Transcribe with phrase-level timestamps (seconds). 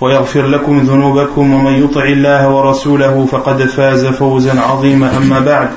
[0.00, 5.16] ويغفر لكم ذنوبكم ومن يطع الله ورسوله فقد فاز فوزا عظيما.
[5.16, 5.68] أما بعد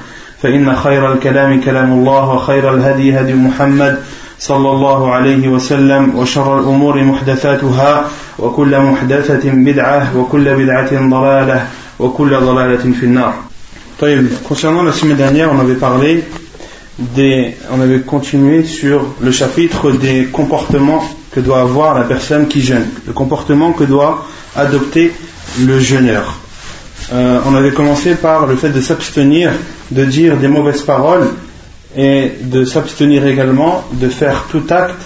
[0.43, 3.99] فإن خير الكلام كلام الله وخير الهدي هدي محمد
[4.39, 8.05] صلى الله عليه وسلم وشر الأمور محدثاتها
[8.39, 11.67] وكل محدثة بدعة وكل بدعة ضلالة
[11.99, 13.33] وكل ضلالة في النار.
[13.99, 16.23] طيب concernant la semaine dernière on avait parlé
[16.99, 22.61] des, on avait continué sur le chapitre des comportements que doit avoir la personne qui
[22.61, 25.11] jeûne, le comportement que doit adopter
[25.59, 26.37] le jeûneur.
[27.11, 29.51] Euh, on avait commencé par le fait de s'abstenir
[29.91, 31.27] de dire des mauvaises paroles
[31.97, 35.01] et de s'abstenir également de faire tout acte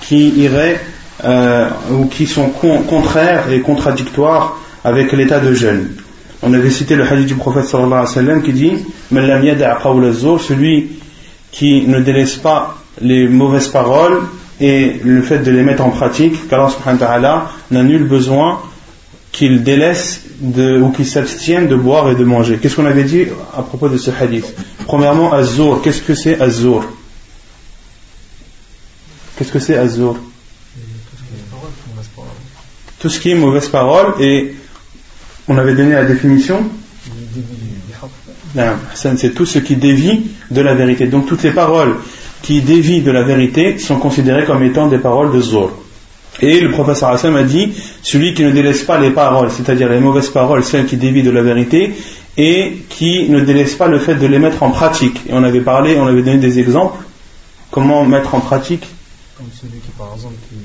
[0.00, 0.80] qui irait
[1.24, 5.90] euh, ou qui sont contraires et contradictoires avec l'état de jeûne.
[6.42, 8.72] On avait cité le hadith du prophète sallallahu alayhi wa sallam qui dit
[9.10, 10.88] celui
[11.52, 14.22] qui ne délaisse pas les mauvaises paroles
[14.60, 18.60] et le fait de les mettre en pratique, qu'Allah subhanahu wa ta'ala n'a nul besoin
[19.32, 22.58] qu'il délaisse de, ou qu'il s'abstienne de boire et de manger.
[22.60, 24.54] Qu'est-ce qu'on avait dit à propos de ce hadith?
[24.86, 25.80] Premièrement, Azur.
[25.82, 26.84] Qu'est-ce que c'est Azur
[29.36, 30.16] Qu'est-ce que c'est Azur
[32.98, 34.54] Tout ce qui est mauvaise parole et
[35.48, 36.68] on avait donné la définition?
[38.94, 41.06] C'est tout ce qui dévie de la vérité.
[41.06, 41.96] Donc toutes les paroles
[42.42, 45.72] qui dévient de la vérité sont considérées comme étant des paroles de Zor.
[46.40, 50.00] Et le professeur Hassan a dit celui qui ne délaisse pas les paroles, c'est-à-dire les
[50.00, 51.94] mauvaises paroles, celles qui dévient de la vérité,
[52.36, 55.20] et qui ne délaisse pas le fait de les mettre en pratique.
[55.28, 57.04] Et on avait parlé, on avait donné des exemples.
[57.70, 58.86] Comment mettre en pratique?
[59.36, 60.56] Comme celui qui, par exemple, qui,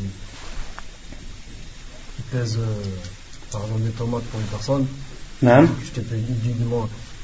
[2.31, 2.83] pèse, euh,
[3.51, 4.85] par exemple, des tomates pour une personne.
[5.41, 5.67] Non.
[5.83, 6.01] Je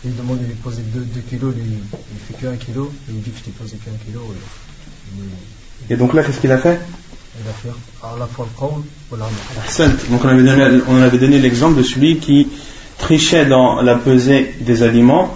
[0.03, 3.21] il demande de lui poser 2 kilos, lui, il fait que 1 kilo, et il
[3.21, 4.21] dit que je t'ai posé que 1 kilo.
[5.89, 6.79] Et, et donc là, qu'est-ce qu'il a fait?
[10.09, 12.47] Donc on avait donné, on avait donné l'exemple de celui qui
[12.97, 15.33] trichait dans la pesée des aliments,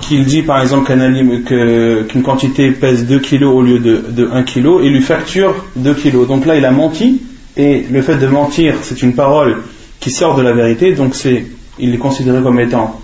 [0.00, 4.82] qu'il dit par exemple qu'une quantité pèse 2 kg au lieu de, de 1 kg
[4.82, 6.26] et lui facture 2 kg.
[6.26, 7.20] Donc là il a menti
[7.56, 9.58] et le fait de mentir c'est une parole
[10.00, 11.46] qui sort de la vérité, donc c'est,
[11.78, 13.00] il est considéré comme étant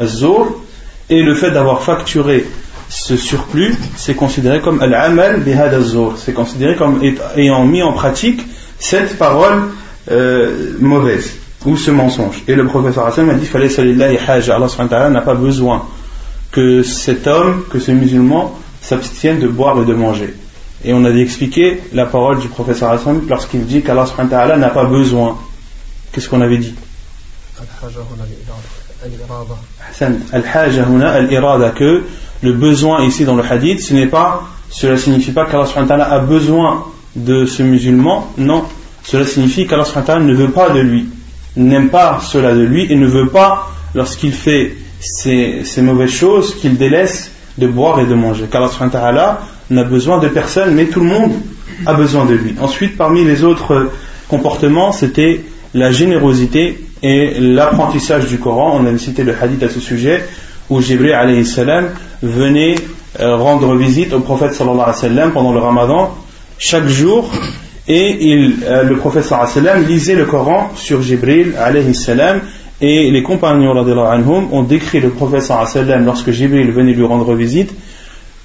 [0.00, 0.60] azur
[1.08, 2.46] et le fait d'avoir facturé
[2.88, 5.76] ce surplus, c'est considéré comme al-amal bihad
[6.16, 7.00] c'est considéré comme
[7.36, 8.42] ayant mis en pratique
[8.78, 9.62] cette parole
[10.10, 12.42] euh, mauvaise ou ce mensonge.
[12.48, 15.86] Et le professeur Hassan a dit Allah n'a pas besoin
[16.50, 20.34] que cet homme, que ce musulman s'abstienne de boire et de manger.
[20.84, 24.06] Et on a expliqué la parole du professeur Hassan lorsqu'il dit qu'Allah
[24.56, 25.38] n'a pas besoin.
[26.12, 26.74] Qu'est-ce qu'on avait dit?
[30.32, 32.02] Al-haja al-irada que
[32.42, 36.84] le besoin ici dans le hadith, ce n'est pas, cela signifie pas qu'Allah a besoin
[37.16, 38.64] de ce musulman, non,
[39.02, 39.84] cela signifie qu'Allah
[40.20, 41.08] ne veut pas de lui,
[41.56, 46.76] n'aime pas cela de lui et ne veut pas, lorsqu'il fait ces, mauvaises choses, qu'il
[46.76, 48.46] délaisse de boire et de manger.
[48.50, 49.40] Qu'Allah
[49.70, 51.32] n'a besoin de personne, mais tout le monde
[51.86, 52.54] a besoin de lui.
[52.60, 53.90] Ensuite, parmi les autres
[54.28, 55.44] comportements, c'était
[55.74, 58.80] la générosité et l'apprentissage du Coran.
[58.80, 60.22] On a cité le hadith à ce sujet
[60.68, 61.90] où Jibril alayhi salam
[62.22, 62.76] venait
[63.18, 66.14] euh, rendre visite au prophète sallallahu alayhi pendant le ramadan
[66.58, 67.30] chaque jour
[67.88, 72.40] et euh, le prophète sallallahu alayhi lisait le Coran sur Jibril alayhi salam
[72.80, 76.92] et les compagnons anhum ont décrit le prophète sallallahu alayhi wa sallam lorsque Jibril venait
[76.92, 77.74] lui rendre visite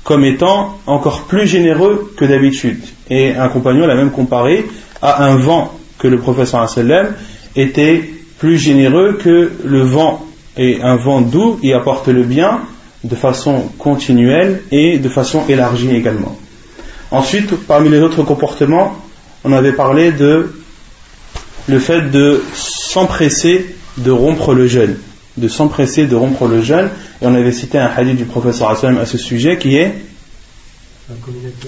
[0.04, 4.66] comme étant encore plus généreux que d'habitude et un compagnon l'a même comparé
[5.02, 7.08] à un vent que le prophète sallallahu alayhi
[7.56, 10.26] était plus généreux que le vent.
[10.58, 12.62] Et un vent doux y apporte le bien
[13.04, 16.38] de façon continuelle et de façon élargie également.
[17.12, 18.96] Ensuite, parmi les autres comportements,
[19.44, 20.56] on avait parlé de
[21.68, 24.98] le fait de s'empresser de rompre le jeûne,
[25.38, 26.90] de s'empresser de rompre le jeûne,
[27.22, 29.94] et on avait cité un hadith du professeur Hassan à ce sujet qui est
[31.10, 31.68] la communauté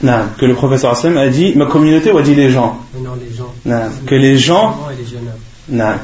[0.00, 2.78] bien que le professeur Hassan a dit ma communauté ou a dit les gens.
[2.98, 3.94] Non, les gens.
[4.06, 4.76] Que les gens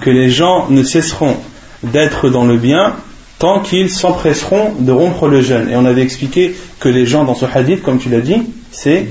[0.01, 1.37] que les gens ne cesseront
[1.83, 2.95] d'être dans le bien
[3.39, 5.69] tant qu'ils s'empresseront de rompre le jeûne.
[5.71, 9.07] Et on avait expliqué que les gens dans ce hadith, comme tu l'as dit, c'est,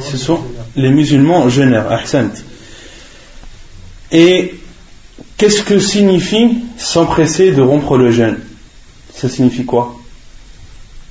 [0.00, 0.40] ce sont
[0.76, 2.28] les musulmans jeûneurs, ahsant.
[4.12, 4.54] Et
[5.36, 8.38] qu'est-ce que signifie s'empresser de rompre le jeûne?
[9.14, 9.99] Ça signifie quoi?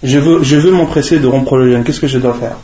[0.04, 2.58] Je veux, je veux m'empresser de rompre le jeûne, qu'est-ce que je dois faire?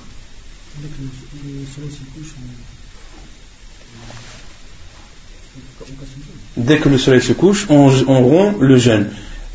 [6.55, 9.09] Dès que le soleil se couche, on, rompt le jeûne.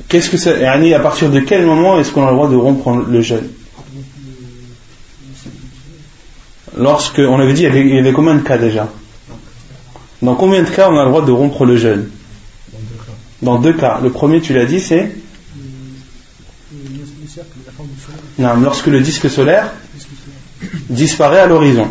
[0.09, 2.93] Qu'est-ce que ça, à partir de quel moment est-ce qu'on a le droit de rompre
[3.09, 3.49] le jeûne?
[6.77, 8.89] Lorsque, on avait dit, il y avait, combien de cas déjà?
[10.21, 12.11] Dans combien de cas on a le droit de rompre le jeûne?
[13.41, 14.01] Dans deux cas.
[14.03, 15.11] Le premier, tu l'as dit, c'est
[17.79, 17.87] non,
[18.41, 19.73] lorsque le disque solaire
[20.89, 21.89] disparaît à l'horizon.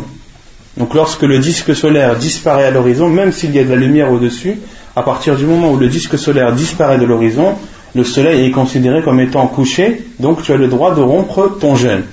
[0.76, 4.10] Donc lorsque le disque solaire disparaît à l'horizon, même s'il y a de la lumière
[4.12, 4.56] au-dessus,
[4.96, 7.56] à partir du moment où le disque solaire disparaît de l'horizon,
[7.94, 11.74] le soleil est considéré comme étant couché, donc tu as le droit de rompre ton
[11.74, 12.04] jeûne.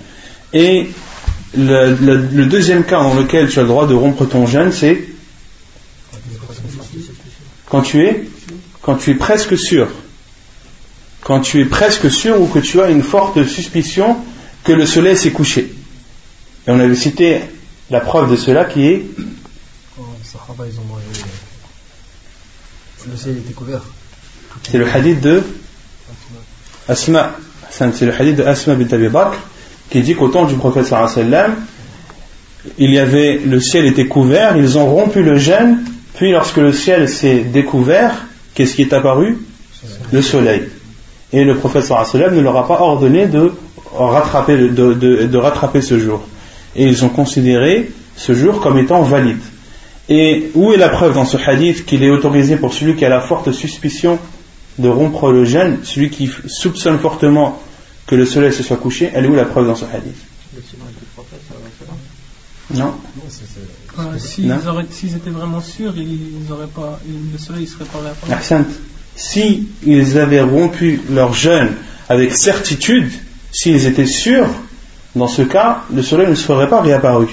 [0.54, 0.88] Et
[1.56, 5.04] le, deuxième cas dans lequel tu as le droit de rompre ton jeûne, c'est
[7.70, 8.24] quand tu es
[8.82, 9.88] quand tu es presque sûr.
[11.28, 14.16] Quand tu es presque sûr ou que tu as une forte suspicion
[14.64, 15.74] que le soleil s'est couché.
[16.66, 17.42] Et on avait cité
[17.90, 19.06] la preuve de cela qui est
[24.64, 25.44] c'est le hadith de
[26.88, 27.36] Asma,
[27.72, 29.38] c'est le hadith de Asma bint Abi Bakr
[29.90, 31.56] qui dit qu'au temps du prophète sallam,
[32.78, 35.84] il y avait, le ciel était couvert, ils ont rompu le jeûne,
[36.16, 38.14] puis lorsque le ciel s'est découvert,
[38.54, 39.40] qu'est-ce qui est apparu?
[40.14, 40.70] Le soleil.
[41.34, 43.52] Et le prophète ne leur a pas ordonné de
[43.94, 46.22] rattraper, de, de rattraper ce jour.
[46.76, 49.42] Et ils ont considéré ce jour comme étant valide.
[50.10, 53.10] Et où est la preuve dans ce hadith qu'il est autorisé pour celui qui a
[53.10, 54.20] la forte suspicion
[54.80, 57.62] de rompre le jeûne, celui qui soupçonne fortement
[58.06, 60.16] que le soleil se soit couché, elle est où la preuve dans ce hadith?
[62.74, 62.94] Non.
[64.18, 66.46] S'ils étaient vraiment sûrs, ils
[66.76, 67.00] pas,
[67.32, 68.66] le soleil ne serait pas réapparu.
[69.18, 71.72] Si ils avaient rompu leur jeûne
[72.08, 73.12] avec certitude,
[73.52, 74.48] s'ils étaient sûrs,
[75.16, 77.28] dans ce cas, le soleil ne serait pas réapparu.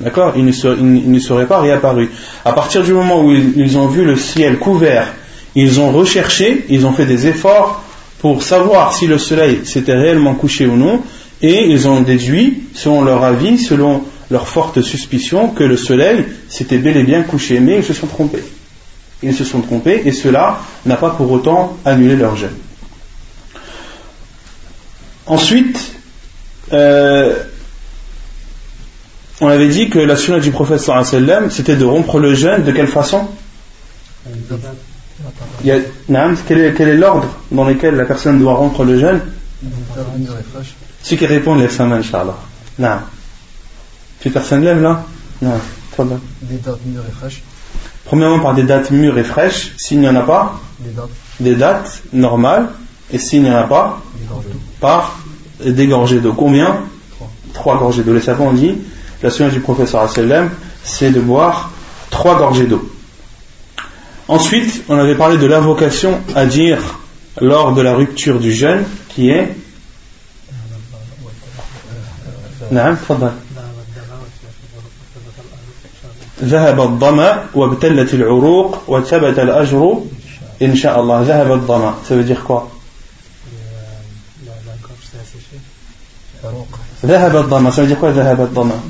[0.00, 0.32] D'accord?
[0.36, 2.10] Il, ne serait pas réapparu.
[2.44, 5.06] À partir du moment où ils, ont vu le ciel couvert,
[5.54, 7.82] ils ont recherché, ils ont fait des efforts
[8.18, 11.02] pour savoir si le soleil s'était réellement couché ou non,
[11.42, 16.78] et ils ont déduit, selon leur avis, selon leur forte suspicion, que le soleil s'était
[16.78, 18.42] bel et bien couché, mais ils se sont trompés.
[19.22, 22.56] Ils se sont trompés, et cela n'a pas pour autant annulé leur jeûne.
[25.26, 25.92] Ensuite,
[26.72, 27.34] euh,
[29.40, 32.72] on avait dit que la sunna du prophète sallam c'était de rompre le jeûne de
[32.72, 33.28] quelle façon?
[35.62, 39.20] Quel, est, l'ordre dans lequel la personne doit rompre le jeûne?
[41.02, 42.36] Ceux qui répondent, sa main, Inch'Allah.
[42.78, 42.98] Non.
[44.20, 45.04] Plus personne là?
[45.42, 45.60] Non.
[48.10, 50.60] Premièrement par des dates mûres et fraîches, s'il n'y en a pas,
[51.38, 52.66] des dates, normales,
[53.12, 54.02] et s'il n'y en a pas,
[54.80, 55.20] par
[55.64, 56.32] des gorgées d'eau.
[56.32, 56.78] Combien?
[57.54, 57.78] Trois.
[57.78, 58.12] gorgées d'eau.
[58.12, 58.78] Les savants ont dit,
[59.22, 60.50] la science du professeur Asselem,
[60.82, 61.70] c'est de boire
[62.10, 62.90] trois gorgées d'eau.
[64.26, 66.80] Ensuite, on avait parlé de l'invocation à dire
[67.40, 69.54] lors de la rupture du jeûne, qui est...
[72.72, 73.30] Euh, euh, euh,
[76.44, 80.00] ذهب الظمأ وابتلت العروق وثبت الأجر
[80.62, 81.22] إن شاء الله.
[81.22, 82.60] ذهب الظمأ سبديخ كوا
[87.04, 88.80] ذهب الظمأ سبديخ كوا ذهب الظمأ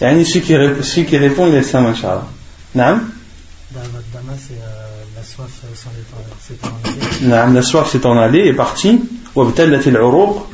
[0.00, 2.26] يعني شي كي شي كي ريبون لي سام ان شاء الله
[2.74, 3.00] نعم
[7.28, 8.52] نعم لا سواف سي تون الي
[9.34, 10.46] وابتلت العروق.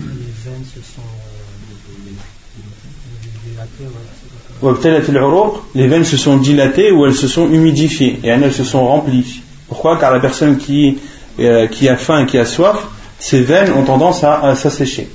[5.76, 9.42] les veines se sont dilatées ou elles se sont humidifiées et elles se sont remplies
[9.68, 11.00] pourquoi car la personne qui,
[11.40, 12.78] euh, qui a faim et qui a soif
[13.20, 15.10] ses veines ont tendance à, à s'assécher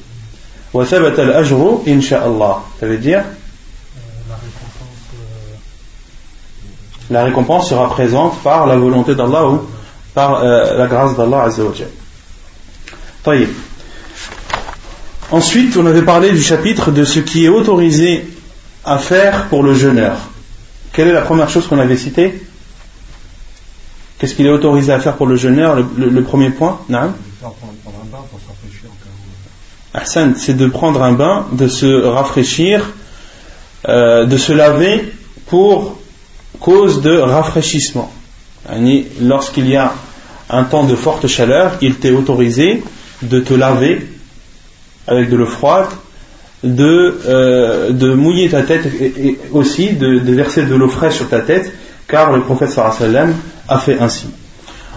[0.75, 3.25] وثبت الأجر إن شاء الله ça veut dire
[7.11, 9.61] la récompense sera présente par la volonté d'Allah ou
[10.14, 11.88] par euh, la grâce d'Allah Azzawajal.
[15.30, 18.26] Ensuite, on avait parlé du chapitre de ce qui est autorisé
[18.86, 20.18] à faire pour le jeûneur.
[20.92, 22.42] Quelle est la première chose qu'on avait citée?
[24.18, 25.75] Qu'est-ce qu'il est autorisé à faire pour le jeûneur?
[25.75, 27.13] Le, premier point non
[30.06, 32.92] c'est de prendre un bain, de se rafraîchir,
[33.88, 35.13] euh, de se laver
[35.48, 36.00] pour
[36.60, 38.12] cause de rafraîchissement.
[39.22, 39.94] Lorsqu'il y a
[40.50, 42.84] un temps de forte chaleur, il t'est autorisé
[43.22, 44.08] de te laver
[45.08, 45.90] avec de l'eau froide,
[46.63, 51.41] de, euh, de mouiller ta tête et, aussi de, verser de l'eau fraîche sur ta
[51.41, 51.72] tête,
[52.08, 53.36] car le prophète sallam
[53.67, 54.27] a fait ainsi.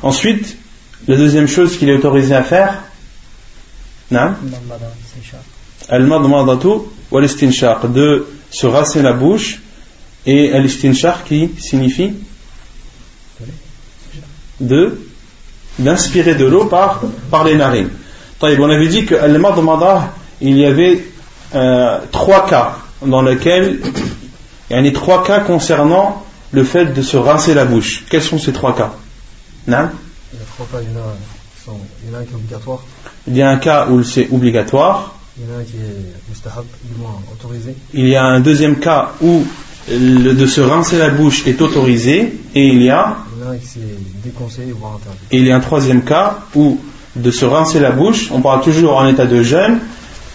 [0.02, 0.56] Ensuite,
[1.08, 2.82] la deuxième chose qu'il est autorisé à faire,
[7.88, 9.60] de se rasser la bouche
[10.24, 12.12] et al-istinshaq qui signifie
[14.60, 15.00] de
[15.78, 17.90] d'inspirer de l'eau par, par les narines.
[18.40, 19.38] On avait dit que al
[20.40, 21.04] il y avait
[21.54, 23.80] euh, trois cas dans lesquels
[24.70, 28.04] il y a trois cas concernant le fait de se rincer la bouche.
[28.08, 28.92] Quels sont ces trois cas?
[29.66, 29.88] Non
[30.32, 32.80] Il y a trois cas, il y en a, un qui est obligatoire.
[33.26, 35.14] Il y a un cas où c'est obligatoire.
[35.38, 37.76] Il y en a un qui est mustahab, du moins autorisé.
[37.92, 39.44] Il y a un deuxième cas où
[39.90, 43.16] le, de se rincer la bouche est autorisé et il y a
[44.24, 45.18] déconseillé voire interdit.
[45.30, 46.80] Et il y a un troisième cas où
[47.14, 49.78] de se rincer la bouche, on parle toujours en état de jeûne,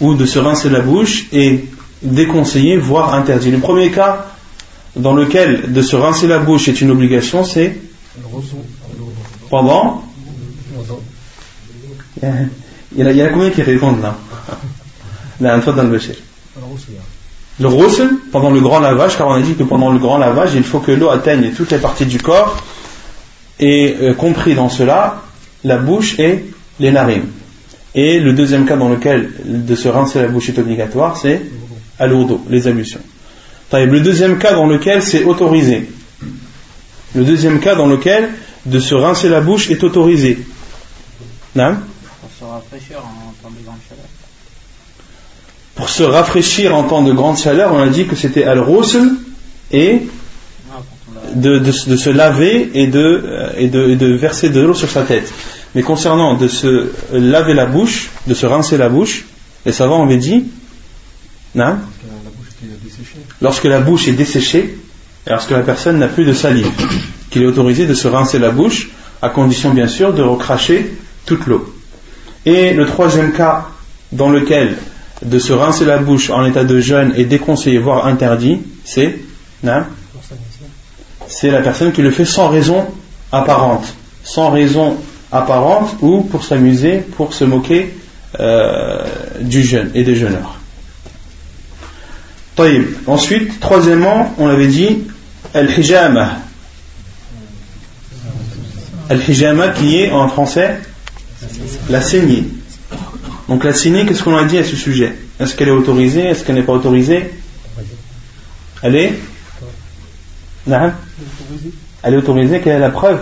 [0.02, 1.64] ou de se rincer la bouche est
[2.02, 3.52] déconseillé voire interdit.
[3.52, 4.26] Le premier cas
[4.96, 7.78] dans lequel de se rincer la bouche est une obligation, c'est
[9.50, 10.04] pendant
[12.22, 14.16] il y, y a combien qui répondent là?
[15.40, 16.00] Dans le
[17.60, 20.52] le roussel pendant le grand lavage, car on a dit que pendant le grand lavage,
[20.56, 22.64] il faut que l'eau atteigne toutes les parties du corps,
[23.60, 25.22] et euh, compris dans cela,
[25.64, 26.46] la bouche et
[26.80, 27.28] les narines.
[27.94, 31.42] Et le deuxième cas dans lequel de se rincer la bouche est obligatoire, c'est
[32.00, 33.02] à l'ourdo, les ablutions.
[33.74, 35.90] Le deuxième cas dans lequel c'est autorisé.
[37.16, 38.30] Le deuxième cas dans lequel
[38.66, 40.40] de se rincer la bouche est autorisé.
[41.56, 41.76] Non
[45.76, 49.16] pour se rafraîchir en temps de grande chaleur, on a dit que c'était al-rusl
[49.72, 50.02] et
[51.34, 53.24] de, se laver et de,
[53.58, 55.32] et de, verser de l'eau sur sa tête.
[55.76, 59.26] Mais concernant de se laver la bouche, de se rincer la bouche,
[59.66, 60.46] les savants avaient dit
[61.56, 61.78] non
[63.42, 64.78] lorsque la bouche est desséchée
[65.28, 66.70] lorsque la personne n'a plus de salive,
[67.30, 68.90] qu'il est autorisé de se rincer la bouche,
[69.22, 70.94] à condition bien sûr de recracher
[71.26, 71.74] toute l'eau.
[72.46, 73.68] Et le troisième cas
[74.12, 74.78] dans lequel
[75.24, 79.20] de se rincer la bouche en état de jeûne est déconseillé, voire interdit, c'est
[81.28, 82.88] c'est la personne qui le fait sans raison
[83.32, 83.86] apparente.
[84.24, 84.98] Sans raison
[85.32, 87.94] apparente ou pour s'amuser, pour se moquer
[88.40, 89.04] euh,
[89.42, 90.58] du jeûne et des jeûneurs.
[93.08, 95.00] Ensuite, troisièmement, on avait dit
[95.54, 96.38] Al-Hijama.
[99.10, 100.80] Al-Hijama qui est en français
[101.90, 102.46] la saignée.
[103.50, 105.16] Donc la saignée, qu'est-ce qu'on a dit à ce sujet?
[105.40, 106.22] Est-ce qu'elle est autorisée?
[106.22, 107.32] Est-ce qu'elle n'est pas autorisée?
[108.84, 109.14] Elle est?
[112.04, 113.22] Elle est autorisée, quelle est la preuve?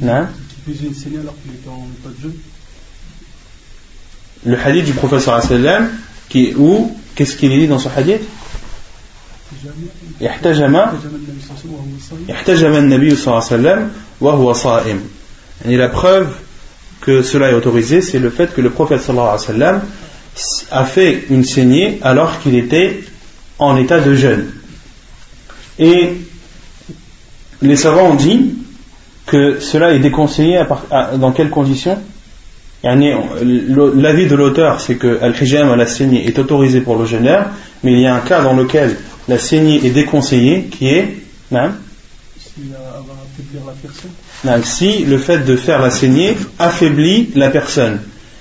[0.00, 2.38] non qui faisait une saignée alors qu'il était en état de jeûne
[4.46, 5.90] Le hadith du professeur sallam
[6.28, 8.22] qui où qu'est-ce qu'il dit dans ce hadith
[10.22, 10.76] احتجم
[12.30, 13.90] احتجم النبي صلى الله عليه وسلم
[14.20, 15.00] وهو صائم
[15.64, 16.28] يعني la preuve
[17.04, 19.82] que cela est autorisé, c'est le fait que le prophète sallallahu alayhi wa sallam
[20.70, 23.04] a fait une saignée alors qu'il était
[23.58, 24.50] en état de jeûne.
[25.78, 26.14] Et
[27.62, 28.54] les savants ont dit
[29.29, 30.63] que cela est déconseillé
[31.17, 31.97] dans quelles conditions?
[32.83, 37.45] L'avis de l'auteur, c'est que Al-Hijam, la saignée, est autorisé pour le jeûneur,
[37.83, 41.17] mais il y a un cas dans lequel la saignée est déconseillée, qui est.
[44.63, 47.99] Si le fait de faire la saignée affaiblit la personne.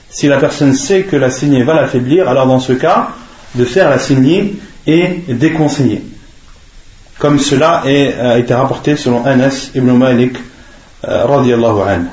[0.08, 3.10] Si la personne sait que la saignée va l'affaiblir, alors dans ce cas,
[3.54, 4.54] de faire la saignée
[4.86, 6.02] est déconseillé.
[7.18, 10.38] Comme cela a été rapporté selon Anas ibn Malik
[11.02, 12.06] anhu.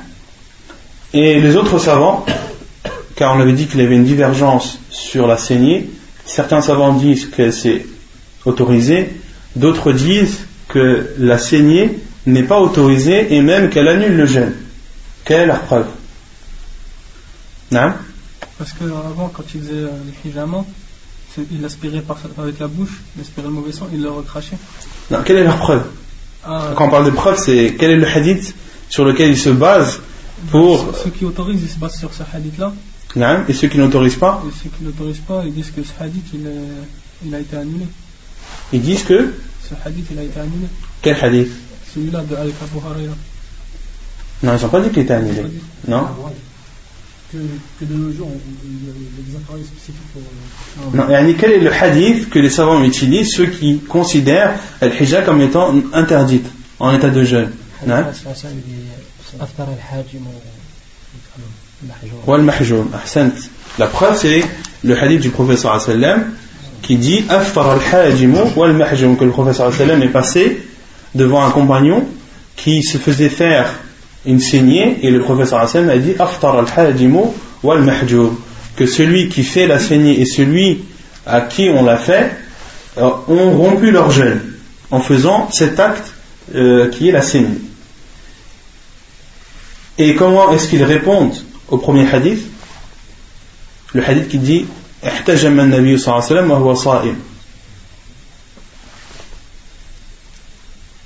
[1.14, 2.26] Et les autres savants,
[3.16, 5.90] car on avait dit qu'il y avait une divergence sur la saignée,
[6.26, 7.86] certains savants disent que c'est
[8.46, 9.10] autorisé,
[9.56, 14.54] d'autres disent que la saignée n'est pas autorisée et même qu'elle annule le jeûne.
[15.24, 15.88] Quelle est la preuve?
[17.72, 17.94] Non
[18.58, 19.90] Parce qu'avant, quand il faisait euh,
[20.24, 22.04] les il aspirait
[22.38, 24.58] avec la bouche, il aspirait le mauvais sang, il le recrachait.
[25.12, 25.84] Non, quelle est la preuve?
[26.46, 26.72] Ah.
[26.76, 28.56] Quand on parle de preuve, c'est quel est le hadith
[28.96, 30.00] sur lequel il se base
[30.50, 30.96] pour.
[31.04, 32.72] Ceux qui autorisent, ils se basent sur ce hadith-là.
[33.50, 36.28] Et ceux qui n'autorisent pas Et ceux qui n'autorisent pas, ils disent que ce hadith,
[36.34, 36.50] il,
[37.26, 37.88] il a été annulé.
[38.72, 39.34] Ils disent que
[39.68, 40.68] Ce hadith, il a été annulé.
[41.02, 41.52] Quel hadith
[41.94, 43.10] celui-là de Al Abu
[44.44, 45.42] Non, ils n'ont pas dit qu'il était annulé.
[45.90, 46.08] Non
[47.34, 47.38] que,
[47.80, 48.32] que, de nos jours,
[48.64, 50.22] il y a des appareils spécifiques pour.
[50.96, 55.42] Non, non quel est le hadith que les savants utilisent, ceux qui considèrent al-hijab comme
[55.42, 56.48] étant interdite,
[56.80, 57.52] en état de jeûne?
[63.78, 64.44] La preuve, c'est
[64.84, 66.32] le hadith du professeur sallam
[66.82, 70.62] qui dit Aftar al-hajim wal mahjum que le professeur sallam est passé
[71.14, 72.06] devant un compagnon
[72.56, 73.68] qui se faisait faire
[74.26, 77.18] une saignée et le professeur sallam a dit Aftar al-hajim
[77.64, 78.38] wal mahjum
[78.76, 80.86] que celui qui fait la saignée et celui
[81.26, 82.32] à qui on l'a fait
[82.98, 84.42] euh, ont rompu leur jeûne
[84.92, 86.14] en faisant cet acte
[86.54, 87.60] euh, qui est la saignée.
[89.98, 91.36] Et comment est-ce qu'ils répondent
[91.70, 92.46] au premier hadith?
[93.94, 94.66] Le hadith qui dit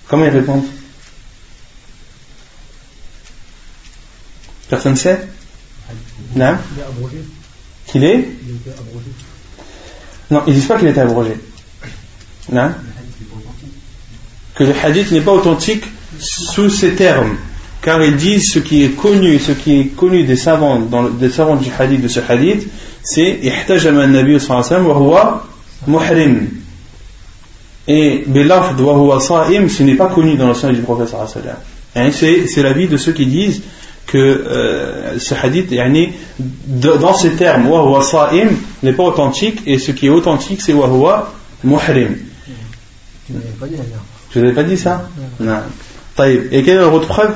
[0.08, 0.66] Comment ils répondent?
[4.70, 5.28] Personne ne sait?
[6.36, 6.58] Non?
[7.88, 8.30] Qu'il est?
[10.32, 11.36] Non, ils disent pas qu'il est abrogé.
[12.52, 12.72] Non?
[14.56, 15.86] Que le hadith n'est pas authentique
[16.20, 17.38] sous ces termes.
[17.82, 21.12] Car ils disent ce qui est connu, ce qui est connu des savants, dans le,
[21.12, 22.68] des savants du hadith, de ce hadith,
[23.04, 25.44] c'est ihtajama nabi sallallahu wa huwa
[25.88, 26.50] muhrim.
[27.88, 31.32] Et bilafd wa huwa sa'im, ce n'est pas connu dans le sens du prophète sallallahu
[31.96, 32.12] sallam.
[32.12, 33.62] C'est, c'est l'avis de ceux qui disent
[34.08, 36.10] que euh, ce hadith, yani,
[36.68, 38.50] dans ces termes, wa huwa sa'im,
[38.84, 41.34] n'est pas authentique, et ce qui est authentique, c'est wa huwa
[41.64, 42.18] muhrim.
[43.26, 43.76] Tu ne pas dit
[44.34, 45.08] Je n'avais pas dit ça?
[45.40, 45.60] Non.
[46.26, 47.34] Et quelle est l'autre preuve?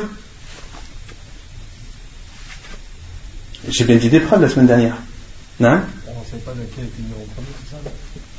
[3.74, 4.96] J'ai bien dit des preuves la semaine dernière.
[5.60, 7.78] Non On ne sait pas lequel est mis en premier, c'est ça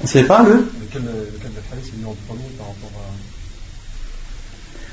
[0.01, 3.11] On ne sait pas le Lequel, lequel est mis en premier par rapport à.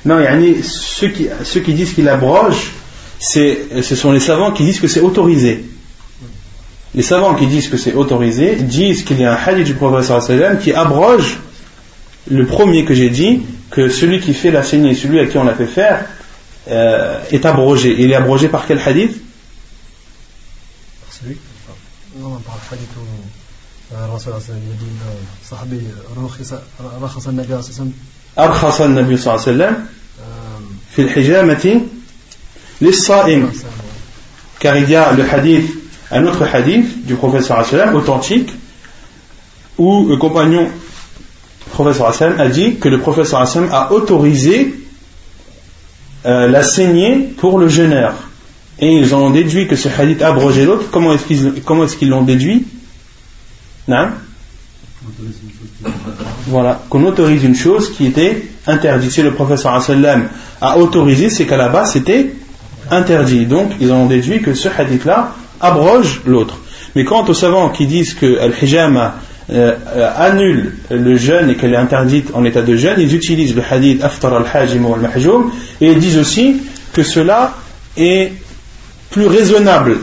[0.03, 2.71] Non, il y a ceux qui, ceux qui disent qu'il abroge,
[3.19, 5.63] ce sont les savants qui disent que c'est autorisé.
[6.95, 10.59] Les savants qui disent que c'est autorisé disent qu'il y a un hadith du prophète
[10.59, 11.37] qui abroge
[12.27, 15.43] le premier que j'ai dit, que celui qui fait la saignée, celui à qui on
[15.43, 16.03] l'a fait faire,
[16.67, 17.95] euh, est abrogé.
[17.99, 19.20] Il est abrogé par quel hadith?
[21.20, 21.36] Par celui
[22.16, 23.04] Non, par le hadith où
[23.92, 24.90] الرسول صلى الله عليه وسلم يقول
[25.50, 25.80] صاحبي
[27.02, 27.92] رخص النبي صلى الله عليه وسلم
[28.38, 29.86] أرخص النبي صلى الله عليه وسلم
[30.90, 31.80] في الحجامة
[32.80, 33.50] للصائم
[34.58, 35.70] car il y a le hadith
[36.10, 38.50] un autre hadith du prophète sallallahu alayhi wa sallam authentique
[39.78, 40.68] où le compagnon
[41.72, 44.74] professeur sallam a dit que le professeur sallam a autorisé
[46.24, 48.14] euh, la saignée pour le jeûneur.
[48.81, 50.85] et ils ont déduit que ce hadith a abrogé l'autre.
[50.91, 52.65] Comment est-ce qu'ils comment est-ce l'ont déduit?
[56.47, 59.11] Voilà, qu'on autorise une chose qui était interdite.
[59.11, 59.73] Si le professeur
[60.61, 62.33] a autorisé, c'est qu'à la base c'était
[62.89, 63.45] interdit.
[63.45, 66.57] Donc ils ont déduit que ce hadith-là abroge l'autre.
[66.95, 69.15] Mais quant aux savants qui disent que al-hijama
[69.51, 69.75] euh,
[70.17, 74.03] annule le jeûne et qu'elle est interdite en état de jeûne, ils utilisent le hadith
[74.03, 76.61] aftar al-hajim ou al-mahjoum et ils disent aussi
[76.93, 77.55] que cela
[77.97, 78.33] est
[79.11, 79.97] plus raisonnable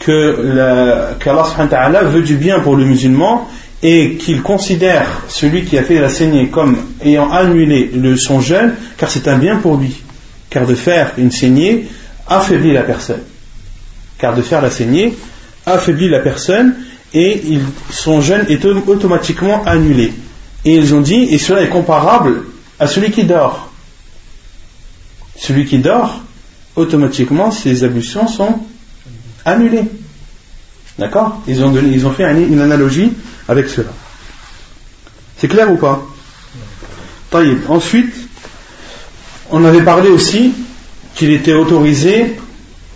[0.00, 3.48] que qu'Allah veut du bien pour le musulman
[3.82, 9.10] et qu'il considère celui qui a fait la saignée comme ayant annulé son jeûne car
[9.10, 10.02] c'est un bien pour lui
[10.50, 11.88] car de faire une saignée
[12.28, 13.22] affaiblit la personne
[14.18, 15.16] car de faire la saignée
[15.66, 16.74] affaiblit la personne
[17.14, 20.12] et son jeûne est automatiquement annulé.
[20.64, 22.42] Et ils ont dit, et cela est comparable
[22.80, 23.70] à celui qui dort.
[25.36, 26.23] Celui qui dort,
[26.76, 28.60] automatiquement, ses ablutions sont
[29.44, 29.84] annulées.
[30.98, 31.42] D'accord?
[31.46, 33.12] Ils ont, ils ont fait une analogie
[33.48, 33.90] avec cela.
[35.36, 36.02] C'est clair ou pas?
[37.68, 38.14] Ensuite,
[39.50, 40.52] on avait parlé aussi
[41.16, 42.36] qu'il était autorisé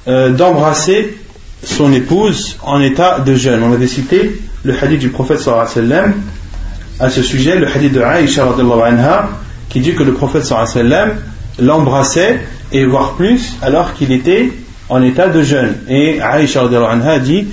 [0.07, 1.19] euh, d'embrasser
[1.65, 3.63] son épouse en état de jeûne.
[3.65, 7.93] On avait cité le hadith du prophète sallallahu alayhi wa à ce sujet, le hadith
[7.93, 9.29] de Aïcha anha,
[9.69, 11.15] qui dit que le prophète sallallahu alayhi wa
[11.59, 12.41] l'embrassait
[12.73, 14.53] et voire plus alors qu'il était
[14.89, 15.77] en état de jeûne.
[15.89, 17.49] Et Aïcha anha dit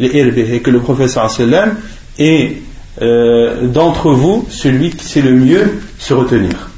[0.00, 0.08] et
[0.60, 1.76] que le sallam
[2.18, 2.56] est
[3.00, 6.68] d'entre vous celui qui sait le mieux se retenir.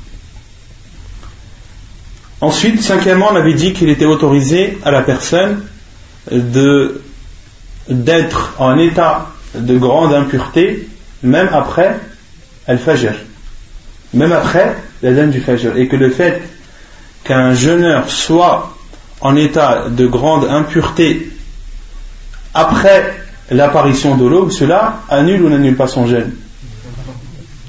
[2.41, 5.63] Ensuite, cinquièmement, on avait dit qu'il était autorisé à la personne
[7.89, 10.89] d'être en état de grande impureté
[11.23, 11.99] même après
[12.67, 13.15] al-fajr,
[14.13, 16.43] même après la dame du fajr, et que le fait
[17.25, 18.75] qu'un jeûneur soit
[19.21, 21.31] en état de grande impureté
[22.55, 23.15] après
[23.51, 26.33] l'apparition de l'aube, cela annule ou n'annule pas son jeûne.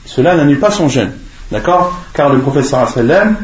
[0.05, 1.11] Cela n'annule pas son jeûne,
[1.51, 1.93] d'accord?
[2.13, 3.35] Car le professeur sallam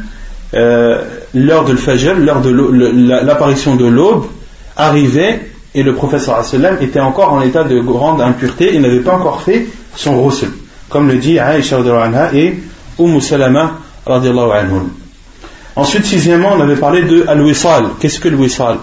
[0.53, 2.49] euh, l'heure de l'Fajr, l'heure de
[3.25, 4.25] l'apparition de l'aube,
[4.77, 9.15] arrivait et le professeur sallam était encore en état de grande impureté, il n'avait pas
[9.15, 10.47] encore fait son ghusl,
[10.89, 12.57] comme le dit anha et
[12.99, 14.89] Umm Salama anhum.
[15.75, 17.91] Ensuite, sixièmement, on avait parlé de al-wisal.
[17.99, 18.77] Qu'est-ce que le wisal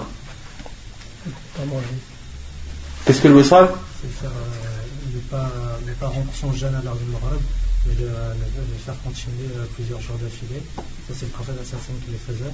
[3.04, 3.68] Qu'est-ce que le wisal
[4.00, 5.50] C'est faire, euh, ne, pas,
[5.86, 7.40] ne pas rendre son jeûne à l'heure du Maghreb,
[7.86, 10.62] mais de, de, faire continuer euh, plusieurs jours d'affilée.
[10.76, 12.52] Ça, c'est le prophète assassin qui le faisait.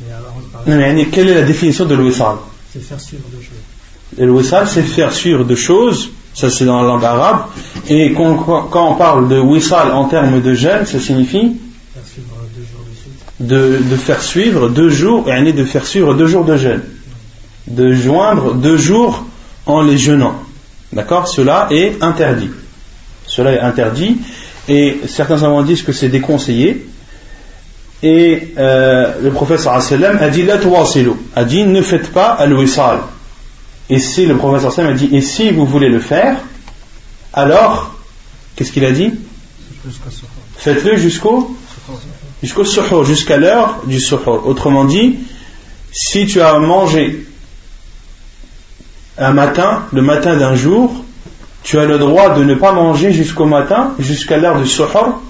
[0.00, 0.34] Mais alors,
[0.66, 2.36] non, mais quelle est la définition de l'wisal
[2.72, 4.18] C'est faire suivre deux choses.
[4.18, 7.38] Et le wissal, c'est faire suivre de choses, ça c'est dans la langue arabe,
[7.88, 11.52] et quand, on parle de wissal en termes de jeûne, ça signifie
[13.40, 16.82] de, faire suivre deux jours, et de faire suivre deux jours de jeûne,
[17.68, 19.24] de joindre deux jours
[19.66, 20.34] en les jeûnant.
[20.92, 21.28] D'accord?
[21.28, 22.50] Cela est interdit.
[23.26, 24.18] Cela est interdit,
[24.68, 26.86] et certains savants disent que c'est déconseillé.
[28.02, 30.46] Et euh, le prophète a dit
[31.34, 32.98] a dit ne faites pas al-wissal
[33.90, 36.38] et si le professeur Sam a dit, et si vous voulez le faire,
[37.32, 37.94] alors,
[38.56, 39.12] qu'est-ce qu'il a dit?
[40.56, 41.54] Faites-le jusqu'au
[42.42, 44.46] jusqu'au jusqu'à l'heure du suhour.
[44.46, 45.18] Autrement dit,
[45.92, 47.26] si tu as mangé
[49.18, 51.04] un matin, le matin d'un jour,
[51.62, 55.22] tu as le droit de ne pas manger jusqu'au matin, jusqu'à l'heure du suhour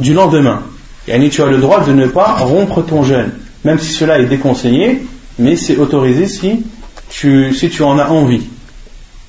[0.00, 0.62] du lendemain.
[1.08, 3.32] Et tu as le droit de ne pas rompre ton jeûne,
[3.64, 5.06] même si cela est déconseillé,
[5.38, 6.64] mais c'est autorisé si
[7.12, 8.46] si tu en as envie.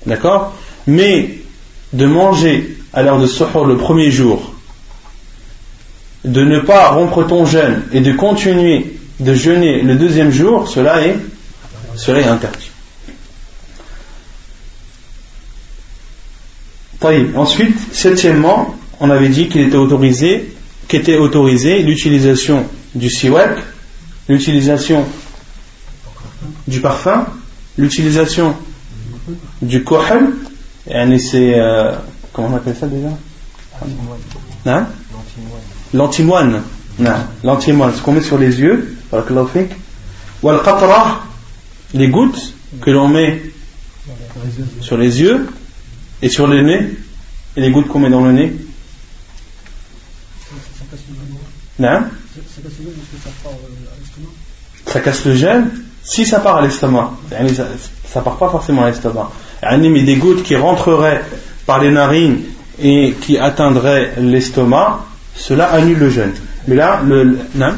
[0.05, 0.55] D'accord?
[0.87, 1.39] Mais
[1.91, 4.53] de manger à l'heure de suhour le premier jour,
[6.25, 11.05] de ne pas rompre ton jeûne et de continuer de jeûner le deuxième jour, cela
[11.05, 11.17] est,
[11.95, 12.69] cela est interdit.
[17.35, 20.53] Ensuite, septièmement, on avait dit qu'il était autorisé,
[20.87, 22.65] qu'était autorisé l'utilisation
[22.95, 23.57] du siwak,
[24.29, 25.05] l'utilisation
[26.65, 27.25] du parfum
[27.77, 28.55] l'utilisation
[29.61, 30.33] du kohl,
[31.19, 31.93] c'est, euh,
[32.31, 33.09] comment on appelle ça déjà
[34.65, 34.87] hein
[35.93, 36.61] L'antimoine.
[37.43, 38.95] L'antimoine, ce qu'on met sur les yeux,
[40.41, 40.49] ou
[41.93, 43.41] les gouttes que l'on met
[44.81, 45.47] sur les yeux
[46.21, 46.97] et sur le nez,
[47.55, 48.53] et les gouttes qu'on met dans le nez.
[51.79, 52.03] Non.
[54.85, 57.39] Ça casse le gène si ça part à l'estomac, ça,
[58.19, 59.31] ne part pas forcément à l'estomac.
[59.61, 61.23] Mais des gouttes qui rentreraient
[61.65, 62.41] par les narines
[62.81, 66.33] et qui atteindraient l'estomac, cela annule le jeûne.
[66.67, 67.37] Mais là, le.
[67.55, 67.73] Non?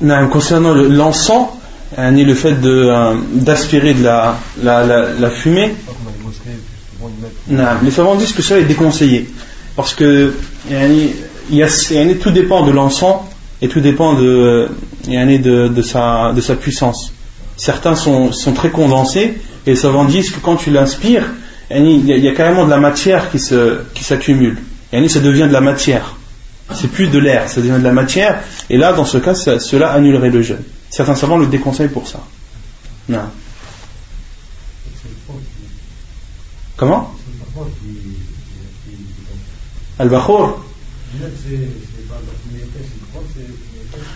[0.00, 1.48] Non, concernant l'encens,
[1.96, 5.74] le fait euh, d'aspirer de la, la, la, fumée,
[7.48, 9.28] non, les savants disent que cela est déconseillé.
[9.76, 10.34] Parce que
[12.20, 13.16] tout dépend de l'encens
[13.60, 14.68] et tout dépend de,
[15.06, 17.12] de, de, sa, de sa puissance.
[17.56, 21.24] Certains sont, sont très condensés et les savants disent que quand tu l'inspires,
[21.70, 24.58] il y, a carrément de la matière qui s'accumule.
[24.90, 26.16] Qui ça devient de la matière.
[26.74, 28.40] C'est plus de l'air, ça devient de la matière.
[28.70, 30.62] Et là, dans ce cas, cela annulerait le jeûne.
[30.90, 32.20] Certains savants le déconseillent pour ça.
[33.08, 33.20] Non.
[36.76, 37.14] Comment?
[40.02, 40.58] Al-Bakhour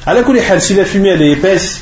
[0.05, 1.81] À la si la fumée elle est épaisse,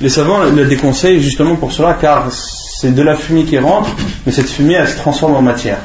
[0.00, 3.90] les savants le déconseillent justement pour cela, car c'est de la fumée qui rentre,
[4.26, 5.78] mais cette fumée elle se transforme en matière.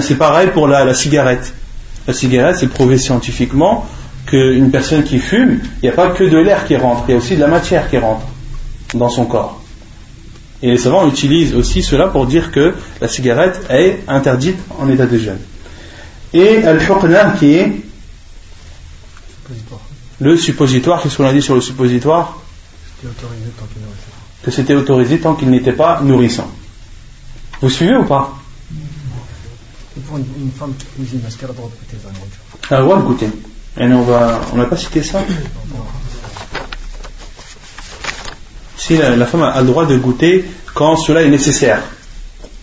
[0.00, 1.54] C'est pareil pour la, cigarette.
[2.08, 3.86] La cigarette, c'est prouvé scientifiquement
[4.26, 7.14] qu'une personne qui fume, il n'y a pas que de l'air qui rentre, il y
[7.14, 8.26] a aussi de la matière qui rentre
[8.94, 9.62] dans son corps.
[10.62, 15.06] Et les savants utilisent aussi cela pour dire que la cigarette est interdite en état
[15.06, 15.38] de jeûne
[16.32, 17.72] et al-huqna qui est
[20.20, 21.02] le suppositoire.
[21.02, 22.38] Qu'est-ce qu'on a dit sur le suppositoire?
[24.42, 26.50] Que c'était autorisé tant qu'il n'était pas nourrissant.
[27.60, 28.34] Vous suivez ou pas?
[30.06, 31.96] Pour une, femme qui cuisine, est-ce qu'elle a le droit de goûter
[32.70, 33.28] Elle a le droit de goûter.
[33.78, 35.22] Et on va, on n'a pas cité ça
[38.76, 41.82] Si la, la, femme a le droit de goûter quand cela est nécessaire.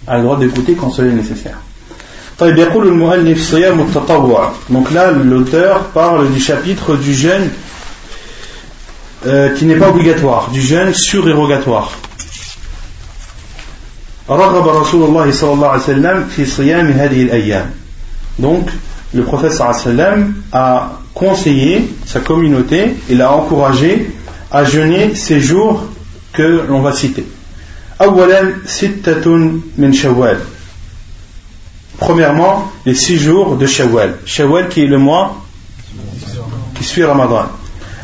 [0.08, 1.58] Elle a le droit de goûter quand cela est nécessaire.
[4.69, 7.49] Donc là, l'auteur parle du chapitre du jeûne
[9.28, 11.91] euh, qui n'est pas obligatoire, du jeûne surérogatoire.
[18.38, 18.69] Donc,
[19.13, 19.62] le prophète
[20.54, 24.12] a conseillé sa communauté et l'a encouragé
[24.52, 25.84] à jeûner ces jours
[26.32, 27.25] que l'on va citer.
[32.01, 34.16] min Premièrement, les six jours de Shawwal.
[34.25, 35.37] Shawwal qui est le mois
[36.75, 37.47] qui suit Ramadan.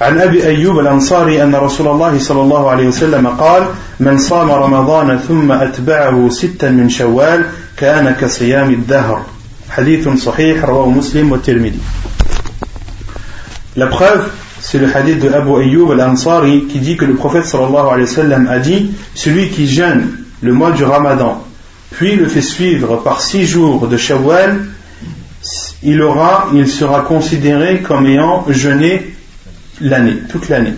[0.00, 3.62] عن أبي أيوب الأنصاري أن رسول الله صلى الله عليه وسلم قال
[4.00, 7.44] من صام رمضان ثم أتبعه ستا من شوال
[7.76, 9.22] كان كصيام الدهر
[9.70, 11.80] حديث صحيح رواه مسلم والترمذي
[13.76, 14.26] La preuve,
[14.58, 18.14] c'est le hadith de Abu Ayyub al-Ansari qui dit que le prophète sallallahu alayhi wa
[18.14, 20.08] sallam a dit Celui qui jeûne
[20.40, 21.43] le mois du Ramadan,
[21.95, 24.65] puis le fait suivre par six jours de Shawwal,
[25.81, 29.15] il, aura, il sera considéré comme ayant jeûné
[29.79, 30.73] l'année, toute l'année.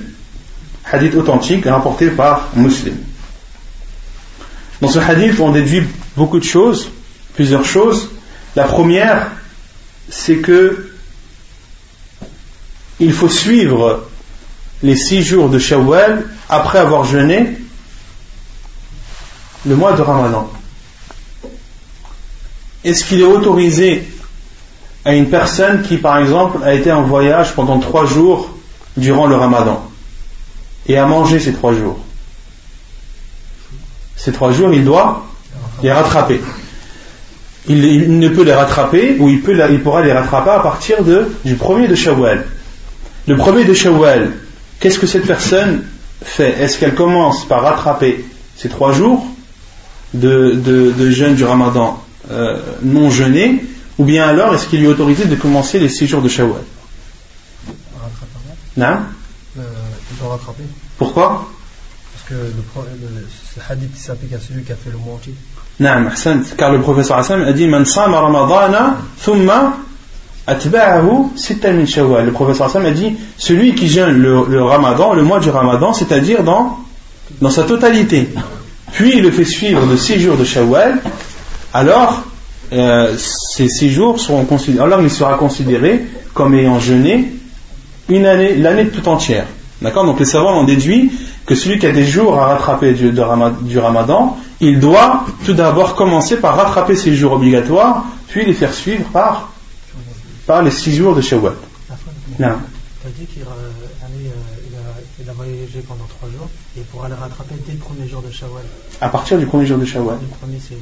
[0.86, 2.96] Hadith authentique rapporté par Muslim.
[4.80, 5.82] Dans ce hadith, on déduit
[6.16, 6.92] beaucoup de choses,
[7.34, 8.12] plusieurs choses.
[8.56, 9.32] La première,
[10.10, 10.92] c'est que
[13.00, 14.08] il faut suivre
[14.84, 17.58] les six jours de Shawwal après avoir jeûné
[19.66, 20.52] le mois de Ramadan.
[22.84, 24.08] Est-ce qu'il est autorisé
[25.06, 28.50] à une personne qui, par exemple, a été en voyage pendant trois jours
[28.96, 29.84] durant le ramadan
[30.88, 32.00] et a mangé ces trois jours?
[34.16, 35.26] Ces trois jours, il doit
[35.84, 36.42] les rattraper.
[37.70, 41.88] Il, ne peut les rattraper, ou il, pourra les rattraper à partir de, du premier
[41.88, 42.46] de Shawwal.
[43.28, 44.32] Le premier de Shawwal,
[44.80, 45.84] qu'est-ce que cette personne
[46.24, 46.62] fait?
[46.62, 48.24] Est-ce qu'elle commence par rattraper
[48.56, 49.26] ces trois jours
[50.14, 53.64] de, jeûne du ramadan euh, non jeûné,
[53.98, 56.62] ou bien alors est-ce qu'il lui est autorisé de commencer les six jours de Shawwal
[58.78, 58.98] non
[59.58, 59.62] euh.
[60.98, 61.48] Pourquoi?
[62.14, 65.34] Parce que le, le, ce hadith s'applique à celui qui a fait le mois entier.
[65.80, 66.10] Non,
[66.58, 69.78] car le professeur Hassan a dit Man sama ramadana thumma
[70.46, 72.26] atba'ahu sittan min shawwal.
[72.26, 75.94] Le professeur Hassan a dit celui qui jeûne le, le ramadan, le mois du ramadan,
[75.94, 76.80] c'est-à-dire dans,
[77.42, 78.30] dans sa totalité,
[78.92, 81.00] puis il le fait suivre de six jours de shawwal,
[81.78, 82.24] alors
[82.74, 87.32] euh, ces six jours seront considérés, alors il sera considéré comme ayant jeûné
[88.10, 89.46] une année, l'année tout entière.
[89.84, 91.12] D'accord Donc les savants ont déduit
[91.46, 95.94] que celui qui a des jours à rattraper du, du ramadan, il doit tout d'abord
[95.94, 99.52] commencer par rattraper ses jours obligatoires, puis les faire suivre par,
[100.48, 101.54] par les six jours de Shawwal.
[102.40, 102.56] Non.
[103.02, 107.74] Tu as dit qu'il a, voyagé pendant trois jours et il pourra les rattraper dès
[107.74, 108.64] le premier jour de Shawwal.
[109.00, 110.18] À partir du premier jour de Shawwal.
[110.20, 110.76] Le premier c'est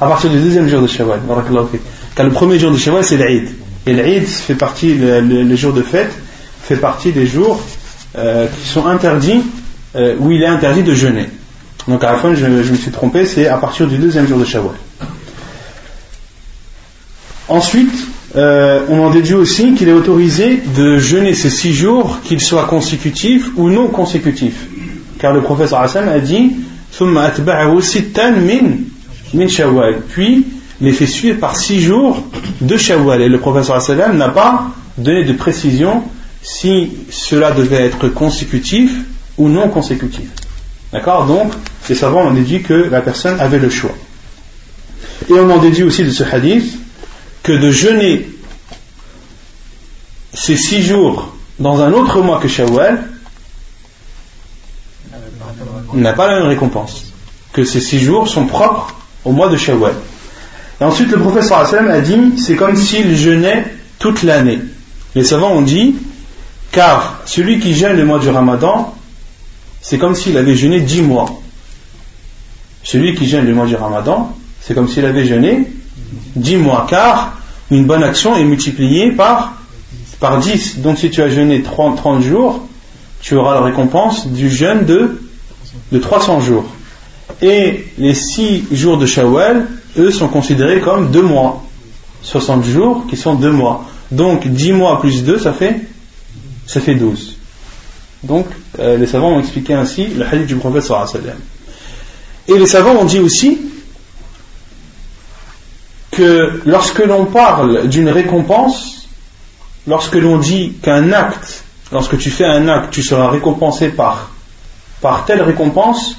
[0.00, 1.20] À partir du deuxième jour de Shawwal.
[2.14, 3.48] Car le premier jour de Shawwal c'est l'Aïd.
[3.86, 6.12] Et l'Eid fait partie, le, jour de fête
[6.62, 7.62] fait partie des jours
[8.18, 9.42] euh, qui sont interdits,
[9.94, 11.26] euh, où il est interdit de jeûner.
[11.86, 14.44] Donc à la fin, je, me suis trompé, c'est à partir du deuxième jour de
[14.44, 14.74] Shawwal.
[17.48, 17.94] Ensuite,
[18.34, 22.64] euh, on en déduit aussi qu'il est autorisé de jeûner ces six jours, qu'ils soient
[22.64, 24.66] consécutifs ou non consécutifs.
[25.20, 26.52] Car le professeur Hassan a dit
[30.08, 30.46] Puis,
[30.80, 32.22] les fait suivre par six jours
[32.60, 33.22] de Shawwal.
[33.22, 36.02] Et le professeur sallam n'a pas donné de précision
[36.42, 38.92] si cela devait être consécutif
[39.36, 40.28] ou non consécutif.
[40.92, 41.26] D'accord?
[41.26, 41.52] Donc,
[41.88, 43.94] les savants ont déduit que la personne avait le choix.
[45.28, 46.78] Et on en déduit aussi de ce hadith
[47.42, 48.28] que de jeûner
[50.32, 53.02] ces six jours dans un autre mois que Shawwal
[55.94, 57.12] n'a pas la même récompense.
[57.52, 58.94] Que ces six jours sont propres
[59.24, 59.94] au mois de Shawwal.
[60.80, 63.64] Et ensuite, le professeur Hassan a dit c'est comme s'il jeûnait
[63.98, 64.60] toute l'année.
[65.14, 65.96] Les savants ont dit
[66.72, 68.94] car celui qui jeûne le mois du ramadan,
[69.80, 71.40] c'est comme s'il avait jeûné dix mois.
[72.82, 75.70] Celui qui jeûne le mois du ramadan, c'est comme s'il avait jeûné
[76.34, 77.38] dix mois, car
[77.70, 79.54] une bonne action est multipliée par,
[80.20, 80.80] par 10.
[80.80, 82.66] Donc si tu as jeûné 30, 30 jours,
[83.20, 85.20] tu auras la récompense du jeûne de,
[85.92, 86.64] de 300 jours.
[87.42, 89.66] Et les six jours de Shawwal,
[89.98, 91.64] eux, sont considérés comme deux mois.
[92.22, 93.84] 60 jours qui sont deux mois.
[94.10, 95.80] Donc 10 mois plus 2, ça fait,
[96.66, 97.36] ça fait 12.
[98.22, 98.46] Donc
[98.78, 101.38] euh, les savants ont expliqué ainsi le hadith du prophète sallam.
[102.48, 103.58] Et les savants ont dit aussi
[106.10, 109.08] que lorsque l'on parle d'une récompense,
[109.86, 114.30] lorsque l'on dit qu'un acte, lorsque tu fais un acte, tu seras récompensé par,
[115.06, 116.16] par telle récompense,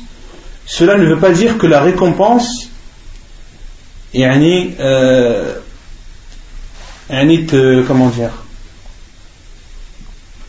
[0.65, 2.69] cela ne veut pas dire que la récompense
[4.13, 5.56] yani, euh,
[7.12, 8.32] euh, comment dire?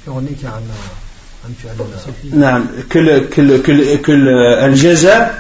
[0.07, 0.11] Que
[3.01, 5.33] le que le que le que le jaza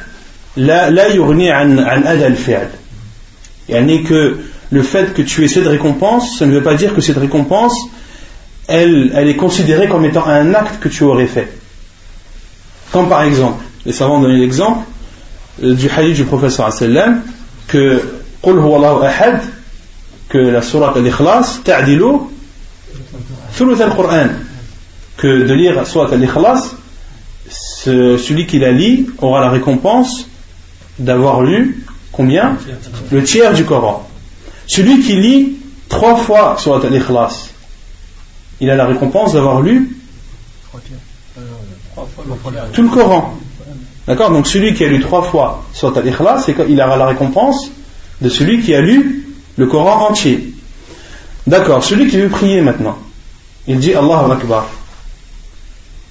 [0.56, 2.68] la la an an al fi'l
[3.68, 4.40] yani que
[4.72, 7.78] le fait que tu aies cette récompense ça ne veut pas dire que cette récompense
[8.66, 11.48] elle elle est considérée comme étant un acte que tu aurais fait
[12.92, 14.86] comme par exemple les savants donnent l'exemple
[15.60, 17.22] du hadith du professeur sallam
[17.66, 18.02] que
[18.42, 19.42] Ahad,
[20.28, 22.20] que la sourate al-Ikhlas ta'dilu
[23.56, 24.28] thuluth al-Qur'an.
[25.16, 26.74] Que de lire sourate al-Ikhlas,
[27.48, 30.26] celui qui la lit aura la récompense
[30.98, 32.56] d'avoir lu combien?
[33.10, 34.08] Le tiers du Coran.
[34.66, 35.56] Celui qui lit
[35.88, 37.50] trois fois surat al-Ikhlas,
[38.60, 39.96] il a la récompense d'avoir lu
[42.72, 43.38] tout le Coran.
[44.06, 47.70] D'accord Donc celui qui a lu trois fois surat al-Ikhlas, il aura la récompense
[48.20, 50.54] de celui qui a lu le Coran entier.
[51.46, 52.98] D'accord, celui qui veut prier maintenant,
[53.66, 54.66] il dit Allahu Akbar.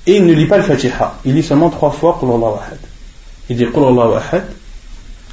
[0.06, 2.80] Et il ne lit pas le Fatiha, il lit seulement trois fois Qul Ahad.
[3.50, 4.46] Il dit Qul Ahad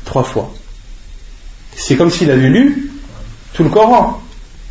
[0.05, 0.53] trois fois.
[1.77, 2.93] C'est comme s'il avait lu
[3.53, 4.21] tout le Coran.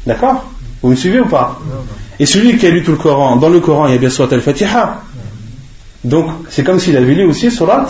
[0.06, 0.46] D'accord
[0.82, 1.60] Vous me suivez ou pas?
[2.20, 4.10] Et celui qui a lu tout le Coran, dans le Coran, il y a bien
[4.10, 5.02] Surat al-Fatiha.
[6.04, 7.88] Donc, c'est comme s'il avait lu aussi Surat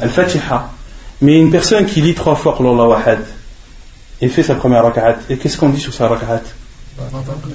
[0.00, 0.70] al-Fatiha.
[1.20, 3.24] Mais une personne qui lit trois fois Allah Wahad
[4.20, 6.42] et fait sa première rak'at, et qu'est-ce qu'on dit sur sa rak'at?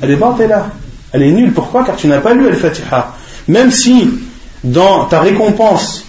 [0.01, 0.69] Elle est là.
[1.11, 1.53] Elle est nulle.
[1.53, 1.83] Pourquoi?
[1.83, 3.15] Car tu n'as pas lu al-Fatiha.
[3.47, 4.09] Même si
[4.63, 6.05] dans ta récompense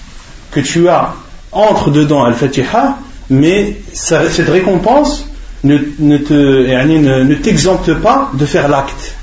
[0.50, 1.14] que tu as
[1.52, 2.98] entre dedans al-Fatiha,
[3.30, 5.24] mais cette récompense
[5.64, 5.78] ne,
[6.18, 9.14] te, ne, t'exempte pas de faire l'acte.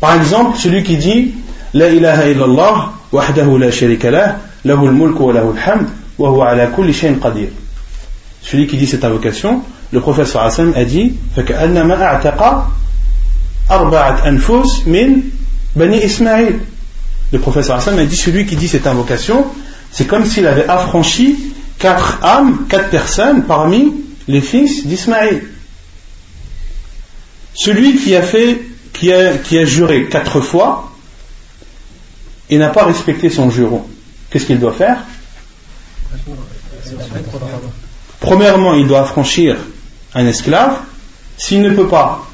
[0.00, 1.34] Par exemple, celui qui dit
[1.73, 6.67] La ilaha illallah, wahdahu la sharika lah, lahu al-mulk wa lahu al-hamd, wa huwa ala
[6.67, 7.49] kulli shay'in qadir.
[8.41, 12.67] Celui qui dit cette invocation, le professeur Hassan a dit فَكَأَنَّمَا أَعْتَقَ
[13.69, 15.21] أَرْبَعَةْ أَنفُسْ مِنْ
[15.75, 16.59] بَنِي إِسْمَعِيلِ
[17.31, 19.45] Le professeur Hassan a dit celui qui dit cette invocation,
[19.91, 21.35] c'est comme s'il avait affranchi
[21.79, 23.93] quatre âmes, quatre personnes parmi
[24.27, 25.43] les fils d'Ismaël.
[27.53, 28.61] Celui qui a fait,
[28.93, 30.90] qui a, qui a juré quatre fois
[32.52, 33.82] et n'a pas respecté son juron,
[34.28, 34.98] qu'est-ce qu'il doit faire?
[38.20, 39.56] Premièrement, il doit affranchir
[40.12, 40.80] un esclave.
[41.38, 42.28] S'il ne peut pas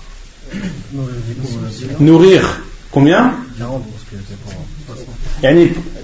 [2.01, 3.37] nourrir combien?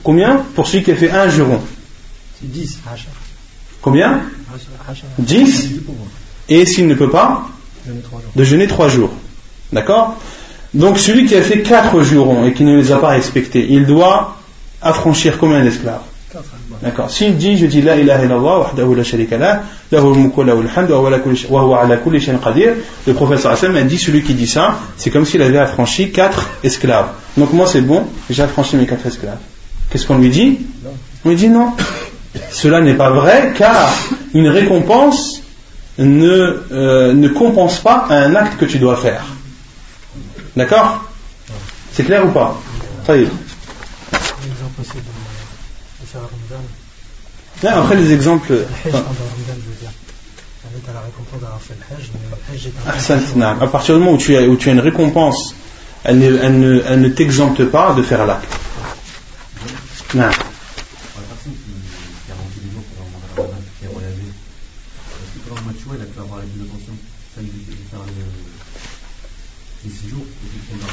[0.05, 0.37] Combien?
[0.55, 1.61] Pour celui qui a fait un juron
[2.41, 2.79] 10.
[3.83, 4.23] Combien?
[5.19, 5.71] 10.
[6.51, 7.49] Et s'il ne peut pas?
[8.37, 9.11] De jeûner trois jours.
[9.73, 10.21] D'accord?
[10.75, 13.87] Donc celui qui a fait quatre jurons et qui ne les a pas respectés, il
[13.87, 14.37] doit
[14.83, 16.03] affranchir combien d'esclaves
[16.83, 17.11] D'accord.
[17.11, 20.91] S'il dit, je dis la ilaha illallah, wahdahu la sharika la, lahu mulku lahu alhamd,
[20.91, 22.73] wa huwa ala kulli shay'in qadir,
[23.07, 26.51] le professeur Hassan a dit, celui qui dit ça, c'est comme s'il avait affranchi quatre
[26.65, 27.11] esclaves.
[27.37, 29.39] Donc moi c'est bon, j'ai affranchi mes quatre esclaves.
[29.91, 30.59] Qu'est-ce qu'on lui dit
[31.25, 31.73] On lui dit non.
[32.51, 33.93] Cela n'est pas vrai car
[34.35, 35.41] une récompense
[35.99, 39.25] ne, euh, ne compense pas un acte que tu dois faire.
[40.57, 41.05] D'accord
[41.93, 42.61] C'est clair ou pas
[43.07, 43.29] Ça y est.
[47.69, 48.53] après les exemples.
[53.61, 55.55] À partir du moment où tu as, où tu as une récompense,
[56.05, 58.49] elle ne, elle ne, elle ne t'exempte pas de faire l'acte.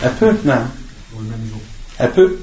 [0.03, 0.53] Un peu, non.
[1.99, 2.37] Un peu.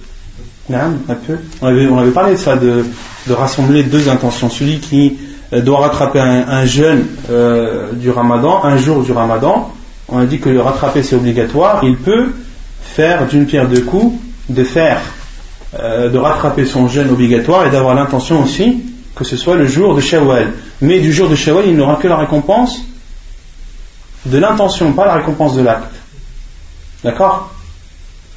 [0.68, 1.38] Non, un peu.
[1.62, 2.84] On avait, on avait parlé de ça, de,
[3.26, 4.50] de rassembler deux intentions.
[4.50, 5.18] Celui qui
[5.52, 9.72] euh, doit rattraper un, jeûne euh, du ramadan, un jour du ramadan,
[10.08, 12.32] on a dit que le rattraper c'est obligatoire, il peut
[12.82, 14.14] faire d'une pierre deux coups,
[14.48, 15.00] de faire,
[15.78, 18.82] euh, de rattraper son jeûne obligatoire et d'avoir l'intention aussi
[19.14, 20.52] que ce soit le jour de Shawwal.
[20.80, 22.78] Mais du jour de Shawwal, il n'aura que la récompense
[24.26, 25.92] de l'intention, pas la récompense de l'acte.
[27.02, 27.54] D'accord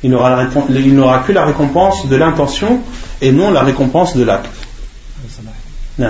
[0.03, 2.81] il n'aura que la récompense de l'intention
[3.21, 4.49] et non la récompense de l'acte.
[5.99, 6.07] Non.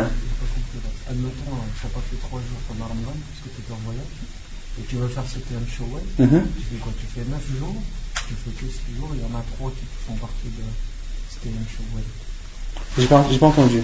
[1.09, 1.43] Admettons,
[1.75, 4.05] tu n'as pas fait trois jours pendant Ramadan parce que tu étais en voyage
[4.79, 6.03] et tu veux faire CTM Shawwal.
[6.19, 6.43] Mm -hmm.
[6.55, 7.75] Tu fais quoi Tu fais 9 jours,
[8.15, 10.63] tu fais que 6 jours, il y en a 3 qui font partie de
[11.31, 12.05] CTM Shawwal.
[12.97, 13.83] J'ai pas, pas entendu.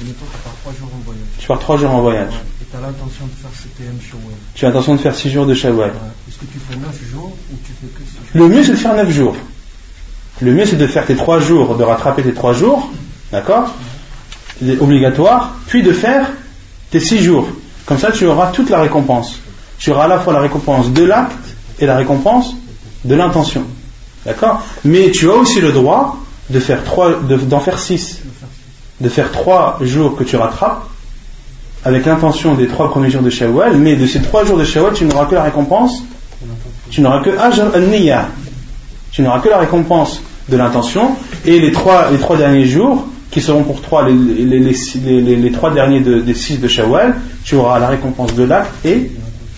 [0.00, 1.26] Tu pars 3 jours en voyage.
[1.38, 2.32] Tu pars 3 jours en voyage.
[2.32, 2.62] Ouais.
[2.62, 4.36] Et tu as l'intention de faire CTM Shawwal.
[4.54, 5.90] Tu as l'intention de faire 6 jours de Shawwal.
[5.90, 5.96] Ouais.
[6.28, 8.24] Est-ce que tu fais 9 jours ou tu fais que 6 jours?
[8.34, 9.36] Le mieux c'est de faire 9 jours.
[10.40, 12.90] Le mieux c'est de faire tes 3 jours, de rattraper tes 3 jours,
[13.30, 13.72] d'accord?
[14.80, 16.30] Obligatoire, puis de faire
[16.90, 17.48] tes six jours.
[17.86, 19.40] Comme ça, tu auras toute la récompense.
[19.78, 21.36] Tu auras à la fois la récompense de l'acte
[21.80, 22.54] et la récompense
[23.04, 23.64] de l'intention.
[24.24, 24.62] D'accord?
[24.84, 26.18] Mais tu as aussi le droit
[26.50, 28.20] de faire trois, d'en faire six.
[29.00, 30.84] De faire trois jours que tu rattrapes
[31.84, 34.94] avec l'intention des trois premiers jours de Shawwal, mais de ces trois jours de Shawwal,
[34.94, 36.02] tu n'auras que la récompense,
[36.90, 37.64] tu n'auras que Ajr.
[39.10, 41.10] Tu n'auras que la récompense de l'intention,
[41.44, 46.34] et les trois, trois derniers jours, qui seront pour toi les, trois derniers de, des
[46.34, 49.10] six de Shawwal, tu auras la récompense de l'acte et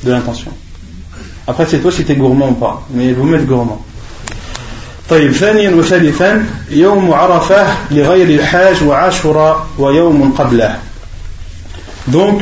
[0.04, 0.50] de l'intention.
[1.46, 3.84] Après, c'est toi si tu es gourmand ou pas, mais vous mettez gourmand.
[5.09, 10.75] طيب ثانيا وثالثا يوم عرفة لغير الحاج وعاشوراء ويوم قبله
[12.07, 12.41] donc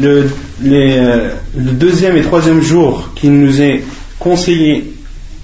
[0.00, 0.30] le,
[0.62, 3.82] les, euh, le deuxième et troisième jour qui nous est
[4.18, 4.94] conseillé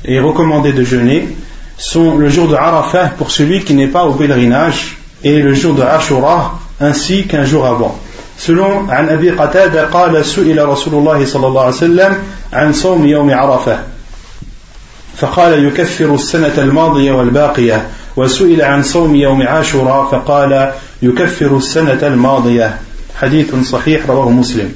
[0.05, 1.29] et recommandé de jeûner
[1.77, 5.75] sont le jour de Arafah pour celui qui n'est pas au pèlerinage et le jour
[5.75, 7.99] de Ashura ainsi qu'un jour avant.
[8.39, 12.19] Selon عن أبي قتادة قال سئل رسول الله صلى الله عليه وسلم
[12.53, 13.79] عن صوم يوم عرفة
[15.17, 22.79] فقال يكفر السنة الماضية والباقية وسئل عن صوم يوم عاشوراء فقال يكفر السنة الماضية
[23.21, 24.73] حديث صحيح رواه مسلم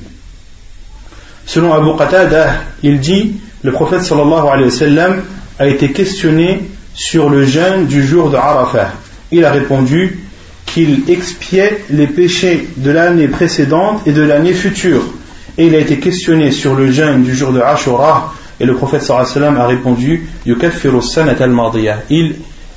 [1.46, 5.22] Selon Abu Qatada, il dit, le prophète sallallahu alayhi wa sallam
[5.58, 6.62] a été questionné
[6.94, 8.92] sur le jeûne du jour de Arafah.
[9.30, 10.20] Il a répondu
[10.64, 15.02] qu'il expiait les péchés de l'année précédente et de l'année future.
[15.58, 19.03] Et il a été questionné sur le jeûne du jour de Ashura et le prophète
[19.03, 22.35] sallam a répondu Il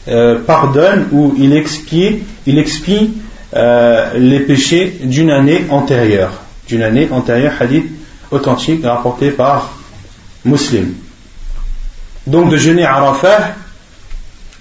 [0.09, 3.15] euh, pardonne ou il expie, il expie
[3.55, 6.33] euh, les péchés d'une année antérieure.
[6.69, 7.87] D'une année antérieure, hadith
[8.31, 9.77] authentique rapporté par
[10.45, 10.95] Muslim.
[12.27, 13.55] Donc de jeûner à Arafah,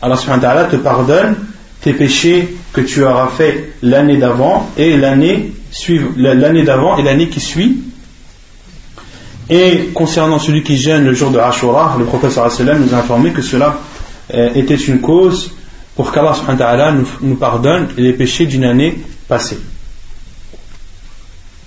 [0.02, 1.36] Allah subhanahu te pardonne
[1.82, 5.54] tes péchés que tu auras fait l'année d'avant et l'année
[6.18, 7.82] l'année d'avant et l'année qui suit.
[9.51, 13.43] Et concernant celui qui gêne le jour de Ashura, le professeur nous a informé que
[13.43, 13.79] cela
[14.35, 15.53] euh, était une cause
[15.95, 18.99] pour qu'Allah nous, nous pardonne les péchés d'une année
[19.29, 19.59] passée.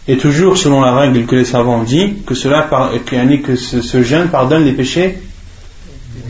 [0.07, 2.67] Et toujours selon la règle que les savants ont dit, que cela
[3.03, 5.19] que ce, ce jeûne pardonne les péchés,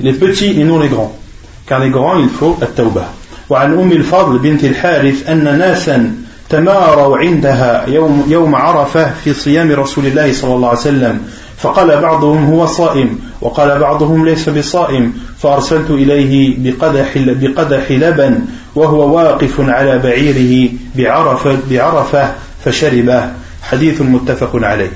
[0.02, 1.18] les petits et non les grands.
[1.66, 3.14] Car les grands, il faut at-tawbah.
[3.50, 6.16] وعن أم الفضل بنت الحارث أن ناسا
[6.50, 11.20] تماروا عندها يوم, يوم عرفة في صيام رسول الله صلى الله عليه وسلم
[11.65, 18.41] فقال بعضهم هو صائم وقال بعضهم ليس بصائم فأرسلت إليه بقدح, بقدح لبن
[18.75, 22.35] وهو واقف على بعيره بعرفة, بعرفة
[22.65, 24.91] فشربه حديث متفق عليه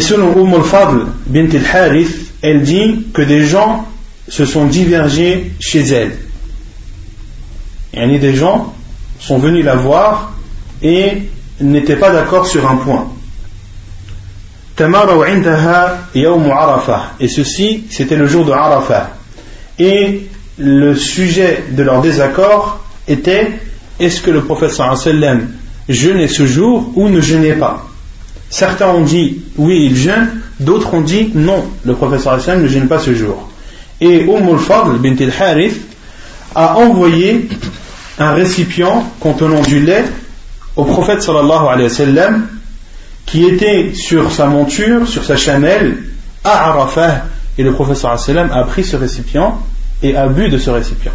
[0.00, 3.86] selon Umm al-Fadl bint al-Harith, elle dit que des gens
[4.28, 6.16] se sont divergés chez elle.
[7.92, 8.74] Et des gens
[9.20, 10.32] sont venus la voir
[10.82, 11.22] et
[11.60, 13.08] n'étaient pas d'accord sur un point.
[17.20, 19.10] Et ceci, c'était le jour de Arafah.
[19.78, 20.28] Et
[20.58, 23.52] le sujet de leur désaccord était
[24.00, 25.48] est-ce que le prophète sallam
[25.88, 27.86] jeûnait ce jour ou ne jeûnait pas?
[28.50, 32.88] Certains ont dit oui, il jeûne, d'autres ont dit non, le prophète sallam ne jeûne
[32.88, 33.48] pas ce jour.
[34.00, 35.14] Et Umm al-Fadl bint
[36.56, 37.48] a envoyé
[38.18, 40.04] un récipient contenant du lait
[40.76, 42.46] au prophète sallallahu alayhi wa sallam
[43.26, 45.96] qui était sur sa monture, sur sa chamelle
[46.42, 47.24] à Arafah
[47.56, 49.58] et le prophète sallallahu a pris ce récipient
[50.02, 51.12] et a bu de ce récipient.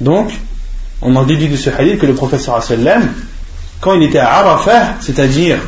[0.00, 0.30] Donc,
[1.00, 3.08] on en déduit de ce hadith que le prophète sallallahu sallam
[3.80, 5.58] quand il était à Arafah, c'est-à-dire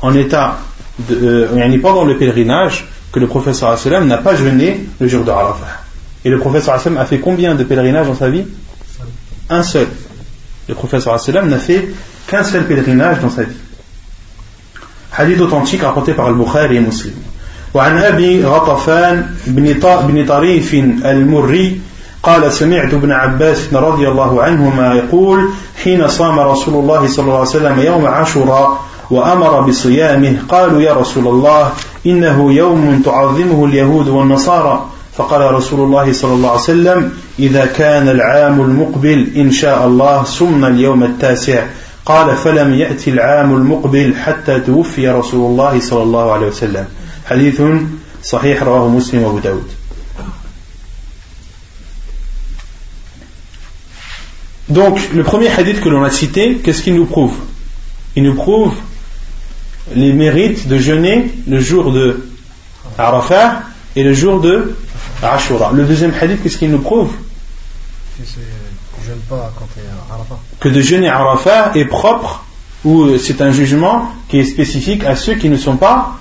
[0.00, 0.58] en état
[0.98, 5.30] de, euh, pendant le pèlerinage, que le professeur sallam n'a pas jeûné le jour de
[5.30, 5.82] Arafah.
[6.24, 8.44] Et le professeur sallam a fait combien de pèlerinages dans sa vie?
[9.48, 9.88] Un seul.
[10.70, 11.88] Le professeur sallam n'a fait
[12.28, 13.56] qu'un seul pèlerinage dans sa vie.
[15.18, 17.14] Hadith authentique rapporté par Al-Bukhari et Muslim.
[17.74, 21.80] وعن أبي غطفان بن طريف المري
[22.22, 25.48] قال سمعت ابن عباس رضي الله عنهما يقول
[25.84, 28.78] حين صام رسول الله صلى الله عليه وسلم يوم عاشوراء
[29.10, 31.72] وأمر بصيامه قالوا يا رسول الله
[32.06, 38.60] إنه يوم تعظمه اليهود والنصارى فقال رسول الله صلى الله عليه وسلم إذا كان العام
[38.60, 41.66] المقبل إن شاء الله صمنا اليوم التاسع.
[42.06, 46.84] قال فلم يأتي العام المقبل حتى توفي رسول الله صلى الله عليه وسلم.
[47.26, 47.62] حديث
[48.22, 49.68] صحيح رواه مسلم وأبو داود.
[54.70, 57.34] Donc, le premier hadith que l'on a cité, qu'est-ce qu'il nous prouve?
[58.14, 58.72] Il nous prouve
[59.94, 62.28] les mérites de jeûner le jour de
[62.96, 63.62] Arafah
[63.96, 64.76] et le jour de
[65.22, 65.70] Ashura.
[65.74, 67.12] Le deuxième hadith, qu'est-ce qu'il nous prouve
[70.60, 72.44] Que de jeûner Arafah est propre
[72.84, 76.16] ou c'est un jugement qui est spécifique à ceux qui ne sont pas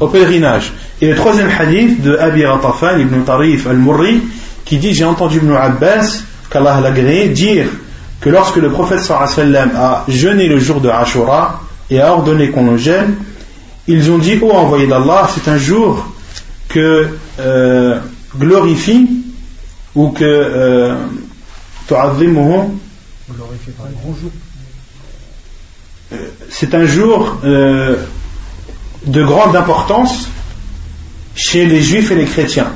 [0.00, 0.72] au pèlerinage.
[1.00, 4.22] Et le troisième hadith de Abi Ratafan ibn Tarif al-Murri
[4.64, 6.90] qui dit J'ai entendu Ibn Abbas, qu'Allah l'a
[7.28, 7.66] dire
[8.20, 11.60] que lorsque le prophète sallam a jeûné le jour de Ashura,
[11.92, 13.16] et a ordonné qu'on le gêne,
[13.86, 16.06] ils ont dit, ô oh, envoyé d'Allah, c'est un jour
[16.68, 17.98] que euh,
[18.38, 19.08] glorifie
[19.94, 20.94] ou que euh,
[26.50, 27.96] c'est un jour euh,
[29.06, 30.28] de grande importance
[31.34, 32.72] chez les juifs et les chrétiens.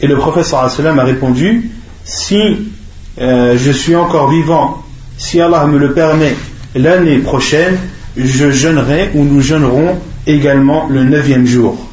[0.00, 1.70] Et le prophète sallam a répondu
[2.04, 2.70] Si
[3.18, 4.82] euh, je suis encore vivant,
[5.16, 6.34] si Allah me le permet,
[6.74, 7.78] l'année prochaine,
[8.16, 11.85] je jeûnerai ou nous jeûnerons également le neuvième jour.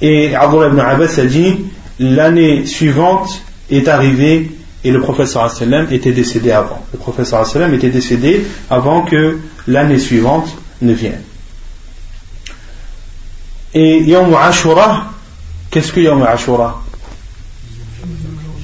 [0.00, 1.56] Et Abdullah ibn Abbas a dit
[1.98, 4.50] L'année suivante est arrivée
[4.82, 6.84] et le professeur sallam était décédé avant.
[6.92, 10.48] Le professeur était décédé avant que l'année suivante
[10.82, 11.22] ne vienne.
[13.72, 15.06] Et Yom Ashura,
[15.70, 16.82] qu'est-ce que Yom Ashura?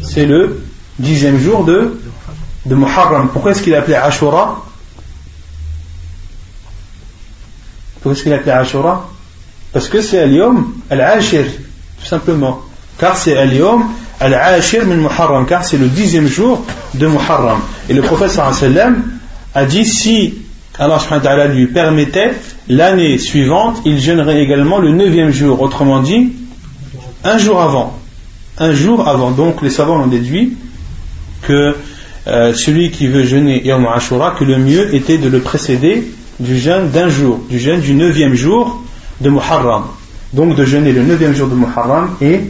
[0.02, 0.62] C'est le
[0.98, 2.00] dixième jour de,
[2.66, 3.28] de Muharram.
[3.28, 4.64] Pourquoi est-ce qu'il appelé Ashura?
[7.94, 9.08] Pourquoi est-ce qu'il appelé Ashura?
[9.72, 11.44] Parce que c'est Al-Yom Al-Ashir,
[12.00, 12.60] tout simplement.
[12.98, 13.84] Car c'est Al-Yom
[14.18, 16.64] Al-Ashir min Muharram, car c'est le dixième jour
[16.94, 17.60] de Muharram.
[17.88, 18.38] Et le prophète
[19.54, 20.34] a dit si
[20.78, 22.32] Allah lui permettait,
[22.68, 25.60] l'année suivante, il jeûnerait également le neuvième jour.
[25.60, 26.32] Autrement dit,
[27.24, 27.98] un jour avant.
[28.58, 29.30] Un jour avant.
[29.30, 30.56] Donc les savants ont déduit
[31.42, 31.76] que
[32.26, 36.58] euh, celui qui veut jeûner Yom Ashura, que le mieux était de le précéder du
[36.58, 38.82] jeûne d'un jour, du jeûne du neuvième jour
[39.21, 39.83] de Muharram.
[40.33, 42.41] Donc de jeûner le neuvième jour de Muharram et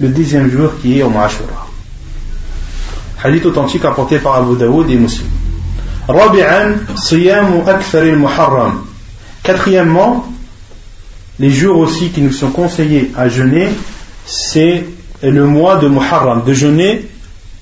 [0.00, 1.66] le dixième jour qui est au Ashura.
[3.22, 5.28] Hadith authentique apporté par Abu Daoud et Muslim.
[9.42, 10.26] Quatrièmement,
[11.38, 13.68] les jours aussi qui nous sont conseillés à jeûner,
[14.26, 14.84] c'est
[15.22, 17.08] le mois de Muharram, de jeûner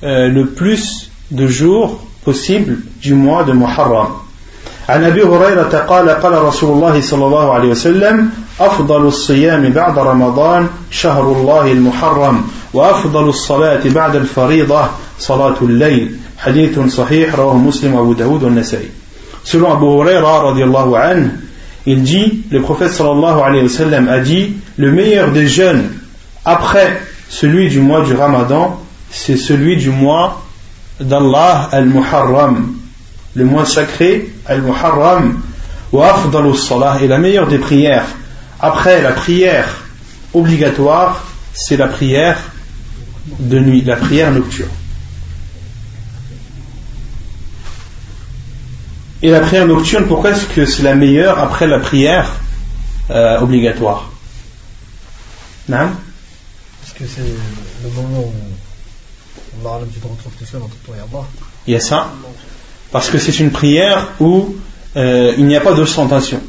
[0.03, 4.19] euh, le plus de jours possible du mois de Muharram.
[4.89, 10.68] عن ابي هريره قال قال رسول الله صلى الله عليه وسلم افضل الصيام بعد رمضان
[10.92, 12.42] شهر الله المحرم
[12.74, 14.86] وافضل الصلاه بعد الفريضه
[15.20, 18.90] صلاه الليل حديث صحيح رواه مسلم وابو داود والنسائي
[19.46, 21.32] selon Abu Huraira radiallahu anhu
[21.86, 25.90] il dit le prophète sallallahu alayhi wa sallam a dit le meilleur des jeûnes
[26.44, 27.00] après
[27.30, 28.78] celui du mois du ramadan
[29.10, 30.42] c'est celui du mois
[31.00, 32.78] d'Allah al-Muharram
[33.38, 35.40] le mois sacré, Al-Muharram,
[35.92, 38.08] wa afdalu salah, et la meilleure des prières,
[38.60, 39.68] après la prière
[40.34, 42.38] obligatoire, c'est la prière
[43.40, 44.70] de nuit, la prière nocturne.
[49.22, 52.32] Et la prière nocturne, pourquoi est-ce que c'est la meilleure après la prière
[53.10, 54.12] euh, obligatoire?
[55.68, 55.90] Non
[56.82, 57.22] Parce que c'est
[57.84, 61.26] le moment où Allah, tu te retrouves tout seul entre toi et Allah.
[61.66, 62.14] Il y a ça?
[62.92, 64.56] Parce que c'est une prière où
[64.96, 66.42] euh, il n'y a pas d'ostentation.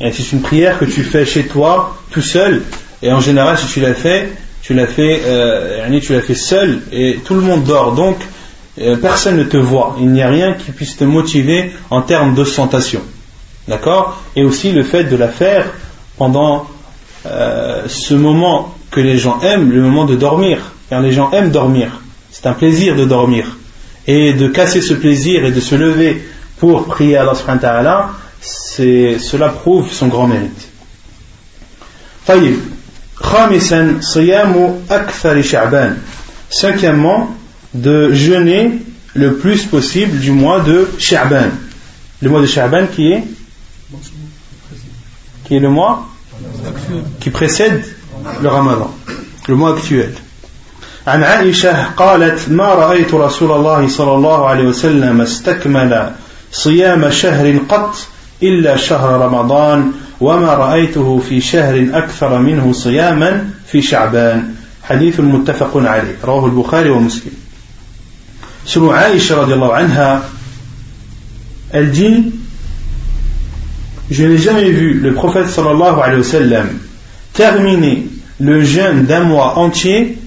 [0.00, 2.62] C'est une prière que tu fais chez toi, tout seul,
[3.02, 4.30] et en général, si tu l'as fait,
[4.62, 7.92] tu l'as fait, euh, tu l'as fait seul, et tout le monde dort.
[7.92, 8.16] Donc,
[8.80, 9.96] euh, personne ne te voit.
[9.98, 13.00] Il n'y a rien qui puisse te motiver en termes d'ostentation.
[13.66, 14.22] D'accord?
[14.36, 15.66] Et aussi le fait de la faire
[16.16, 16.66] pendant
[17.86, 20.72] ce moment que les gens aiment, le moment de dormir.
[20.88, 22.00] Car les gens aiment dormir.
[22.30, 23.58] C'est un plaisir de dormir
[24.06, 26.24] et de casser ce plaisir et de se lever
[26.58, 28.10] pour prier à Allah
[28.41, 30.69] cela prouve son grand mérite.
[36.49, 37.35] Cinquièmement,
[37.73, 38.79] de jeûner
[39.15, 41.49] le plus possible du mois de Sha'ban.
[42.21, 43.23] Le mois de Sha'ban qui est
[45.45, 46.07] qui est le mois
[47.19, 47.83] qui précède
[48.41, 48.93] le Ramadan,
[49.47, 50.13] le mois actuel.
[51.07, 56.11] عن عائشة قالت ما رأيت رسول الله صلى الله عليه وسلم استكمل
[56.51, 57.95] صيام شهر قط
[58.42, 66.16] إلا شهر رمضان وما رأيته في شهر أكثر منه صياما في شعبان حديث متفق عليه
[66.24, 67.32] رواه البخاري ومسلم
[68.68, 70.22] Selon Aïcha radiallahu anha,
[71.72, 72.32] elle dit
[74.10, 76.66] Je n'ai jamais vu le prophète sallallahu alayhi wa sallam
[77.32, 78.06] terminer
[78.40, 80.18] le jeûne d'un mois entier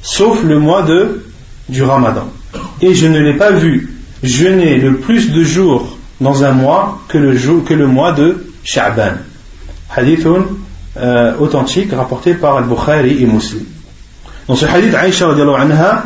[0.00, 1.22] sauf le mois de,
[1.68, 2.28] du ramadan.
[2.80, 3.90] Et je ne l'ai pas vu
[4.22, 5.91] jeûner le plus de jours
[6.22, 9.14] dans un mois que le, mois de Sha'ban.
[9.94, 10.26] Hadith
[10.96, 13.64] euh, authentique rapporté par Al-Bukhari et Muslim.
[14.46, 16.04] Dans ce hadith, Aïcha anha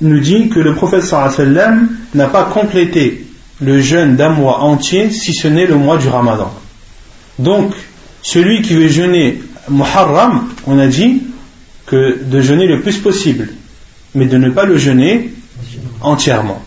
[0.00, 3.26] nous dit que le prophète sallam n'a pas complété
[3.60, 6.52] le jeûne d'un mois entier si ce n'est le mois du ramadan.
[7.38, 7.72] Donc,
[8.22, 11.22] celui qui veut jeûner Muharram, on a dit,
[11.86, 13.48] que de jeûner le plus possible,
[14.14, 15.32] mais de ne pas le jeûner
[16.00, 16.62] entièrement.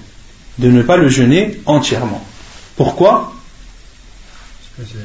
[0.57, 2.25] De ne pas le jeûner entièrement.
[2.75, 3.33] Pourquoi?
[4.77, 4.97] Parce que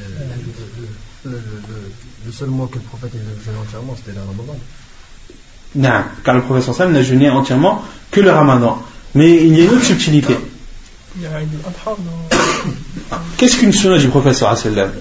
[1.25, 1.41] le,
[2.25, 4.57] le, seul mois que le prophète a jeûné entièrement, c'était le ramadan.
[5.75, 8.81] Non, car le prophète n'a jeûné entièrement que le ramadan.
[9.15, 10.35] Mais il y a une autre subtilité.
[13.37, 14.91] Qu'est-ce qu'une sunna du prophète sallam?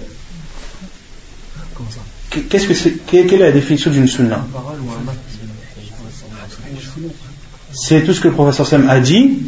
[2.49, 4.45] Qu'est-ce que c'est Quelle est la définition d'une sunna?
[7.73, 9.39] C'est tout ce que le prophète sallam a dit,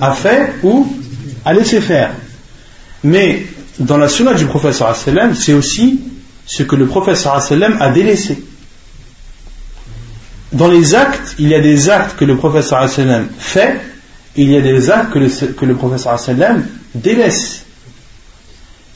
[0.00, 0.86] a fait ou
[1.44, 2.12] a laissé faire.
[3.04, 3.46] Mais
[3.78, 6.00] dans la sunna du prophète sallam, c'est aussi
[6.46, 8.42] ce que le prophète sallam a délaissé.
[10.52, 13.80] Dans les actes, il y a des actes que le prophète sallam fait
[14.36, 16.18] il y a des actes que le, que le professeur
[16.94, 17.64] délaisse.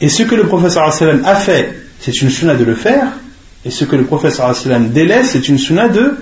[0.01, 3.09] Et ce que le professeur sallam a fait, c'est une sunna de le faire,
[3.65, 6.17] et ce que le professeur sallam délaisse, c'est une sunna de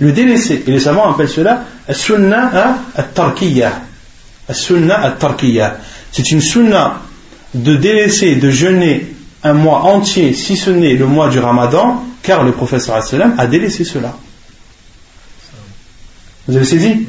[0.00, 0.64] le délaisser.
[0.66, 2.52] Et les savants appellent cela sunna at-tarkiyah.
[2.52, 3.72] sunna at-tarkiyah.
[4.50, 7.00] C'est une sunna
[7.54, 12.44] de délaisser, de jeûner un mois entier, si ce n'est le mois du ramadan, car
[12.44, 14.14] le prophète sallam a délaissé cela.
[16.46, 17.06] Vous avez saisi?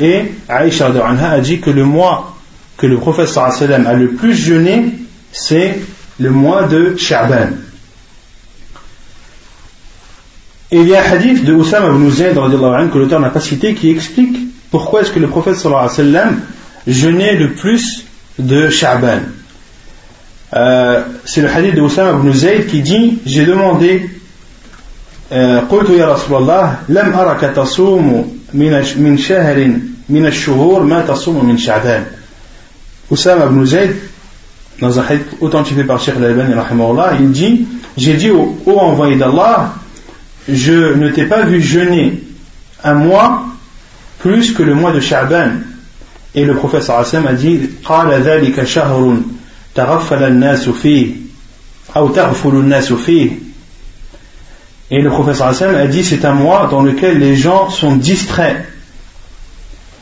[0.00, 2.36] Et Aïcha a dit que le mois
[2.76, 4.86] que le prophète sallam a le plus jeûné,
[5.32, 5.78] c'est
[6.18, 7.50] le mois de Sha'ban.
[10.71, 13.39] et il y a un hadith de Oussama ibn Zayd anhu, que l'auteur n'a pas
[13.39, 14.37] cité qui explique
[14.69, 16.41] pourquoi est-ce que le prophète sallam
[16.85, 18.05] jeûnait le plus
[18.37, 19.19] de Sha'ban
[20.55, 24.09] euh, c'est le hadith de Oussama ibn Zayd qui dit j'ai demandé
[25.29, 29.71] قلت يا رسول الله لم أرك تصوم من من شهر
[30.09, 32.05] من الشهور ما تصوم من شعبان
[33.11, 33.95] Oussama ibn Zayd
[34.79, 36.53] dans un hadith authentifié par Cheikh Al-Albani
[37.19, 37.67] il dit
[37.97, 39.73] j'ai dit au, au envoyé d'Allah
[40.47, 42.23] je ne t'ai pas vu jeûner
[42.83, 43.45] un mois
[44.19, 45.51] plus que le mois de Sha'ban
[46.35, 49.17] et le prophète sallallahu a dit قال ذلك شهر
[49.75, 51.11] تغفل الناس فيه
[51.95, 53.31] أو تغفل الناس فيه
[54.89, 58.65] Et le professeur Hassan a dit c'est un mois dans lequel les gens sont distraits.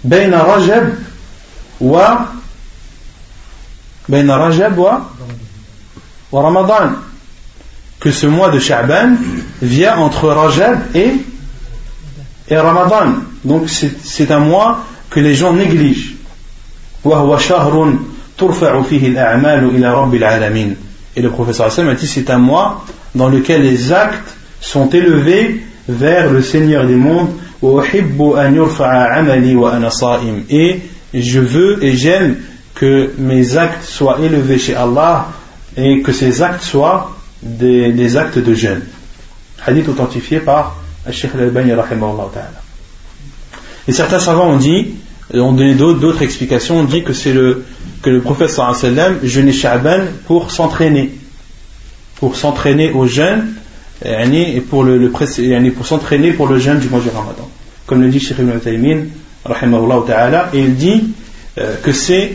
[0.04, 0.94] Ben Rajab
[1.80, 2.28] wa
[4.08, 5.10] Ben Rajab wa,
[6.32, 6.92] wa Ramadan.
[8.01, 9.17] Que ce mois de Sha'ban
[9.61, 11.13] vient entre Rajab et,
[12.49, 13.15] et Ramadan.
[13.45, 16.17] Donc c'est un mois que les gens négligent.
[21.17, 22.85] Et le professeur Hassan a dit c'est un mois
[23.15, 27.31] dans lequel les actes sont élevés vers le Seigneur des mondes
[27.63, 27.93] et
[31.15, 32.37] je veux et j'aime
[32.75, 35.29] que mes actes soient élevés chez Allah
[35.77, 38.83] et que ces actes soient des, actes de jeûne.
[39.67, 40.77] Hadith authentifié par
[41.11, 41.73] Sheikh al-Albani
[43.89, 44.95] Et certains savants ont dit,
[45.35, 47.65] ont donné d'autres explications, ont dit que c'est le,
[48.03, 51.13] que le prophète sallam jeûnait Sha'ban pour s'entraîner,
[52.17, 53.55] pour s'entraîner au jeûne
[54.03, 57.49] et pour, le, pour s'entraîner pour le jeûne du mois du Ramadan.
[57.87, 59.05] Comme le dit Sheikh Ibn Taymin,
[59.47, 61.15] et il dit
[61.59, 62.33] euh, que c'est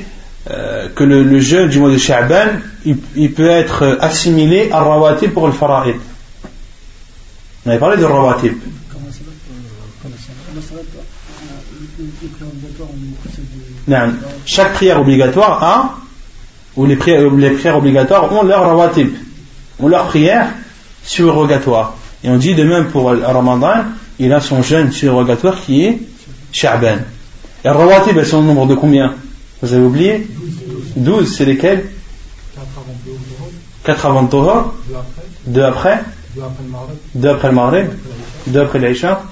[0.50, 4.82] euh, que le, le, jeûne du mois de Sha'ban, il, il, peut être assimilé à
[4.82, 5.96] rawatib pour le fara'id.
[7.66, 8.54] On avait parlé de rawatib.
[14.46, 15.96] Chaque prière obligatoire a,
[16.76, 19.16] ou les prières, les prières obligatoires ont leur rawatib,
[19.80, 20.50] ont leur prière
[21.04, 21.96] surrogatoire.
[22.24, 23.86] Et on dit de même pour le Ramadan,
[24.20, 26.00] il a son jeûne surrogatoire qui est
[26.52, 26.98] Sha'ban.
[27.64, 29.16] Et Rawatib, elles sont au nombre de combien?
[29.63, 30.27] Vous avez oublié
[30.97, 31.87] 12, c'est lesquels
[33.85, 34.75] 4 avant le Torah
[35.47, 36.03] 2 après
[37.15, 37.87] 2 après le Maghrib
[38.47, 39.23] 2 après l'Aïcha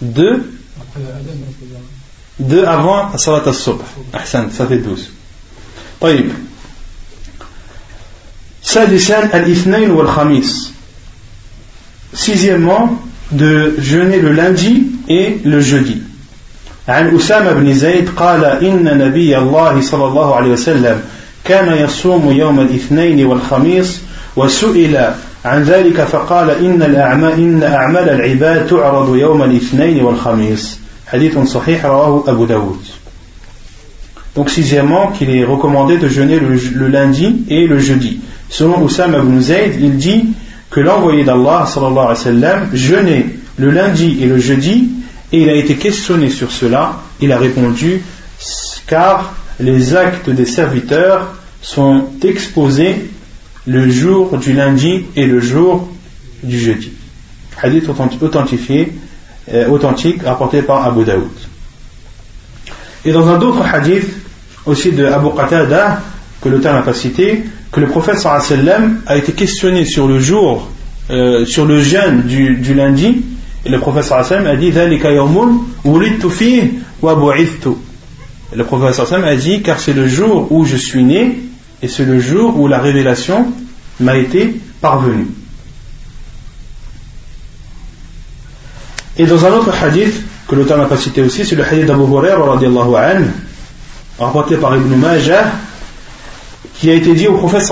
[0.00, 0.52] 2
[2.40, 3.80] 2 avant Salat al-Subh.
[4.12, 5.10] Ahsan, ça fait 12.
[6.00, 6.30] طيب
[8.62, 10.70] سادسا الاثنين والخميس
[12.14, 16.02] sixièmement de jeûner le lundi et le jeudi
[16.89, 21.01] عن أسامة بن زيد قال إن نبي الله صلى الله عليه وسلم
[21.45, 24.01] كان يصوم يوم الاثنين والخميس
[24.35, 24.97] وسئل
[25.45, 32.23] عن ذلك فقال إن الأعمال, إن أعمال العباد تعرض يوم الاثنين والخميس حديث صحيح رواه
[32.27, 32.79] أبو داود
[34.35, 38.21] Donc sixièmement, qu'il est recommandé de jeûner le, le lundi et le jeudi.
[38.47, 40.27] Selon Oussam ibn Zayd, il dit
[40.69, 43.25] que l'envoyé d'Allah sallallahu alayhi wa sallam jeûnait
[43.57, 44.89] le lundi et le jeudi
[45.31, 47.01] et il a été questionné sur cela.
[47.21, 48.01] Il a répondu
[48.87, 53.09] car les actes des serviteurs sont exposés
[53.67, 55.87] le jour du lundi et le jour
[56.41, 56.91] du jeudi.
[57.61, 57.89] Hadith
[58.21, 58.93] authentifié,
[59.53, 61.29] euh, authentique apporté par Abu Daoud.
[63.05, 64.07] Et dans un autre hadith,
[64.65, 66.01] aussi de Abu Qatada,
[66.41, 70.69] que le n'a pas cité, que le prophète a été questionné sur le jour
[71.11, 73.23] euh, sur le jeûne du lundi,
[73.65, 74.71] et le prophète sallam a dit
[78.55, 81.39] le prophète a dit car c'est le jour où je suis né
[81.81, 83.47] et c'est le jour où la révélation
[83.99, 85.27] m'a été parvenue.
[89.17, 90.15] Et dans un autre hadith
[90.47, 92.57] que l'auteur n'a pas cité aussi, c'est le hadith d'Abu Hurairah
[94.17, 95.51] rapporté par Ibn Majah,
[96.75, 97.63] qui a été dit au prophète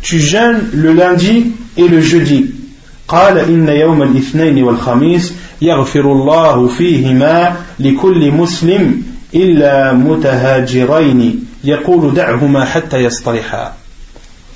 [0.00, 2.61] tu jeûnes le lundi et le jeudi.
[3.07, 9.03] قال إن يوم الاثنين والخميس يغفر الله فيهما لكل مسلم
[9.35, 13.73] إلا متهاجرين يقول دعهما حتى يصطلحا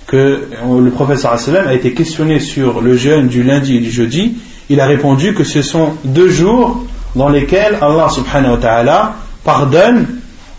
[0.07, 0.41] que
[0.84, 4.34] le prophète sallam a été questionné sur le jeûne du lundi et du jeudi
[4.69, 9.15] il a répondu que ce sont deux jours dans lesquels Allah subhanahu wa ta'ala
[9.45, 10.07] pardonne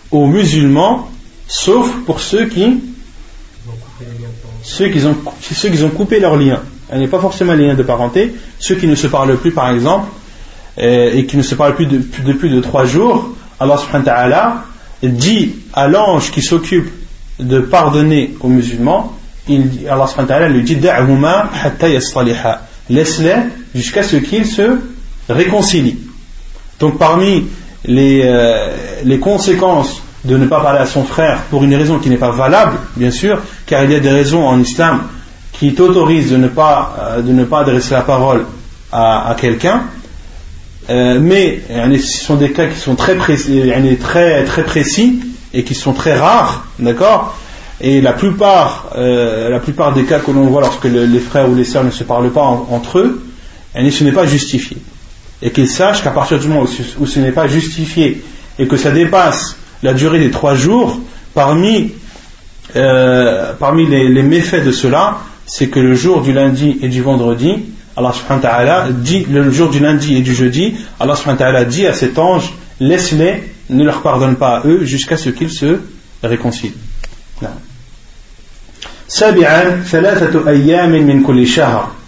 [0.09, 1.07] aux musulmans
[1.47, 2.81] sauf pour ceux qui
[4.63, 7.82] ceux qui ont, ceux qui ont coupé leurs liens elle n'est pas forcément lien de
[7.82, 10.08] parenté ceux qui ne se parlent plus par exemple
[10.78, 14.12] euh, et qui ne se parlent plus de, plus de trois jours Allah subhanahu wa
[14.12, 14.64] ta'ala
[15.02, 16.88] dit à l'ange qui s'occupe
[17.38, 19.14] de pardonner aux musulmans
[19.48, 21.88] il, Allah subhanahu wa ta'ala lui dit hatta
[22.90, 23.34] laisse-les
[23.74, 24.78] jusqu'à ce qu'ils se
[25.28, 25.98] réconcilient.
[26.80, 27.46] Donc parmi
[27.84, 28.74] les, euh,
[29.04, 32.30] les, conséquences de ne pas parler à son frère pour une raison qui n'est pas
[32.30, 35.02] valable, bien sûr, car il y a des raisons en islam
[35.58, 38.46] qui t'autorisent de, ne pas, euh, de ne pas adresser la parole
[38.92, 39.82] à, quelqu'un,
[40.88, 43.60] euh, mais ce sont des cas qui sont très précis,
[44.00, 45.20] très, très précis
[45.52, 47.36] et qui sont très rares, d'accord?
[47.80, 51.54] Et la plupart, euh, la plupart des cas que l'on voit lorsque les frères ou
[51.54, 53.22] les sœurs ne se parlent pas entre eux,
[53.74, 54.78] ce n'est pas justifié.
[55.42, 56.62] Et qu'ils sachent qu'à partir du moment
[56.98, 58.24] où ce, n'est pas justifié
[58.58, 60.98] et que ça dépasse la durée des trois jours,
[61.34, 61.92] parmi,
[62.74, 65.18] parmi les, méfaits de cela,
[65.48, 67.64] c'est que le jour du lundi et du vendredi,
[67.96, 71.46] Allah subhanahu wa ta'ala dit, le jour du lundi et du jeudi, Allah subhanahu wa
[71.46, 75.50] ta'ala dit à cet ange, laisse-les, ne leur pardonne pas à eux jusqu'à ce qu'ils
[75.50, 75.80] se
[76.22, 76.74] réconcilient.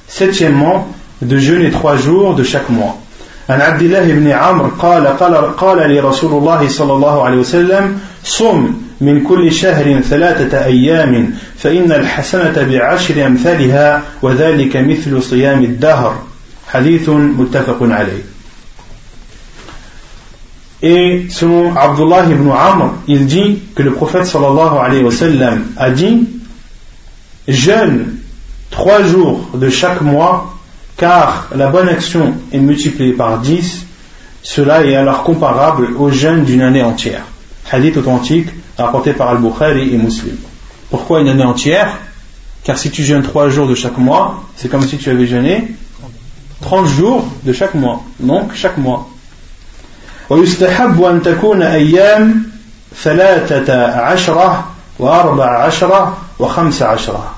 [0.06, 2.99] Septièmement, de jeûner trois jours de chaque mois.
[3.50, 7.98] عن عبد الله بن عمرو قال قال قال لي رسول الله صلى الله عليه وسلم
[8.24, 16.22] صم من كل شهر ثلاثة أيام فإن الحسنة بعشر أمثالها وذلك مثل صيام الدهر.
[16.68, 18.22] حديث متفق عليه.
[20.82, 25.90] Et selon Abdullah ibn Amr, il dit que le prophète sallallahu alayhi wa sallam a
[25.90, 26.26] dit
[27.48, 28.14] Jeûne
[28.70, 30.54] trois jours de chaque mois,
[30.99, 33.85] car la bonne action est multipliée par dix,
[34.43, 37.23] cela est alors comparable au jeûne d'une année entière.
[37.71, 38.47] Hadith authentique
[38.77, 40.37] rapporté par Al-Bukhari et Muslim.
[40.89, 41.97] Pourquoi une année entière
[42.63, 45.67] Car si tu jeûnes trois jours de chaque mois, c'est comme si tu avais jeûné
[46.61, 48.03] 30 jours de chaque mois.
[48.19, 49.09] Donc chaque mois.
[50.29, 52.43] ويستحب أن تكون أيام
[53.03, 54.67] ثلاثة عشرة
[54.99, 57.35] وأربع عشرة وخمس عشرة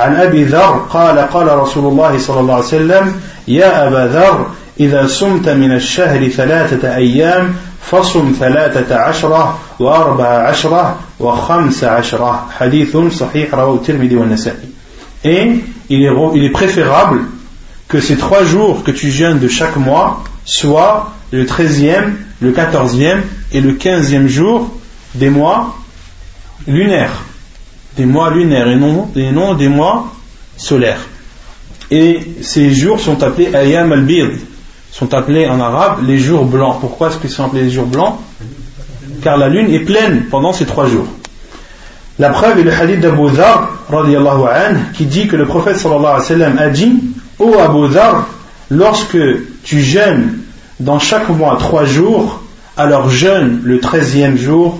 [0.00, 4.46] عن أبي ذر قال قال رسول الله صلى الله عليه وسلم يا أبا ذر
[4.80, 7.54] إذا صمت من الشهر ثلاثة أيام
[7.90, 14.68] فصم ثلاثة عشرة وأربع عشرة وخمس عشرة حديث صحيح رواه الترمذي والنسائي
[15.24, 15.50] Et
[15.88, 17.22] il est, il est préférable
[17.88, 23.18] que ces trois jours que tu jeûnes de chaque mois soient le 13e, le 14e
[23.52, 24.70] et le 15e jour
[25.14, 25.76] des mois
[26.66, 27.22] lunaires
[28.01, 30.11] des mois lunaires et non, des mois
[30.57, 31.05] solaires.
[31.91, 34.31] Et ces jours sont appelés ayam al-bird,
[34.91, 36.77] sont appelés en arabe les jours blancs.
[36.81, 38.15] Pourquoi est-ce qu'ils sont appelés les jours blancs?
[39.21, 41.05] Car la lune est pleine pendant ces trois jours.
[42.17, 43.69] La preuve est le hadith d'Abu Dhar,
[44.95, 47.03] qui dit que le prophète a dit
[47.37, 48.27] Ô Abu Dhar,
[48.71, 49.19] lorsque
[49.63, 50.39] tu jeûnes
[50.79, 52.41] dans chaque mois trois jours,
[52.77, 54.79] alors jeûne le treizième jour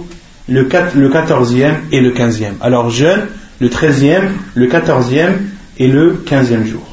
[0.49, 2.53] le, 4, 14e et le 15e.
[2.61, 3.27] Alors jeûne
[3.59, 4.23] le 13e,
[4.55, 5.29] le 14e
[5.77, 6.85] et le 15e jour.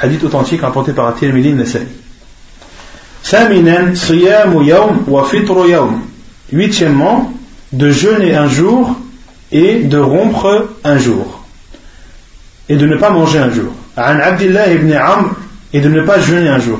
[0.00, 1.86] Hadith authentique rapporté par Tirmidhi Nasai.
[3.22, 6.00] Saminan siyamu yawm wa fitru yawm.
[6.52, 7.32] Huitièmement,
[7.72, 8.96] de jeûner un jour
[9.52, 11.44] et de rompre un jour.
[12.68, 13.72] Et de ne pas manger un jour.
[13.96, 15.34] An Abdullah ibn Amr
[15.72, 16.78] et de ne pas jeûner un jour.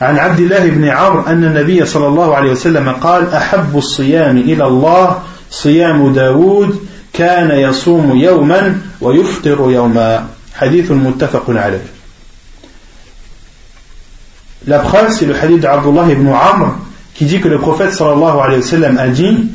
[0.00, 4.66] عن عبد الله بن عمرو أن النبي صلى الله عليه وسلم قال أحب الصيام إلى
[4.66, 6.80] الله صيام داود
[7.12, 11.84] كان يصوم يوما ويفطر يوما حديث متفق عليه
[14.66, 16.74] La preuve, c'est le hadith d'Abdullah ibn Amr
[17.14, 19.48] qui dit que le prophète sallallahu alayhi wa sallam a dit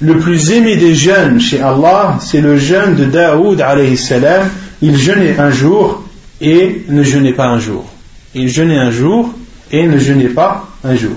[0.00, 4.48] Le plus aimé des jeûnes chez Allah, c'est le jeûne de Daoud alayhi salam.
[4.82, 6.02] Il jeûnait un jour
[6.40, 7.84] et ne jeûnez pas un jour.
[8.34, 9.32] Et jeûnez un jour
[9.70, 11.16] et ne jeûnez pas un jour.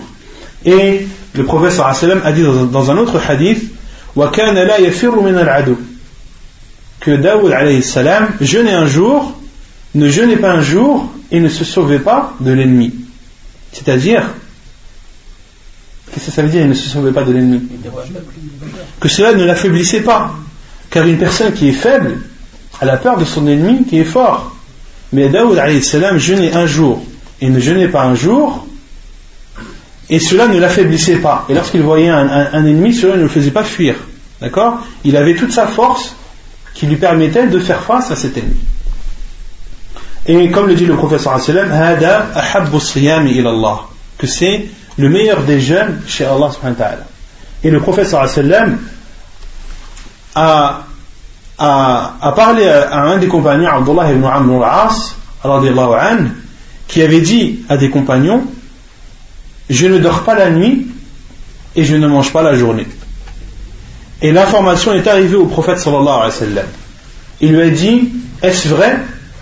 [0.66, 3.72] Et le prophète a dit dans un autre hadith
[7.00, 7.54] que Daoud
[8.42, 9.34] jeûnait un jour,
[9.94, 12.94] ne jeûnait pas un jour et ne se sauvait pas de l'ennemi.
[13.72, 14.24] C'est-à-dire,
[16.12, 17.62] qu'est-ce que ça veut dire il ne se sauvait pas de l'ennemi?
[19.00, 20.34] Que cela ne l'affaiblissait pas.
[20.90, 22.18] Car une personne qui est faible
[22.82, 24.56] a la peur de son ennemi qui est fort.
[25.14, 25.62] Mais Daoud
[26.18, 27.06] jeûnait un jour
[27.42, 28.66] et ne jeûnait pas un jour,
[30.10, 31.46] et cela ne l'affaiblissait pas.
[31.50, 33.96] Et lorsqu'il voyait un, ennemi, cela ne le faisait pas fuir.
[34.42, 34.80] D'accord?
[35.04, 36.16] Il avait toute sa force
[36.74, 38.56] qui lui permettait de faire face à cet ennemi.
[40.28, 41.36] Et comme le dit le professeur
[44.18, 44.66] que c'est
[44.98, 46.50] le meilleur des jeûnes chez Allah
[47.64, 48.26] Et le professeur
[50.36, 50.82] a,
[51.58, 55.16] a, a parlé à un des compagnons, Abdullah ibn Amr al-As,
[56.88, 58.44] qui avait dit à des compagnons
[59.70, 60.88] Je ne dors pas la nuit
[61.76, 62.88] et je ne mange pas la journée.
[64.22, 66.66] Et l'information est arrivée au prophète sallallahu alayhi wa sallam.
[67.40, 68.10] Il lui a dit
[68.42, 69.00] Est-ce vrai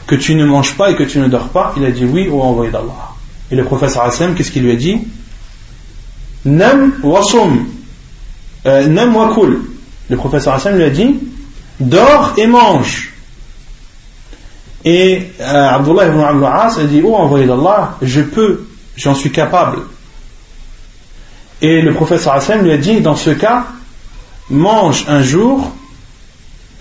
[0.08, 1.74] que tu ne manges pas et que tu ne dors pas?
[1.78, 3.14] Il a dit Oui, au envoyé d'Allah.
[3.52, 4.98] Et le prophète sallallahu alayhi wa qu'est-ce qu'il lui a dit?
[6.44, 7.68] Nam wasum,
[8.66, 9.62] euh, nam wakul.
[10.10, 11.20] Le prophète sallallahu alayhi wa sallam lui a dit
[11.80, 13.15] Dors et mange.
[14.86, 19.80] Et euh, Abdullah ibn Abdul a dit Oh envoyé d'Allah, je peux, j'en suis capable.
[21.62, 23.66] Et le professeur Hassan lui a dit Dans ce cas,
[24.52, 25.74] mange un jour,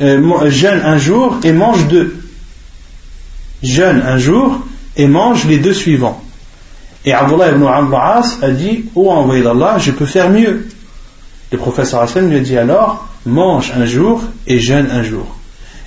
[0.02, 2.14] euh, jeûne un jour et mange deux.
[3.62, 4.58] Jeûne un jour
[4.96, 6.22] et mange les deux suivants.
[7.06, 7.98] Et Abdullah ibn Abdul
[8.42, 10.68] a dit Oh envoyé d'Allah, je peux faire mieux.
[11.50, 15.38] Le professeur Hassan lui a dit alors Mange un jour et jeûne un jour.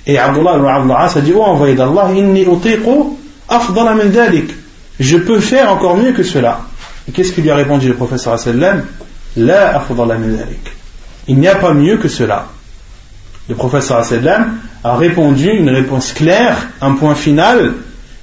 [0.08, 2.46] Et Abdullah a dit Oh envoyé d'Allah, inni
[3.48, 4.50] afdala min dhalik.
[4.98, 6.62] Je peux faire encore mieux que cela.
[7.06, 8.84] Et qu'est-ce qu'il lui a répondu le professeur sallam?
[9.36, 10.72] La afdala min dhalik.
[11.28, 12.46] Il n'y a pas mieux que cela.
[13.50, 17.74] Le professeur sallam a répondu une réponse claire, un point final.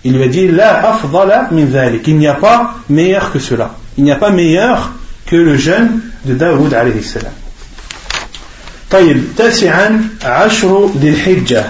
[0.04, 2.08] Il lui a dit La afdala min dhalik.
[2.08, 3.76] Il n'y a pas meilleur que cela.
[3.96, 4.92] Il n'y a pas meilleur
[5.28, 7.32] que le jeûne de Daoud alayhi salam.
[8.91, 11.64] طيب تاسعا عشر ذي الحجة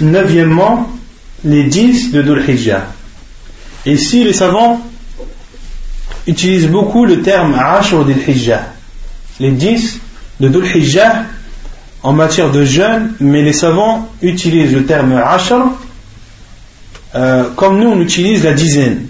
[0.00, 0.88] neuvièmement
[1.44, 2.86] les dix de Dhul Hijjah
[3.86, 4.80] ici les savants
[6.26, 8.64] utilisent beaucoup le terme Ashr Dhul Hijjah
[9.38, 10.00] les dix
[10.40, 11.24] de Dhul Hijjah
[12.02, 15.54] en matière de jeûne mais les savants utilisent le terme Ashr
[17.14, 19.06] euh, comme nous on utilise la dizaine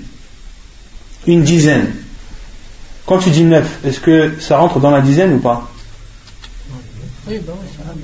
[1.27, 1.91] une dizaine
[3.07, 5.71] quand tu dis neuf est-ce que ça rentre dans la dizaine ou pas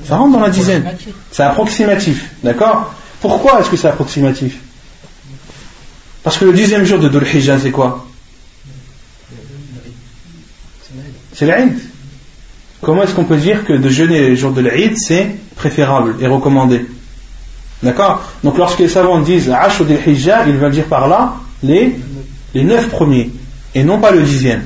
[0.05, 0.85] Ça rentre dans la dizaine.
[1.31, 2.31] C'est approximatif.
[2.43, 4.59] D'accord Pourquoi est-ce que c'est approximatif
[6.23, 8.05] Parce que le dixième jour de Dhul Hijjah, c'est quoi
[11.33, 11.73] C'est l'Aïd.
[12.81, 16.27] Comment est-ce qu'on peut dire que de jeûner le jour de l'Aïd, c'est préférable et
[16.27, 16.85] recommandé
[17.81, 21.95] D'accord Donc lorsque les savants disent Ash Dhul Hijjah, ils veulent dire par là les,
[22.53, 23.31] les neuf premiers
[23.75, 24.63] et non pas le dixième.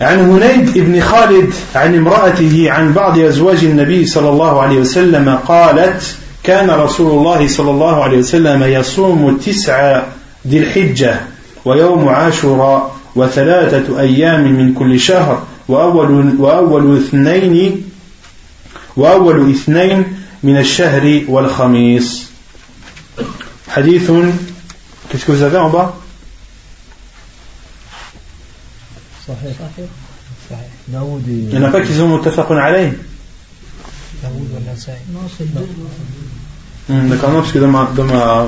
[0.00, 6.16] عن هنيد بن خالد عن امرأته عن بعض أزواج النبي صلى الله عليه وسلم قالت
[6.42, 10.02] كان رسول الله صلى الله عليه وسلم يصوم تسع
[10.48, 11.20] ذي الحجة
[11.64, 17.82] ويوم عاشوراء وثلاثة أيام من كل شهر وأول, وأول اثنين
[18.96, 20.04] وأول اثنين
[20.42, 22.26] من الشهر والخميس.
[23.68, 26.05] حديث en bas?
[31.28, 32.92] Il n'y en a pas qui ont muttafaqun alayh
[36.88, 38.46] hmm, D'accord, non, parce que dans, ma, dans, ma,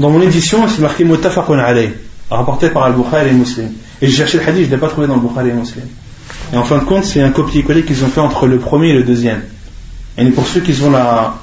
[0.00, 1.92] dans mon édition, c'est marqué muttafaqun alayh,
[2.30, 3.72] rapporté par Al-Bukhari et Muslim.
[4.00, 5.84] Et j'ai cherché le hadith, je ne l'ai pas trouvé dans le Bukhari et Muslim.
[6.52, 8.94] Et en fin de compte, c'est un copier-coller qu'ils ont fait entre le premier et
[8.94, 9.42] le deuxième.
[10.16, 11.36] Et pour ceux qui ont la,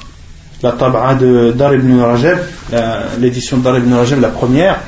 [0.62, 2.40] la tab'a de Dar ibn Rajab,
[3.20, 4.82] l'édition de Dar ibn Rajab, la première,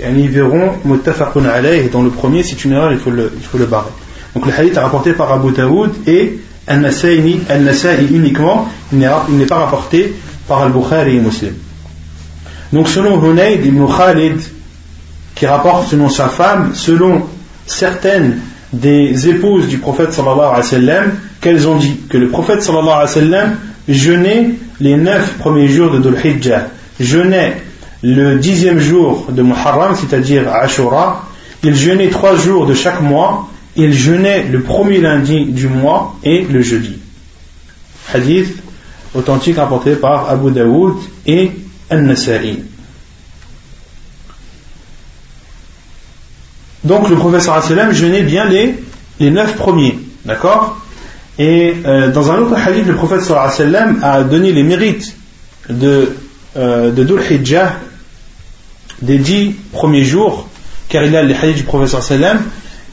[0.00, 3.58] ils verront muttafaqun alayh dans le premier c'est une erreur il faut le, il faut
[3.58, 3.90] le barrer.
[4.34, 7.18] Donc le hadith est rapporté par Abu Daoud et Al-Nasai
[8.10, 10.14] uniquement il n'est pas rapporté
[10.48, 11.54] par Al-Bukhari et Muslim.
[12.72, 14.40] Donc selon Hunayd ibn Khalid
[15.34, 17.22] qui rapporte selon sa femme selon
[17.66, 18.38] certaines
[18.72, 21.02] des épouses du prophète sallallahu alayhi wa
[21.40, 23.56] qu'elles ont dit que le prophète sallallahu alayhi wa sallam
[23.88, 26.68] jeûnait les neuf premiers jours de Dhul Hijjah
[26.98, 27.62] jeûnait
[28.02, 31.26] le dixième jour de Muharram, c'est-à-dire Ashura,
[31.62, 36.42] il jeûnait trois jours de chaque mois, il jeûnait le premier lundi du mois et
[36.42, 36.98] le jeudi.
[38.12, 38.62] Hadith
[39.14, 41.50] authentique rapporté par Abu Daoud et
[41.90, 42.60] An-Nasa'i.
[46.84, 47.60] Donc le professeur
[47.92, 48.76] jeûnait bien les,
[49.18, 50.78] les neuf premiers, d'accord?
[51.38, 55.16] Et euh, dans un autre hadith, le sallam a donné les mérites
[55.68, 56.14] de,
[56.56, 57.72] euh, de Dhul Hijjah
[59.01, 60.47] des dix premiers jours,
[60.89, 62.41] car il y a les hadiths du professeur sallam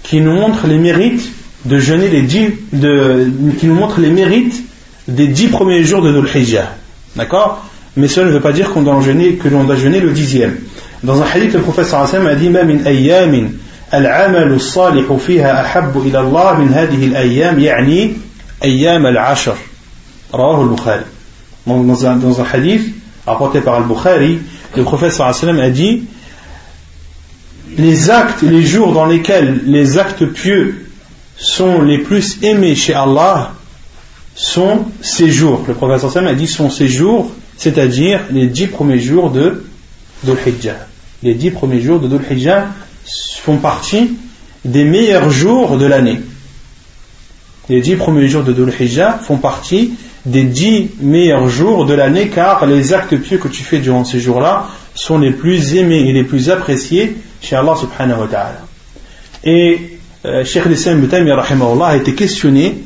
[0.03, 1.29] qui nous montrent les mérites
[1.65, 4.63] de jeûner les dix, de, qui nous montrent les mérites
[5.07, 6.75] des dix premiers jours de Dhul Hijjah,
[7.17, 7.65] d'accord
[7.97, 10.57] Mais cela ne veut pas dire qu'on doit jeûner, que l'on doit jeûner le dixième.
[11.03, 13.49] Dans un hadith, le professeur sallam a dit, min ayyamin
[13.95, 18.13] العمل الصالح فيها أحب إلى الله من هذه الأيام يعني
[18.65, 19.57] أيام العشر
[20.35, 21.05] رواه البخاري
[21.67, 22.95] dans un, dans un hadith
[23.27, 24.39] rapporté par Al-Bukhari
[24.76, 26.04] le prophète a dit
[27.78, 30.86] les actes, les jours dans lesquels les actes pieux
[31.38, 33.54] sont les plus aimés chez Allah
[34.36, 35.64] sont ces jours.
[35.68, 39.64] Le prophète a dit sont ces jours, c'est-à-dire les dix premiers jours de
[40.24, 40.88] Dhul Hijjah.
[41.22, 42.68] Les dix premiers jours de Dhul Hijjah
[43.44, 44.18] font partie
[44.66, 46.20] des meilleurs jours de l'année.
[47.70, 49.94] Les dix premiers jours de Dhul Hijjah font partie
[50.26, 54.20] des dix meilleurs jours de l'année car les actes pieux que tu fais durant ces
[54.20, 58.62] jours-là sont les plus aimés et les plus appréciés chez Allah subhanahu wa ta'ala.
[59.44, 61.02] Et euh, Sheikh Lissan
[61.82, 62.78] a été questionné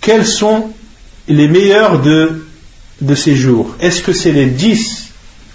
[0.00, 0.70] quels sont
[1.28, 2.46] les meilleurs de,
[3.02, 3.74] de ces jours?
[3.80, 5.10] Est-ce que c'est les dix,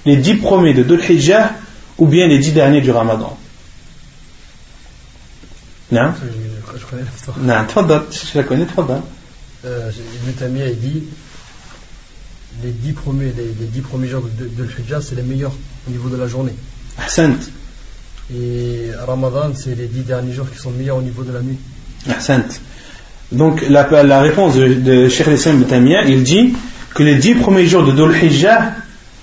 [0.06, 1.54] les dix premiers de Dhul Hijjah
[1.98, 3.36] ou bien les dix derniers du Ramadan?
[5.92, 6.12] Non?
[6.76, 7.38] Je connais l'histoire.
[7.40, 9.02] Non, je la connais, tfadal.
[9.66, 11.04] Euh, dit
[12.62, 15.54] les dix premiers, les, dix premiers jours de, de l'Hijjah, c'est les meilleurs
[15.88, 16.54] au niveau de la journée.
[16.98, 17.36] Ahsant.
[18.36, 21.58] Et Ramadan, c'est les dix derniers jours qui sont meilleurs au niveau de la nuit.
[22.10, 22.44] Ahsant.
[23.32, 25.64] Donc la, la réponse de, de Sheikh Ibn
[26.08, 26.54] il dit
[26.94, 28.74] que les dix premiers jours de Dhul Hijjah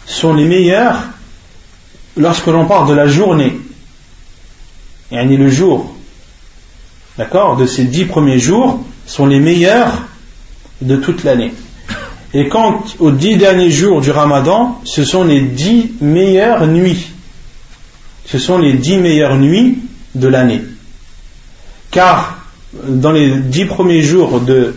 [0.07, 1.03] sont les meilleurs
[2.17, 3.61] lorsque l'on parle de la journée.
[5.13, 5.95] Et le jour
[7.19, 10.09] d'accord, de ces dix premiers jours sont les meilleurs
[10.81, 11.53] de toute l'année.
[12.33, 17.09] Et quant aux dix derniers jours du ramadan, ce sont les dix meilleures nuits.
[18.27, 19.79] Ce sont les dix meilleures nuits
[20.15, 20.63] de l'année.
[21.91, 22.39] Car
[22.73, 24.77] dans les dix premiers jours de,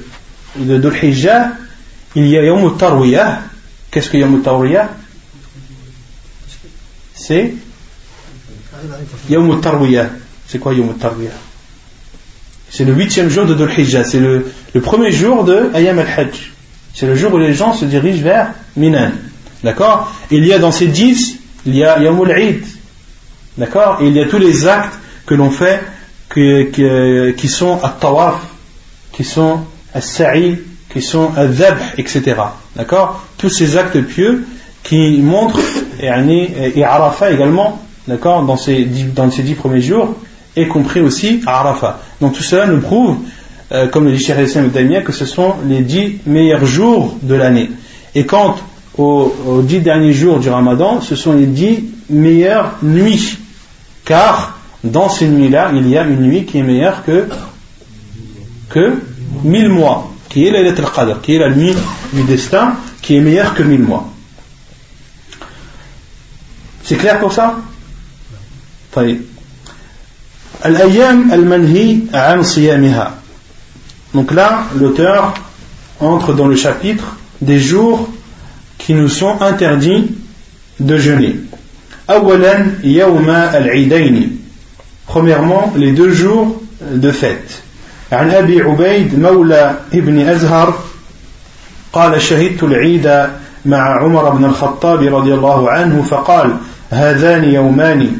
[0.55, 0.91] de, de
[2.15, 3.41] il y a Yom Tarwiyah.
[3.91, 4.89] Qu'est-ce que Yom Tarwiyah?
[7.13, 7.53] C'est?
[9.29, 10.09] Yom Tarwiyah.
[10.47, 11.31] C'est quoi Yom Tarwiyah?
[12.73, 14.03] C'est le huitième jour de Dhul Hijjah.
[14.03, 14.47] C'est le,
[14.81, 16.51] premier jour de Ayam al-Hajj.
[16.95, 19.11] C'est le jour où les gens se dirigent vers Minan.
[19.63, 20.11] D'accord?
[20.31, 22.65] Il y a dans ces dix, il y a Yamul Eid.
[23.59, 23.99] D'accord?
[24.01, 24.97] Et il y a tous les actes
[25.27, 25.81] que l'on fait
[26.33, 28.41] qui sont à Tawaf,
[29.11, 29.59] qui sont
[29.93, 30.57] à Sa'i,
[30.91, 32.23] qui sont à Dhabh, etc.
[32.75, 33.23] D'accord?
[33.37, 34.47] Tous ces actes pieux
[34.81, 35.59] qui montrent,
[36.01, 36.85] et, et
[37.31, 40.15] également, d'accord, dans ces, dans ces dix premiers jours,
[40.55, 42.01] y compris aussi à Arafat.
[42.21, 43.17] Donc tout cela nous prouve,
[43.71, 44.71] euh, comme le dit Cheikh Hassan
[45.03, 47.71] que ce sont les dix meilleurs jours de l'année.
[48.15, 48.55] Et quant
[48.97, 49.33] aux,
[49.63, 53.37] dix derniers jours du Ramadan, ce sont les dix meilleures nuits.
[54.05, 57.27] Car dans ces nuits-là, il y a une nuit qui est meilleure que,
[58.69, 58.99] que
[59.43, 61.73] mille mois, qui est la al-Qadr, qui est la nuit
[62.11, 64.09] du destin, qui est meilleure que mille mois.
[66.83, 67.55] C'est clair pour ça?
[70.65, 73.11] الأيام المنهي عن صيامها.
[74.13, 75.33] Donc là l'auteur
[75.99, 78.09] entre dans le chapitre des jours
[78.77, 80.11] qui nous sont interdits
[80.79, 81.35] de jeûner.
[82.09, 84.37] أولا يوم العيدين.
[85.07, 87.61] Premièrement les deux jours de fête.
[88.11, 90.79] عن أبي عبيد مولى ابن أزهر
[91.93, 93.27] قال شهدت العيد
[93.65, 96.55] مع عمر بن الخطاب رضي الله عنه فقال
[96.91, 98.17] هذان يومان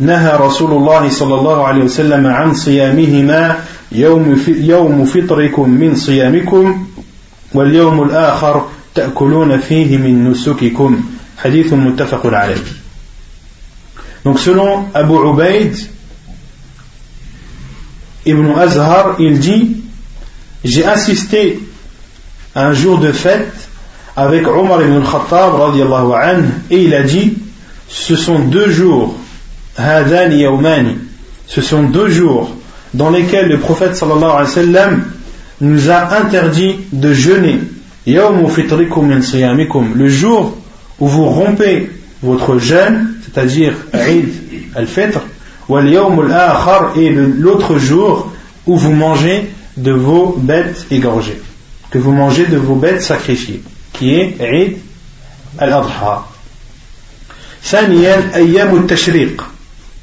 [0.00, 3.58] نهى رسول الله صلى الله عليه وسلم عن صيامهما
[3.92, 6.86] يوم, يوم فطركم من صيامكم
[7.54, 11.00] واليوم الآخر تأكلون فيه من نسككم
[11.38, 12.84] حديث متفق عليه
[14.24, 15.76] Donc selon Abu Ubaid,
[18.24, 19.76] Ibn Azhar, il dit
[20.64, 21.60] J'ai assisté
[22.54, 23.52] à un jour de fête
[24.16, 27.36] avec Omar ibn radiallahu anhu et il a dit
[27.86, 29.14] Ce sont deux jours
[29.76, 32.50] ce sont deux jours
[32.94, 34.02] dans lesquels le prophète
[35.60, 37.58] nous a interdit de jeûner.
[38.06, 40.56] Le jour
[41.00, 41.90] où vous rompez
[42.22, 44.28] votre jeûne, c'est-à-dire Eid
[44.74, 45.20] al-Fitr,
[46.96, 48.32] et l'autre jour
[48.66, 51.40] où vous mangez de vos bêtes égorgées.
[51.90, 53.62] que vous mangez de vos bêtes sacrifiées,
[53.92, 54.78] qui est Eid
[55.58, 56.24] al-Adha.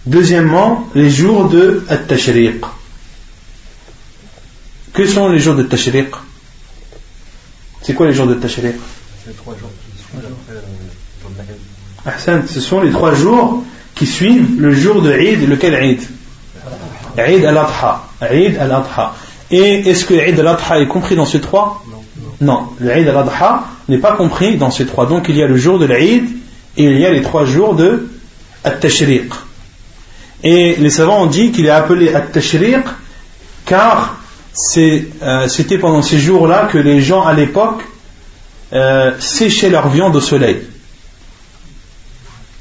[0.06, 2.66] Deuxièmement, les jours de At-Tashriq.
[4.93, 6.10] Que sont les jours de Tashriq?
[7.82, 8.76] C'est quoi les jours de Tashriq?
[12.47, 16.02] Ce sont les trois jours qui suivent le jour de Eid, lequel Eid?
[17.18, 18.04] Eid al-Adha.
[18.22, 19.16] Eid al-Adha.
[19.52, 21.84] Et est-ce que Eid al-Adha est compris dans ces trois?
[22.41, 22.70] Non.
[22.80, 22.89] non.
[22.89, 25.06] al-Adha n'est pas compris dans ces trois.
[25.06, 26.28] Donc il y a le jour de l'Eid
[26.76, 28.10] et il y a les trois jours de
[28.64, 29.32] At-Tashriq.
[30.43, 32.83] Et les savants ont dit qu'il est appelé At-Tashriq
[33.65, 34.17] car
[34.77, 37.81] euh, c'était pendant ces jours-là que les gens à l'époque
[38.73, 40.61] euh, séchaient leur viande au soleil.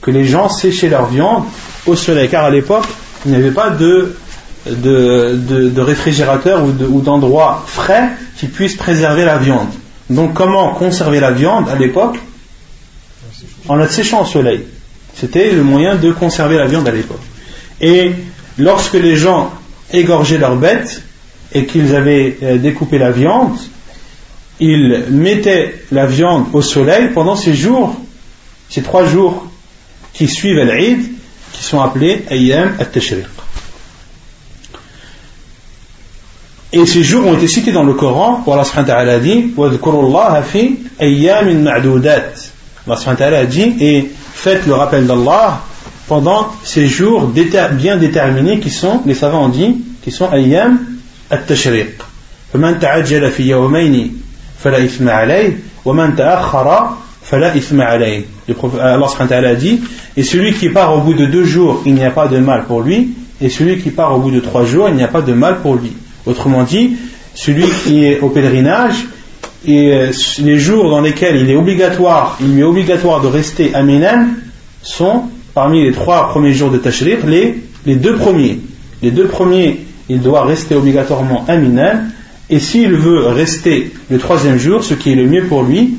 [0.01, 1.45] Que les gens séchaient leur viande
[1.87, 2.29] au soleil.
[2.29, 2.85] Car à l'époque,
[3.25, 4.17] il n'y avait pas de,
[4.67, 9.69] de, réfrigérateur ou d'endroit frais qui puisse préserver la viande.
[10.09, 12.19] Donc comment conserver la viande à l'époque?
[13.69, 14.65] En la séchant au soleil.
[15.15, 17.21] C'était le moyen de conserver la viande à l'époque.
[17.81, 18.13] Et
[18.59, 19.53] lorsque les gens
[19.93, 21.03] égorgeaient leurs bêtes
[21.53, 23.57] et qu'ils avaient euh, découpé la viande,
[24.61, 27.97] ils mettaient la viande au soleil pendant ces jours,
[28.69, 29.47] ces trois jours
[30.13, 31.01] qui suivent l'Eid,
[31.53, 33.27] qui sont appelés Ayyam al-Tashriq.
[36.73, 39.55] Et ces jours ont été cités dans le Coran, où Allah a dit
[42.87, 45.63] Allah a dit Et faites le rappel d'Allah
[46.10, 50.80] pendant ces jours bien déterminés qui sont, les savants ont dit, qui sont ayyam
[51.30, 52.02] at-tashriq.
[52.54, 54.22] فمن تعجل في يومين
[54.64, 56.90] فلا إثم عليه ومن تأخر
[57.24, 58.24] فلا إثم عليه.
[58.48, 59.82] Allah subhanahu a dit
[60.16, 62.66] et celui qui part au bout de deux jours, il n'y a pas de mal
[62.66, 63.10] pour lui,
[63.42, 65.62] et celui qui part au bout de trois jours, il n'y a pas de mal
[65.62, 65.92] pour lui.
[66.26, 66.96] Autrement dit,
[67.34, 69.08] celui qui est au pèlerinage,
[69.68, 73.74] et euh, les jours dans lesquels il est obligatoire, il lui est obligatoire de rester
[73.74, 74.28] à Minan
[74.84, 75.24] sont
[75.54, 78.60] parmi les trois premiers jours de Tashriq, les, les deux premiers.
[79.02, 82.04] Les deux premiers, il doit rester obligatoirement à Minan,
[82.50, 85.96] et s'il veut rester le troisième jour, ce qui est le mieux pour lui,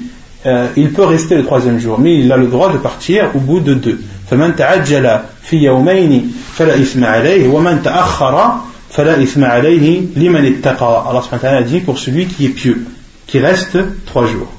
[0.47, 3.41] euh, il peut rester le troisième jour, mais il a le droit de partir au
[3.41, 3.99] bout de deux.
[4.31, 8.55] فمن تعجل في يومين فلا إثم عليه ومن تأخر
[8.91, 12.85] فلا إثم عليه لمن اتقى Allah subhanahu wa ta'ala dit pour celui qui est pieux
[13.27, 14.53] qui reste trois jours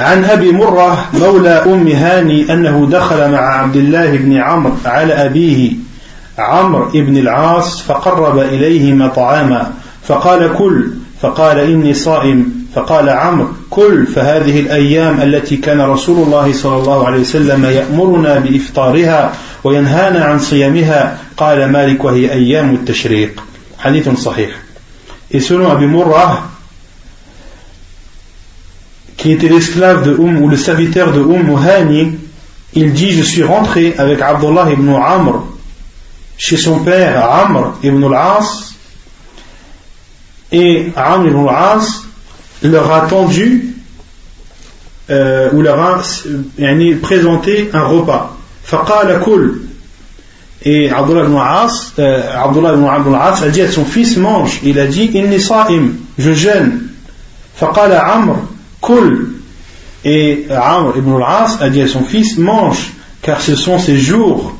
[0.00, 5.72] عن أبي مرة مولى أم هاني أنه دخل مع عبد الله بن عمرو على أبيه
[6.38, 9.72] عمرو بن العاص فقرب إليهما طعاما
[10.02, 10.90] فقال كل
[11.20, 17.20] فقال إني صائم فقال عمرو كل فهذه الأيام التي كان رسول الله صلى الله عليه
[17.20, 19.32] وسلم يأمرنا بإفطارها
[19.64, 23.42] وينهانا عن صيامها قال مالك وهي أيام التشريق.
[23.78, 24.50] حديث صحيح.
[25.30, 25.86] Et selon Abu
[29.26, 32.16] qui était l'esclave de Umm ou le serviteur de Umm Hani,
[32.74, 35.42] il dit Je suis rentré avec Abdullah ibn Amr
[36.38, 38.74] chez son père Amr ibn al-As
[40.52, 42.04] et Amr ibn al-As
[42.62, 43.74] leur a tendu
[45.10, 46.00] euh, ou leur a
[47.02, 48.36] présenté un repas.
[48.62, 49.62] Faqala kul.
[50.62, 54.60] Et Abdullah ibn As, euh, Abdullah ibn al-As a dit à son fils mange.
[54.62, 56.90] Il a dit Inni sa'im, je jeûne.
[57.56, 58.36] Faqala Amr
[60.04, 62.92] Et Amr ibn al-As a dit à son fils Mange,
[63.22, 64.54] car ce sont ces jours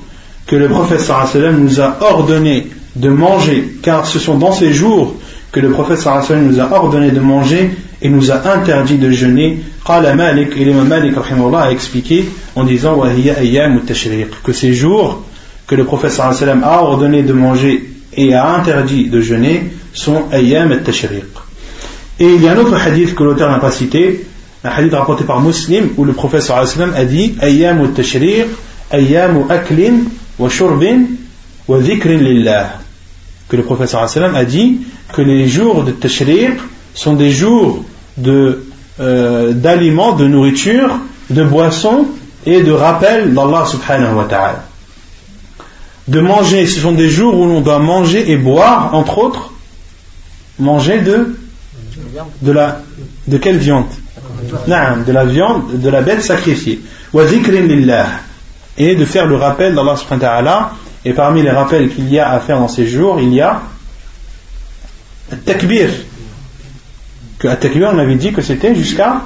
[0.46, 5.14] que le prophète sallam nous a ordonné de manger, car ce sont dans ces jours
[5.52, 7.70] que le prophète sallam nous a ordonné de manger
[8.02, 9.60] et nous a interdit de jeûner.
[9.86, 13.00] Qala et a expliqué en disant
[14.42, 15.22] que ces jours
[15.66, 21.45] que le prophète a ordonné de manger et a interdit de jeûner sont ayyam al-tashriq.
[22.18, 24.26] Et il y a un autre hadith que l'auteur n'a pas cité,
[24.64, 28.46] un hadith rapporté par Muslim, où le professeur a dit Ayyamu tashriq,
[28.90, 30.04] ayyamu aklin,
[30.38, 31.02] wa shurbin,
[31.68, 32.78] wa dhikrin lillah.
[33.48, 34.80] Que le professeur a dit
[35.12, 36.54] que les jours de tashriq
[36.94, 37.84] sont des jours
[38.16, 38.64] de,
[38.98, 40.98] euh, d'aliments, de nourriture,
[41.28, 42.06] de boissons
[42.46, 44.64] et de rappel d'Allah subhanahu wa ta'ala.
[46.08, 49.50] De manger, ce sont des jours où l'on doit manger et boire, entre autres,
[50.58, 51.36] manger de
[52.42, 52.80] de la
[53.26, 53.86] de quelle viande?
[54.66, 56.80] De la viande de la bête sacrifiée.
[58.78, 60.70] Et de faire le rappel d'Allah subhanahu wa ta'ala.
[61.04, 63.62] Et parmi les rappels qu'il y a à faire dans ces jours il y a
[65.44, 65.88] takbir
[67.38, 69.22] que à takbir on avait dit que c'était jusqu'à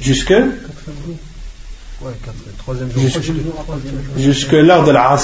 [0.00, 0.34] jusque
[4.16, 5.16] jusque l'heure de la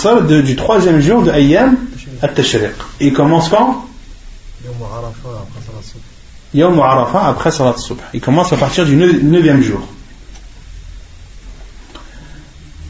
[0.43, 1.77] du troisième jour de Ayyam
[2.23, 2.73] at-Tashriq.
[3.01, 3.87] Il commence quand?
[6.55, 8.15] يوم عرفة بعد صلاة الصبح.
[8.15, 9.83] يكمس على partir du 9 jour.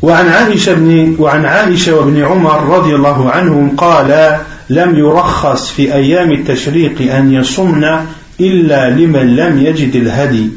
[0.02, 4.40] وعن عائشة بن وعن عائشة وابن عمر رضي الله عنهم قال
[4.70, 8.06] لم يرخص في أيام التشريق أن يصمنا
[8.40, 10.50] إلا لمن لم يجد الهدي.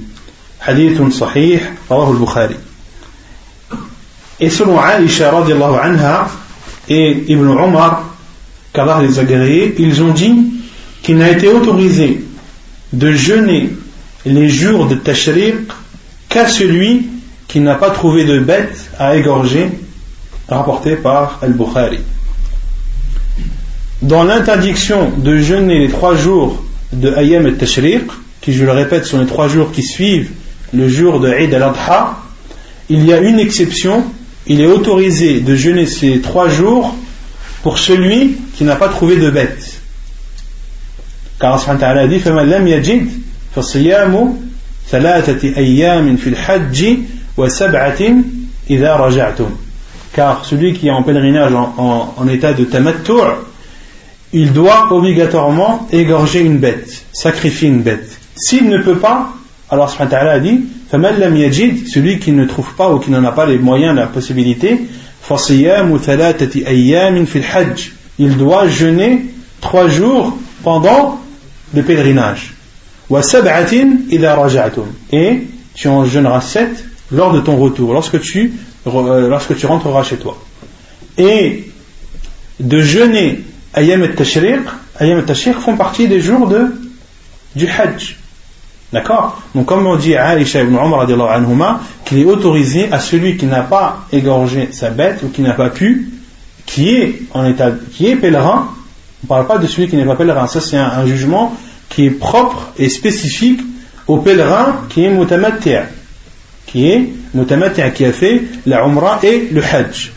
[0.61, 2.57] حديث صحيح رواه البخاري.
[4.41, 6.27] اسم عائشة رضي الله عنها
[6.89, 8.03] et عمر Omar,
[8.73, 9.19] qu'Allah les
[9.79, 10.54] ils ont dit
[11.05, 12.23] qu'il n'a été autorisé
[12.91, 13.69] de jeûner
[14.25, 15.53] les jours de Tashriq
[16.29, 17.05] qu'à celui
[17.47, 19.69] qui n'a pas trouvé de bête à égorger,
[20.49, 21.99] rapporté par Al-Bukhari.
[24.01, 28.05] Dans l'interdiction de jeûner les trois jours de Ayam et Tashriq,
[28.41, 30.31] qui je le répète sont les trois jours qui suivent
[30.73, 32.17] le jour de Eid al-Adha,
[32.89, 34.05] il y a une exception,
[34.47, 36.95] il est autorisé de jeûner ces trois jours
[37.61, 39.74] pour celui qui n'a pas trouvé de bête.
[41.40, 43.08] Car Allah a dit فَمَنْ لَمْ يَجِدْ
[43.56, 44.36] فَصِيَامُ
[44.90, 46.84] ثَلَاثَةِ أَيَّامٍ فِي الْحَجِّ
[47.36, 48.02] وَسَبْعَةٍ
[48.70, 49.50] إِذَا رَجَعْتُمْ
[50.12, 53.12] Car celui qui est en pèlerinage en, en, en état de tamattu'
[54.32, 58.18] il doit obligatoirement égorger une bête, sacrifier une bête.
[58.36, 59.32] S'il ne peut pas,
[59.70, 60.60] alors Allah a dit
[60.92, 63.96] فَمَنْ لَمْ يَجِدْ celui qui ne trouve pas ou qui n'en a pas les moyens,
[63.96, 64.78] la possibilité
[65.22, 69.24] فَصِيَامُ ثَلَاثَةِ أَيَّامٍ فِي الْحَجِّ il doit jeûner
[69.62, 71.18] trois jours pendant
[71.73, 72.53] le pèlerinage.
[75.11, 78.53] Et tu en jeûneras sept lors de ton retour, lorsque tu,
[78.87, 80.37] euh, lorsque tu rentreras chez toi.
[81.17, 81.71] Et
[82.59, 83.43] de jeûner
[83.73, 84.61] Ayam et Tashriq,
[84.99, 86.73] Ayam et Tashriq font partie des jours de,
[87.55, 88.17] du Hajj.
[88.93, 89.41] D'accord?
[89.53, 93.61] Donc, comme on dit à Aisha ibn Umar qu'il est autorisé à celui qui n'a
[93.61, 96.09] pas égorgé sa bête ou qui n'a pas pu
[96.65, 98.69] qui est en état, qui est pèlerin,
[99.24, 100.46] on ne parle pas de celui qui n'est pas pèlerin.
[100.46, 101.54] Ça, c'est un, jugement
[101.88, 103.60] qui est propre et spécifique
[104.06, 105.82] au pèlerin qui est mutamatti',
[106.66, 110.12] qui est mutamatti', qui a fait la umrah et le hajj.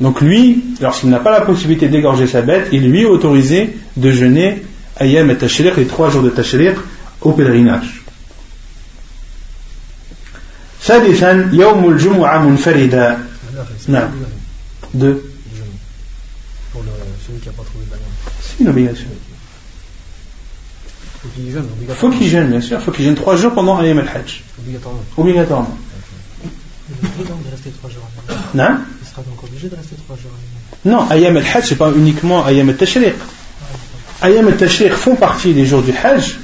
[0.00, 4.10] Donc lui, lorsqu'il n'a pas la possibilité d'égorger sa bête, il lui est autorisé de
[4.10, 4.62] jeûner
[4.98, 6.76] ayam et tashriq, les trois jours de tashriq,
[7.20, 8.00] au pèlerinage.
[10.84, 13.18] ثالثا يوم الجمعة منفردا
[13.88, 14.10] نعم
[14.94, 15.27] deux
[18.59, 19.07] une obligation.
[21.21, 22.81] Faut qu'il jeûne, Faut qu'il jeûne, bien sûr.
[22.81, 24.43] Faut qu'il jeûne trois jours pendant Ayam al-Hajj.
[24.59, 25.03] Obligatoirement.
[25.17, 25.77] Obligatoirement.
[26.89, 28.09] Il est obligé de rester trois jours
[28.53, 30.31] Non Il sera donc obligé de rester trois jours
[30.85, 33.15] Non, Ayam al-Hajj, c'est pas uniquement Ayam al-Tashriq.
[34.21, 36.37] Ayam al-Tashriq font partie des jours du Hajj,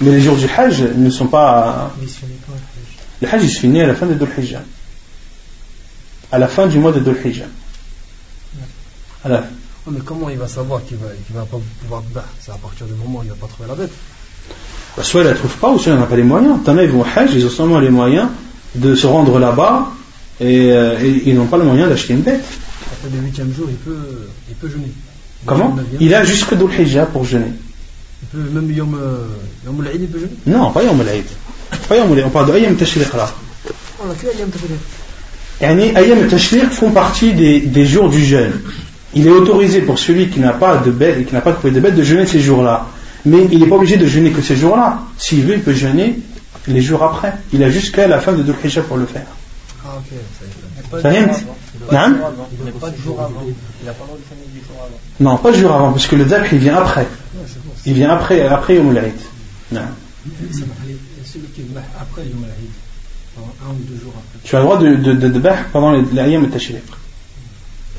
[0.00, 1.92] mais les jours du Hajj ne sont pas.
[3.20, 4.62] Le Hajj se finit à la fin de Dhul Hijjah.
[6.32, 7.46] À la fin du mois de Dhul Hijjah.
[9.90, 12.94] Mais comment il va savoir qu'il va, va pas pouvoir battre C'est à partir du
[12.94, 13.90] moment où il va pas trouver la bête.
[14.96, 16.58] Bah, soit il ne la trouve pas, ou soit il n'a pas les moyens.
[16.64, 18.28] T'en as, ils vont au Hajj, ils ont seulement les moyens
[18.74, 19.88] de se rendre là-bas
[20.40, 22.44] et, euh, ils n'ont pas le moyen d'acheter une bête.
[22.92, 24.92] Après le huitième jour, il peut, il peut jeûner.
[25.46, 27.52] Comment Il a jusque Dhul Hijjah pour jeûner.
[28.22, 29.26] Il peut même Yom, euh,
[29.64, 30.32] Yom il peut jeûner?
[30.46, 31.06] Non, pas Yom al
[31.88, 33.32] Pas Yom on parle de Ayam Tashriq là.
[34.04, 35.96] On a fait Ayam Tashriq?
[35.96, 38.52] Ayam Tashriq font partie des, des jours du jeûne
[39.14, 41.72] il est autorisé pour celui qui n'a pas de bête et qui n'a pas trouvé
[41.72, 42.86] de bête de jeûner ces jours-là.
[43.24, 45.00] Mais il n'est pas obligé de jeûner que ces jours-là.
[45.18, 46.18] S'il veut, il peut jeûner
[46.68, 47.34] les jours après.
[47.52, 48.54] Il a jusqu'à la fin de Dhul
[48.88, 49.26] pour le faire.
[49.84, 51.02] Ah, ok.
[51.02, 51.26] Ça y est
[51.90, 53.42] Il n'a pas de jour avant.
[53.80, 54.98] Il n'a pas le droit de du jour avant.
[55.20, 57.06] Non, pas le jour avant, parce que le Dhul il vient après.
[57.86, 59.12] Il vient après, après Yom al
[59.72, 59.80] Non.
[61.24, 61.62] Celui qui
[62.00, 62.44] après Yom
[63.38, 64.38] un ou deux jours après.
[64.44, 66.82] Tu as le droit de, de, de, de pendant l'ayam et tashriq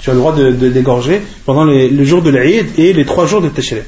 [0.00, 3.40] tu as le droit de, dégorger pendant le jour de l'Aïd et les trois jours
[3.40, 3.84] de Tashriq.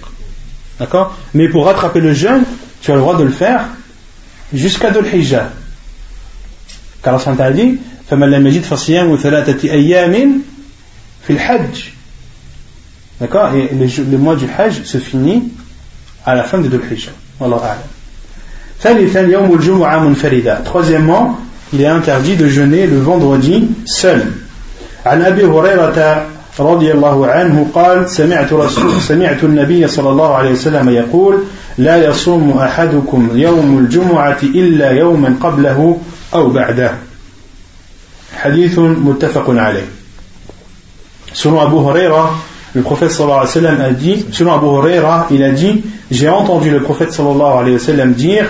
[0.78, 2.44] D'accord Mais pour rattraper le jeûne,
[2.80, 3.66] tu as le droit de le faire
[4.52, 5.50] jusqu'à Dhul Hijjah.
[7.02, 7.78] Car Allah a dit
[8.10, 10.40] فَمَنْ لَمْ يَجِدْ فَصِيَامُ ثَلَاثَةِ أَيَّامٍ
[11.26, 11.92] فِي الْحَجِّ
[13.20, 15.52] D'accord Et le, mois du Hajj se finit
[16.24, 17.12] à la fin de Dhul Hijjah.
[17.40, 17.78] Wallahu a'lam.
[18.80, 20.64] ثالثا يوم الجمعة منفردا.
[20.64, 21.38] Troisièmement,
[21.72, 24.32] il est interdit de jeûner le vendredi seul.
[25.05, 26.25] عن أبي هريرة
[26.59, 31.43] رضي الله عنه قال سمعت رسول سمعت النبي صلى الله عليه وسلم يقول
[31.77, 35.97] لا يصوم أحدكم يوم الجمعة إلا يوما قبله
[36.33, 36.91] أو بعده
[38.35, 39.85] حديث متفق عليه
[41.33, 42.29] Selon Abu Huraira,
[42.75, 46.29] le prophète sallallahu alayhi wa sallam a dit, selon Abu Huraira, il a dit, j'ai
[46.29, 48.45] entendu le prophète sallallahu alayhi wa sallam dire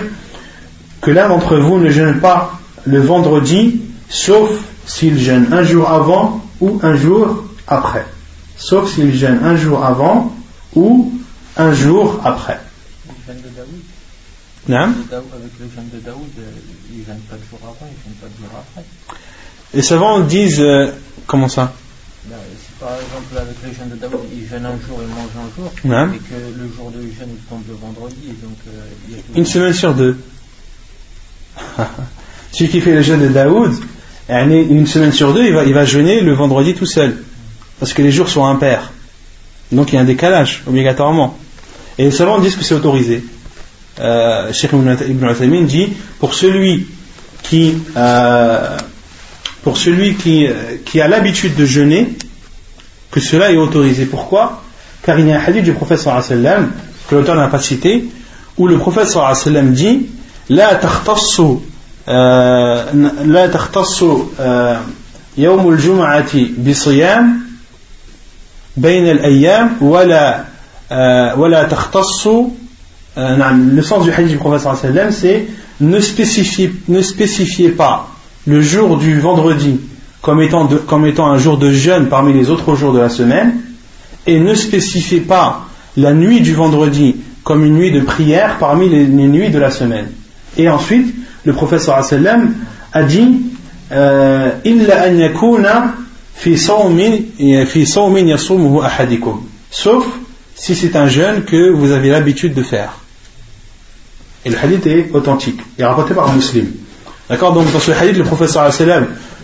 [1.00, 4.50] que l'un d'entre vous ne jeûne pas le vendredi, sauf
[4.86, 8.06] s'il jeûne un jour avant ou un jour après.
[8.56, 10.34] Sauf s'il gêne un jour avant
[10.74, 11.12] ou
[11.56, 12.60] un jour après.
[13.26, 16.30] jeûne de Daoud avec le jeûne de Daoud,
[16.92, 18.84] il ne jeûne pas de jour avant, il ne jeûne pas de jour après.
[19.74, 20.60] Les savants disent.
[20.60, 20.92] Euh,
[21.26, 21.72] comment ça?
[22.26, 25.34] Ben, Si par exemple avec le jeûne de Daoud, il jeûne un jour et mange
[25.36, 25.70] un jour,
[26.14, 28.56] et que le jour de jeûne il tombe le vendredi, donc.
[28.68, 30.16] Euh, Une semaine sur deux.
[32.52, 33.74] Celui qui fait le jeûne de Daoud,
[34.28, 37.16] une semaine sur deux, il va, jeûner le vendredi tout seul.
[37.78, 38.92] Parce que les jours sont impairs.
[39.72, 41.36] Donc il y a un décalage, obligatoirement.
[41.98, 43.24] Et seulement disent que c'est autorisé.
[44.00, 46.88] Euh, Cheikh Ibn Uthaymin dit pour celui
[47.52, 48.78] euh,
[49.66, 50.48] euh,
[50.84, 52.08] qui, a l'habitude de jeûner,
[53.10, 54.06] que cela est autorisé.
[54.06, 54.62] Pourquoi?
[55.02, 56.72] Car il y a un hadith du professeur sallam
[57.08, 58.04] que l'auteur n'a pas cité,
[58.56, 60.06] où le professeur sallam dit
[60.48, 60.74] La
[63.25, 64.03] لا تختص
[65.37, 66.31] يوم الجمعة
[66.67, 67.39] بصيام
[68.77, 70.43] بين الأيام ولا
[71.37, 72.27] ولا تختص
[73.17, 73.35] euh,
[73.75, 74.67] le sens du hadith du prophète
[75.11, 75.47] c'est
[75.81, 78.07] ne spécifiez, ne spécifiez pas
[78.45, 79.79] le jour du vendredi
[80.21, 83.53] comme étant, comme étant un jour de jeûne parmi les autres jours de la semaine
[84.27, 85.65] et ne spécifiez pas
[85.97, 90.07] la nuit du vendredi comme une nuit de prière parmi les, nuits de la semaine.
[90.57, 92.54] Et ensuite, le prophète sallam
[92.92, 93.42] a dit
[93.92, 94.50] euh,
[99.70, 100.06] Sauf
[100.54, 102.98] si c'est un jeûne que vous avez l'habitude de faire.
[104.44, 105.60] Et le hadith est authentique.
[105.78, 106.70] Est rapporté par un musulman.
[107.28, 107.54] D'accord?
[107.54, 108.70] Donc dans ce hadith, le professeur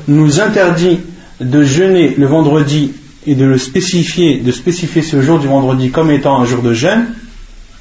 [0.09, 1.01] nous interdit
[1.41, 2.93] de jeûner le vendredi
[3.27, 6.75] et de le spécifier, de spécifier ce jour du vendredi comme étant un jour de
[6.75, 7.07] jeûne.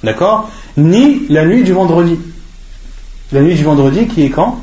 [0.04, 0.50] D'accord?
[0.78, 2.18] Ni la nuit du vendredi.
[3.32, 4.62] La nuit du vendredi qui est quand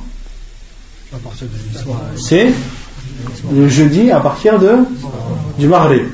[2.17, 2.53] C'est
[3.53, 4.79] le jeudi à partir de,
[5.59, 6.07] du Maghreb.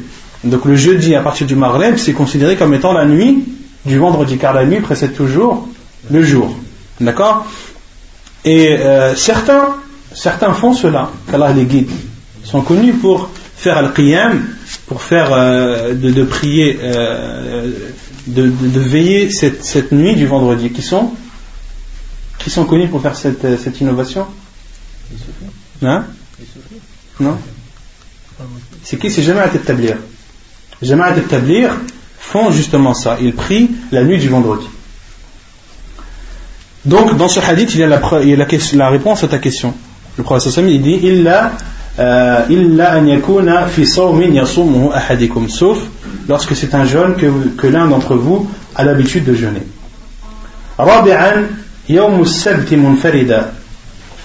[0.44, 3.44] Donc le jeudi à partir du Maghreb, c'est considéré comme étant la nuit
[3.86, 5.68] du vendredi, car la nuit précède toujours
[6.10, 6.54] le jour.
[7.00, 7.46] D'accord?
[8.44, 9.76] Et euh, certains,
[10.12, 11.90] certains font cela, qu'Allah les guide.
[12.44, 14.42] Ils sont connus pour faire al-qiyam,
[14.86, 17.70] pour faire euh, de, prier, euh,
[18.26, 20.70] de, veiller cette, cette, nuit du vendredi.
[20.70, 21.12] Qui sont
[22.43, 24.27] qui sont connus pour faire cette, euh, innovation
[25.82, 26.05] hein
[27.20, 27.39] Non
[28.82, 29.97] C'est qui C'est Jama'at al-Tablir.
[30.82, 31.70] Jama'at al-Tablir
[32.19, 33.19] font justement ça.
[33.20, 34.66] Ils prient la nuit du vendredi.
[36.85, 39.28] Donc, dans ce hadith, il y a la, il y a la, la réponse à
[39.28, 39.74] ta question.
[40.19, 41.52] Le prophète il dit Illa,
[41.98, 45.48] euh, illa an yakuna fi yasumuhu ahadikum.
[45.48, 45.78] Sauf
[46.28, 49.62] lorsque c'est un jeûne que, que l'un d'entre vous a l'habitude de jeûner.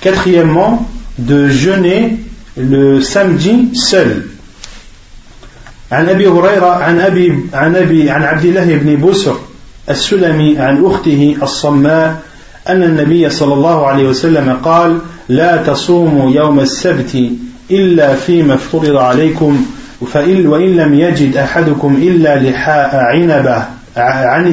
[0.01, 2.17] Quatrièmement de jeûner
[2.57, 4.23] le samedi seul.
[5.91, 9.35] عن أبي هريرة عن أبي عن أبي عن عبد الله بن بسر
[9.89, 12.21] السلمي عن أخته الصماء
[12.67, 17.31] أن النبي صلى الله عليه وسلم قال لا تصوموا يوم السبت
[17.71, 19.65] إلا فيما افترض عليكم
[20.13, 23.65] فإن وإن لم يجد أحدكم إلا لحاء عنبة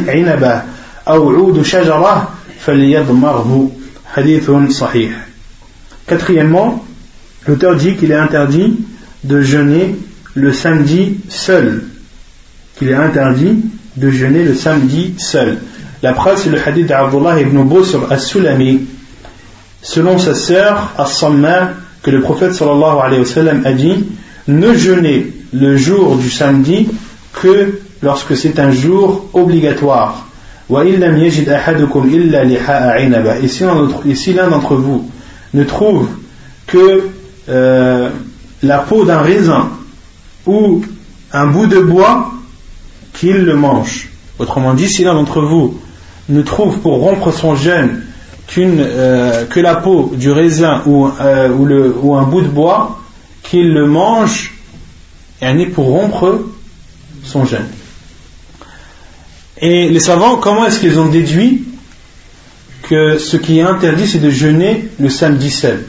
[0.09, 0.63] عنبة
[1.09, 2.29] أو عود شجرة
[2.66, 3.72] فليضمره
[4.14, 5.12] حديث صحيح
[6.08, 6.84] Quatrièmement,
[7.48, 8.74] l'auteur dit qu'il est interdit
[9.24, 9.96] de jeûner
[10.34, 11.84] le samedi seul.
[12.78, 13.60] Qu'il est interdit
[13.96, 15.60] de jeûner le samedi seul.
[16.02, 18.88] La preuve, c'est le hadith d'Abdullah ibn Busr al-Sulami,
[19.84, 24.06] selon sa sœur As-Samma, que le prophète sallallahu alayhi wa sallam a dit
[24.48, 26.88] Ne jeûnez le jour du samedi
[27.34, 30.26] que lorsque c'est un jour obligatoire.
[30.71, 30.99] Et
[34.15, 35.11] si l'un d'entre vous
[35.53, 36.09] ne trouve
[36.67, 37.09] que
[37.49, 38.11] euh,
[38.63, 39.69] la peau d'un raisin
[40.47, 40.83] ou
[41.33, 42.31] un bout de bois,
[43.13, 44.09] qu'il le mange.
[44.39, 45.81] Autrement dit, si l'un d'entre vous
[46.29, 48.03] ne trouve pour rompre son jeûne
[48.59, 53.01] euh, que la peau du raisin ou, euh, ou, un bout de bois,
[53.43, 54.55] qu'il le mange
[55.43, 56.41] et pour rompre
[57.23, 57.67] son jeûne.
[59.65, 61.65] Et les savants, comment est-ce qu'ils ont déduit
[62.83, 65.87] que ce qui est interdit, c'est de jeûner le samedi seul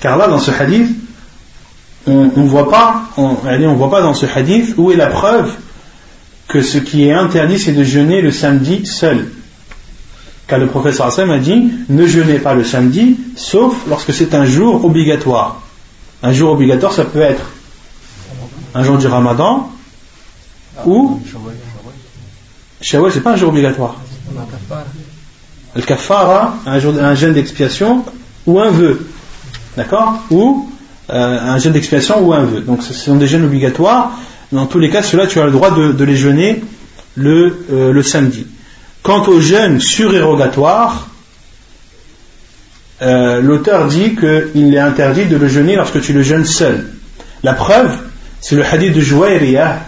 [0.00, 0.88] Car là, dans ce hadith,
[2.08, 5.54] on ne voit pas, on, on voit pas dans ce hadith où est la preuve
[6.48, 9.30] que ce qui est interdit, c'est de jeûner le samedi seul.
[10.48, 14.46] Car le professeur Hassan a dit ne jeûnez pas le samedi, sauf lorsque c'est un
[14.46, 15.62] jour obligatoire.
[16.24, 17.52] Un jour obligatoire, ça peut être
[18.74, 19.70] un jour du ramadan
[20.86, 21.20] ou.
[22.80, 24.00] Shawwal, c'est pas un jour obligatoire.
[25.76, 28.04] Le kafara, un, jour, un jeûne d'expiation
[28.46, 29.06] ou un vœu.
[29.76, 30.14] D'accord?
[30.30, 30.70] Ou
[31.10, 32.60] euh, un jeûne d'expiation ou un vœu.
[32.60, 34.12] Donc ce sont des jeûnes obligatoires
[34.52, 36.62] dans tous les cas, ceux-là, tu as le droit de, les jeûner
[37.14, 38.46] le, euh, le samedi.
[39.02, 41.08] Quant au jeûne surérogatoire,
[43.02, 46.92] euh, l'auteur dit qu'il est interdit de le jeûner lorsque tu le jeûnes seul.
[47.44, 47.96] La preuve,
[48.40, 49.84] c'est le hadith de Jouairiya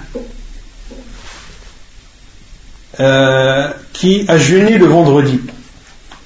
[3.01, 5.41] euh, qui a jeûné le vendredi.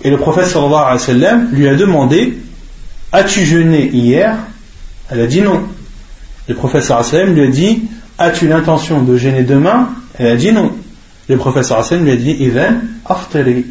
[0.02, 2.38] Et le prophète sallallahu lui a demandé
[3.12, 4.36] As-tu jeûné hier?
[5.10, 5.62] Elle a dit non.
[6.48, 7.82] Le prophète sallallahu lui a dit
[8.18, 9.90] As-tu l'intention de jeûner demain?
[10.18, 10.72] Elle a dit non.
[11.28, 13.66] Le prophète sallallahu lui a dit Ivan aftari.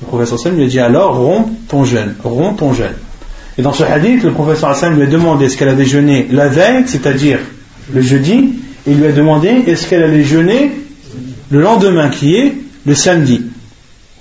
[0.00, 2.96] Le prophète sallallahu lui a dit alors romps ton jeûne, romps ton jeûne.
[3.56, 6.48] Et dans ce hadith, le prophète sallallahu lui a demandé est-ce qu'elle avait jeûné la
[6.48, 7.40] veille, c'est-à-dire
[7.92, 8.54] le jeudi,
[8.86, 10.70] et il lui a demandé est-ce qu'elle allait jeûner
[11.50, 12.54] le lendemain qui est
[12.84, 13.42] le samedi.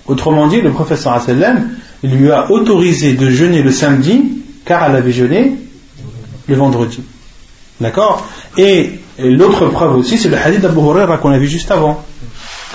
[0.05, 1.69] Autrement dit, le professeur sallam
[2.03, 4.23] lui a autorisé de jeûner le samedi
[4.65, 5.55] car elle avait jeûné
[6.47, 7.01] le vendredi.
[7.81, 8.25] D'accord?
[8.57, 12.03] Et, l'autre preuve aussi, c'est le hadith d'Abu Huraira qu'on a vu juste avant.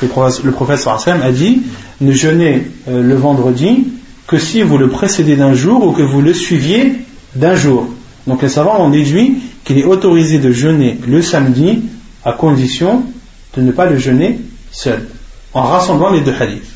[0.01, 0.07] Que
[0.45, 1.63] le professeur sallam a dit
[2.01, 3.87] ne jeûnez euh, le vendredi
[4.27, 6.95] que si vous le précédez d'un jour ou que vous le suiviez
[7.37, 7.87] d'un jour.
[8.27, 11.83] Donc les savants ont déduit qu'il est autorisé de jeûner le samedi
[12.25, 13.05] à condition
[13.57, 15.09] de ne pas le jeûner seul,
[15.53, 16.71] en rassemblant les deux hadiths.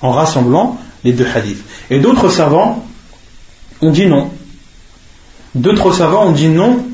[0.00, 1.62] En rassemblant les deux hadiths.
[1.90, 2.84] Et d'autres savants
[3.80, 4.30] ont dit non.
[5.54, 6.84] D'autres savants ont dit non.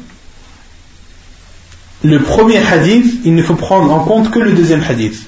[2.04, 5.20] Le premier hadith, il ne faut prendre en compte que le deuxième hadith.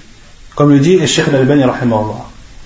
[0.54, 1.64] Comme le dit le Cheikh al-Albani,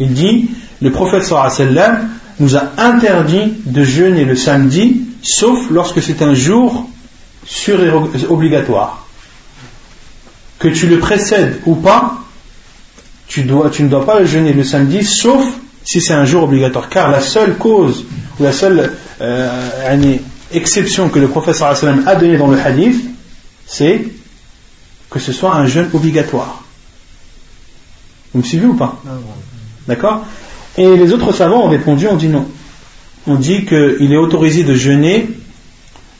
[0.01, 0.51] il dit
[0.82, 2.09] le prophète sallam
[2.40, 6.88] nous a interdit de jeûner le samedi, sauf lorsque c'est un jour
[8.28, 9.03] obligatoire
[10.65, 12.20] que tu le précèdes ou pas,
[13.28, 15.45] tu, dois, tu ne dois pas jeûner le samedi, sauf
[15.85, 16.89] si c'est un jour obligatoire.
[16.89, 18.07] Car la seule cause,
[18.41, 20.16] ou la seule euh,
[20.53, 23.05] exception que le professeur a donnée dans le hadith,
[23.66, 24.07] c'est
[25.11, 26.65] que ce soit un jeûne obligatoire.
[28.32, 29.03] Vous me suivez ou pas?
[29.07, 29.11] Ah,
[29.86, 30.24] D'accord?
[30.78, 32.47] Et les autres savants ont répondu, on dit non.
[33.27, 35.28] On dit qu'il est autorisé de jeûner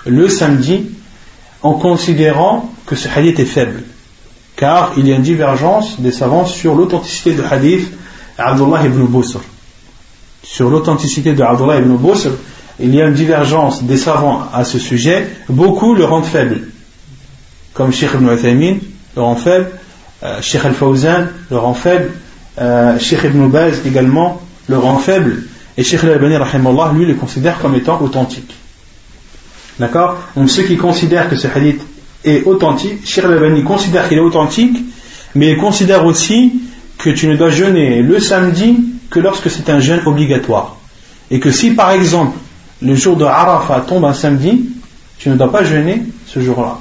[0.05, 0.91] le samedi
[1.62, 3.85] en considérant que ce hadith est faible
[4.56, 7.90] car il y a une divergence des savants sur l'authenticité du hadith
[8.39, 9.40] Abdullah ibn Busr.
[10.43, 12.31] Sur l'authenticité de Abdullah ibn Busr,
[12.81, 15.28] il y a une divergence des savants à ce sujet.
[15.48, 16.68] Beaucoup le rendent faible,
[17.72, 18.78] comme Sheikh ibn Uthaymin
[19.16, 19.70] le rend faible,
[20.24, 22.12] euh, Sheikh al-Fawzan le rend faible,
[22.60, 25.44] euh, Sheikh ibn Baz également le rend faible,
[25.76, 26.36] et Sheikh al-Albani
[26.94, 28.55] lui le considère comme étant authentique.
[29.78, 30.18] D'accord?
[30.36, 31.82] Donc ceux qui considèrent que ce hadith
[32.25, 34.77] est authentique, Shir al considère qu'il est authentique,
[35.35, 36.61] mais il considère aussi
[36.99, 38.79] que tu ne dois jeûner le samedi
[39.11, 40.77] que lorsque c'est un jeûne obligatoire.
[41.31, 42.39] Et que si par exemple
[42.83, 44.71] le jour de Arafat tombe un samedi,
[45.19, 46.79] tu ne dois pas jeûner ce jour-là,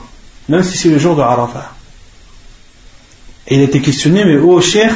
[0.49, 1.72] même si c'est le jour de Arafat.
[3.48, 4.94] Et il a été questionné, mais oh cher,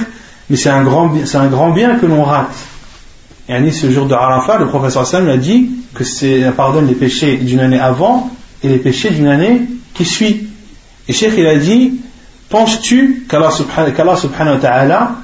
[0.50, 2.56] mais c'est un grand, c'est un grand bien que l'on rate.
[3.50, 7.38] Et ce jour de Arafat, le professeur Sam a dit que c'est pardonne les péchés
[7.38, 8.30] d'une année avant
[8.64, 9.62] et les péchés d'une année
[9.98, 10.48] qui suit.
[11.08, 11.94] Et Cheikh il a dit
[12.50, 15.16] Penses-tu qu'Allah subhanahu, wa ta'ala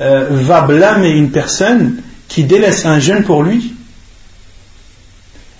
[0.00, 1.96] euh, va blâmer une personne
[2.28, 3.74] qui délaisse un jeûne pour lui?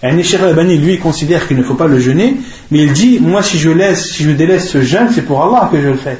[0.02, 2.36] Cheikh al-Bani lui considère qu'il ne faut pas le jeûner,
[2.70, 5.96] mais il dit Moi si je délaisse ce jeûne, c'est pour Allah que je le
[5.96, 6.18] fais.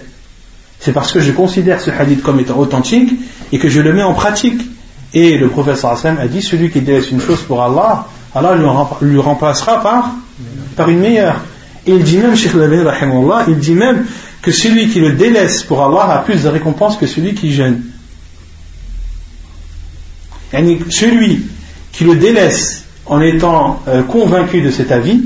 [0.79, 3.13] C'est parce que je considère ce hadith comme étant authentique
[3.53, 4.61] et que je le mets en pratique.
[5.15, 8.57] Et le Hassan a dit Celui qui délaisse une chose pour Allah, Allah
[9.01, 10.11] lui remplacera par,
[10.77, 11.41] par une meilleure.
[11.87, 12.53] Il dit même, Cheikh
[13.49, 14.07] il dit même
[14.41, 17.83] que celui qui le délaisse pour Allah a plus de récompense que celui qui jeûne.
[20.53, 21.43] celui
[21.93, 25.23] qui le délaisse en étant euh, convaincu de cet avis,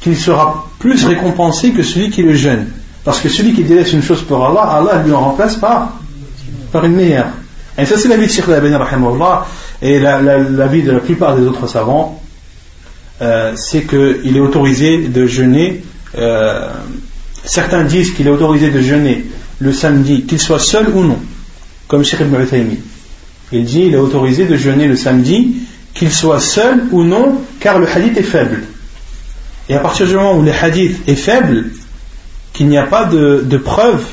[0.00, 2.66] qu'il sera plus récompensé que celui qui le jeûne.
[3.04, 5.98] Parce que celui qui délaisse une chose pour Allah, Allah lui en remplace par,
[6.82, 7.28] une meilleure.
[7.78, 8.46] Et ça, c'est l'avis de Cheikh
[9.82, 12.19] et l'avis de la plupart des autres savants.
[13.22, 15.82] Euh, c'est qu'il est autorisé de jeûner.
[16.16, 16.70] Euh,
[17.44, 19.26] certains disent qu'il est autorisé de jeûner
[19.58, 21.18] le samedi, qu'il soit seul ou non,
[21.86, 22.36] comme Sheikh Ibn.
[23.52, 25.56] Il dit qu'il est autorisé de jeûner le samedi,
[25.92, 28.62] qu'il soit seul ou non, car le hadith est faible.
[29.68, 31.70] Et à partir du moment où le hadith est faible,
[32.54, 34.04] qu'il n'y a pas de, de preuve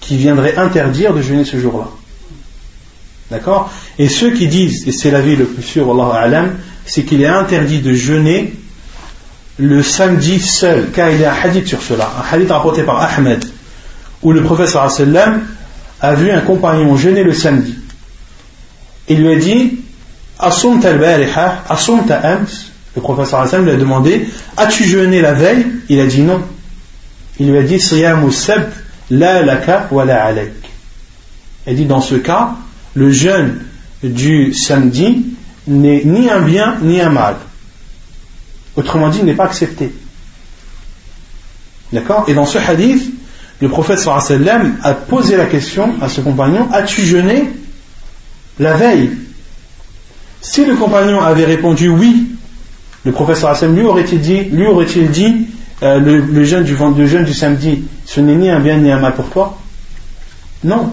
[0.00, 1.88] qui viendrait interdire de jeûner ce jour-là.
[3.30, 3.70] D'accord?
[3.98, 6.54] Et ceux qui disent, et c'est l'avis le plus sûr, Allah Alam,
[6.88, 8.54] c'est qu'il est interdit de jeûner
[9.58, 13.00] le samedi seul, car il y a un hadith sur cela, un hadith rapporté par
[13.02, 13.44] Ahmed,
[14.22, 14.90] où le professeur
[16.00, 17.74] a vu un compagnon jeûner le samedi.
[19.08, 19.80] Il lui a dit
[20.38, 22.46] Asumta al-bariha, asumta ams.
[22.96, 25.66] Le professeur lui a demandé As-tu jeûné la veille?
[25.88, 26.40] Il a dit non.
[27.38, 28.72] Il lui a dit Siyam ou sabt
[29.10, 30.52] la laka wa la alayk.
[31.66, 32.54] Elle dit dans ce cas,
[32.94, 33.60] le jeûne
[34.02, 35.37] du samedi
[35.68, 37.36] n'est ni un bien ni un mal.
[38.76, 39.92] Autrement dit, il n'est pas accepté.
[41.92, 42.24] D'accord?
[42.28, 43.12] Et dans ce hadith,
[43.60, 47.50] le prophète sallam a posé la question à ce compagnon As-tu jeûné
[48.58, 49.10] la veille?
[50.40, 52.28] Si le compagnon avait répondu oui,
[53.04, 55.48] le prophète sallam lui aurait-il dit, lui aurait-il dit
[55.82, 58.98] euh, le, jeûne du, le jeûne du samedi, ce n'est ni un bien ni un
[58.98, 59.58] mal pour toi?
[60.64, 60.92] Non.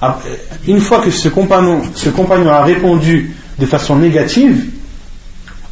[0.00, 0.18] Ah,
[0.66, 4.64] une fois que ce compagnon, ce compagnon a répondu de façon négative,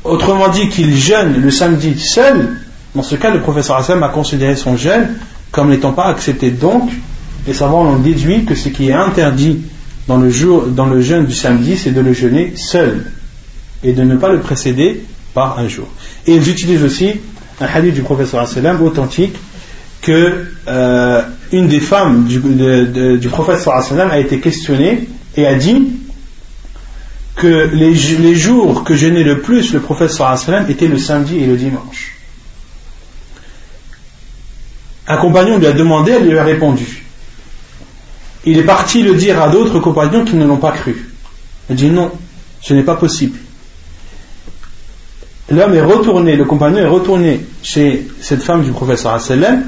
[0.04, 2.56] autrement dit qu'il jeûne le samedi seul,
[2.94, 5.14] dans ce cas, le professeur Hassan a considéré son jeûne
[5.50, 6.50] comme n'étant pas accepté.
[6.50, 6.90] Donc,
[7.46, 9.62] les savants ont déduit que ce qui est interdit
[10.08, 13.06] dans le, jour, dans le jeûne du samedi, c'est de le jeûner seul
[13.82, 15.04] et de ne pas le précéder
[15.34, 15.88] par un jour.
[16.26, 17.12] Et ils utilisent aussi
[17.60, 19.34] un hadith du professeur sallam authentique
[20.02, 21.22] que euh,
[21.52, 25.88] une des femmes du, professeur sallam a été questionnée et a dit
[27.42, 31.56] que les, jours que jeûnait le plus le professeur sallam étaient le samedi et le
[31.56, 32.16] dimanche.
[35.08, 37.04] Un compagnon lui a demandé, elle lui a répondu.
[38.44, 41.10] Il est parti le dire à d'autres compagnons qui ne l'ont pas cru.
[41.68, 42.12] Il dit non,
[42.60, 43.36] ce n'est pas possible.
[45.50, 49.64] L'homme est retourné, le compagnon est retourné chez cette femme du professeur Asselem.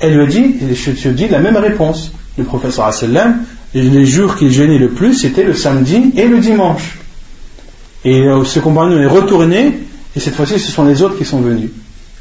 [0.00, 2.12] Elle lui dit, je te dis la même réponse.
[2.36, 6.98] Le professeur Asselem, les jours qu'il gênait le plus, c'était le samedi et le dimanche.
[8.04, 9.78] Et euh, ce compagnon est retourné,
[10.14, 11.70] et cette fois-ci, ce sont les autres qui sont venus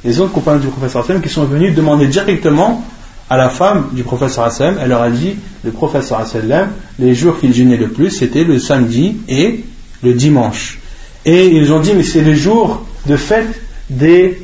[0.06, 2.86] les autres compagnons du professeur Hassan qui sont venus demander directement
[3.30, 6.70] à la femme du professeur Hassan, elle leur a dit, le professeur Hassan,
[7.00, 9.64] les jours qu'il gênait le plus, c'était le samedi et
[10.04, 10.78] le dimanche.
[11.26, 13.60] Et ils ont dit, mais c'est les jours de fête
[13.90, 14.40] des,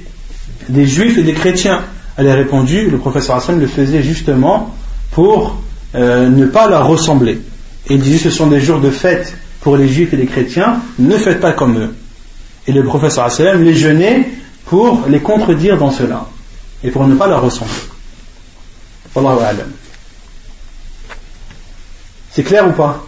[0.68, 1.82] des juifs et des chrétiens.
[2.18, 4.74] Elle a répondu, le professeur Hassan le faisait justement
[5.12, 5.61] pour
[5.95, 7.41] euh, ne pas leur ressembler.
[7.89, 10.81] Et il disait, ce sont des jours de fête pour les juifs et les chrétiens,
[10.99, 11.95] ne faites pas comme eux.
[12.67, 14.29] Et le professeur Hassan les jeûnait
[14.67, 16.27] pour les contredire dans cela
[16.83, 17.75] et pour ne pas leur ressembler.
[19.15, 19.71] Wallahu a'lam.
[22.33, 23.03] C'est clair ou pas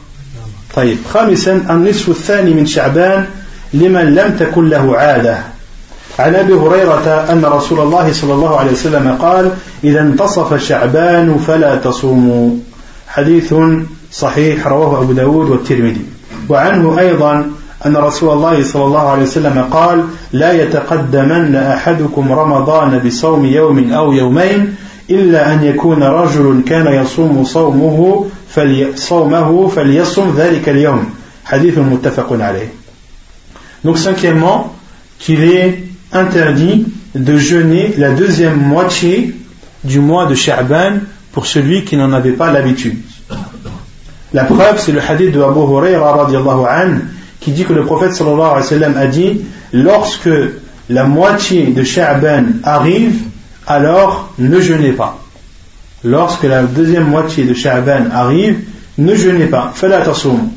[0.74, 3.26] طيب خامسا النصف الثاني من شعبان
[3.74, 5.38] لمن لم تكن له عادة
[6.18, 9.52] عن ابي هريرة أن رسول الله صلى الله عليه وسلم قال
[9.84, 12.56] إذا انتصف شعبان فلا تصوموا
[13.13, 13.53] حديث
[14.11, 16.05] صحيح رواه أبو داود والترمذي.
[16.49, 17.51] وعنه أيضا
[17.85, 20.03] أن رسول الله صلى الله عليه وسلم قال
[20.33, 24.75] لا يتقدمن أحدكم رمضان بصوم يوم أو يومين
[25.09, 28.25] إلا أن يكون رجل كان يصوم صومه
[28.95, 31.05] صومه فليصوم ذلك اليوم.
[31.45, 32.69] حديث متفق عليه.
[33.83, 34.73] Donc cinquièmement,
[35.19, 35.83] qu'il est
[36.13, 39.35] interdit de jeûner la deuxième moitié
[39.83, 40.99] du mois de Sha'ban
[41.33, 42.97] pour celui qui n'en avait pas l'habitude.
[44.33, 46.27] La preuve, c'est le hadith de Abu Huraira
[47.41, 49.41] qui dit que le prophète a dit
[49.73, 50.29] lorsque
[50.89, 53.15] la moitié de Sha'ban arrive,
[53.67, 55.19] alors ne jeûnez pas.
[56.03, 58.59] Lorsque la deuxième moitié de Sha'ban arrive,
[58.97, 59.71] ne jeûnez pas.
[59.73, 60.49] Faites attention.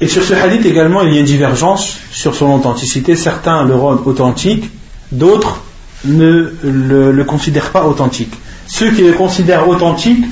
[0.00, 3.16] Et sur ce hadith également, il y a une divergence sur son authenticité.
[3.16, 4.70] Certains le rendent authentique,
[5.10, 5.62] d'autres
[6.04, 8.32] ne le considèrent pas authentique.
[8.66, 10.24] Ceux qui le considèrent authentique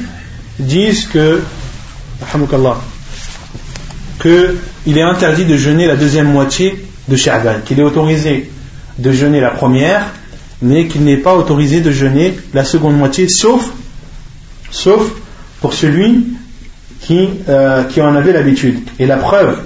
[0.58, 1.40] disent que,
[4.20, 8.50] qu'il est interdit de jeûner la deuxième moitié de Sha'ban, qu'il est autorisé
[8.98, 10.06] de jeûner la première,
[10.62, 13.70] mais qu'il n'est pas autorisé de jeûner la seconde moitié, sauf,
[14.70, 15.10] sauf
[15.60, 16.26] pour celui
[17.00, 18.78] qui, euh, qui en avait l'habitude.
[18.98, 19.58] Et la preuve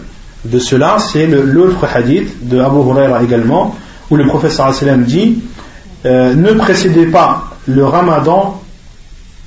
[0.44, 3.76] de cela, c'est l'autre hadith de Abu Huraira également,
[4.10, 5.38] où le professeur dit
[6.06, 8.57] euh, Ne précédez pas le ramadan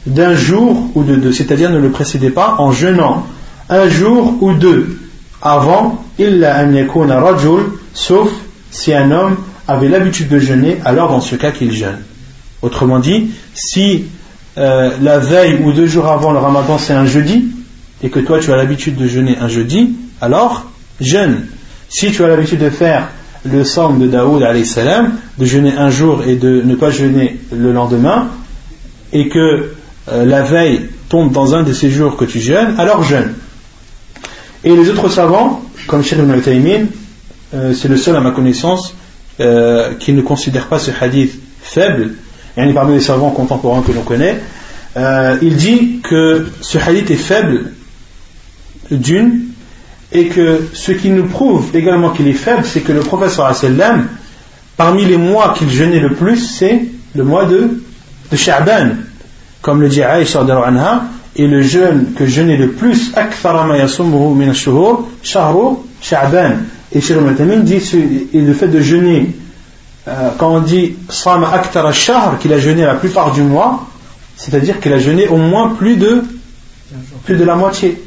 [0.06, 3.26] d'un jour ou de deux, c'est-à-dire ne le précédez pas en jeûnant
[3.70, 4.98] un jour ou deux
[5.42, 7.62] avant, illa an yakuna rajul,
[7.94, 8.30] sauf
[8.70, 9.38] si un homme
[9.68, 12.00] avait l'habitude de jeûner, alors dans ce cas qu'il jeûne.
[12.62, 14.06] Autrement dit, si
[14.58, 17.46] euh, la veille ou deux jours avant le ramadan c'est un jeudi,
[18.04, 20.66] et que toi tu as l'habitude de jeûner un jeudi, alors
[21.00, 21.46] jeûne.
[21.90, 23.10] Si tu as l'habitude de faire
[23.44, 24.44] le psaume de Daoud
[25.38, 28.28] de jeûner un jour et de ne pas jeûner le lendemain,
[29.14, 29.74] et que
[30.12, 33.34] euh, la veille tombe dans un de ces jours que tu jeûnes, alors jeûne.
[34.64, 36.86] Et les autres savants, comme Sheikh ibn Taymin,
[37.54, 38.94] euh, c'est le seul à ma connaissance
[39.40, 42.12] euh, qui ne considère pas ce hadith faible,
[42.58, 44.40] et parmi les savants contemporains que l'on connaît,
[45.42, 47.72] il dit que ce hadith est faible
[48.92, 49.46] d'une,
[50.12, 53.50] et que ce qui nous prouve également qu'il est faible, c'est que le professeur
[54.76, 56.84] parmi les mois qu'il jeûnait le plus, c'est
[57.16, 57.82] le mois de
[58.32, 58.92] de Sha'ban,
[59.62, 61.04] comme le dit Aïcha anha,
[61.36, 63.12] et le jeûne que jeûnait le plus,
[66.02, 66.50] Sha'ban.
[66.94, 67.22] Et Shir
[67.64, 67.82] dit,
[68.34, 69.34] le fait de jeûner,
[70.08, 73.88] euh, quand on dit Sam akthara shahr, qu'il a jeûné la plupart du mois,
[74.36, 76.24] c'est-à-dire qu'il a jeûné au moins plus de,
[77.24, 78.02] plus de la moitié.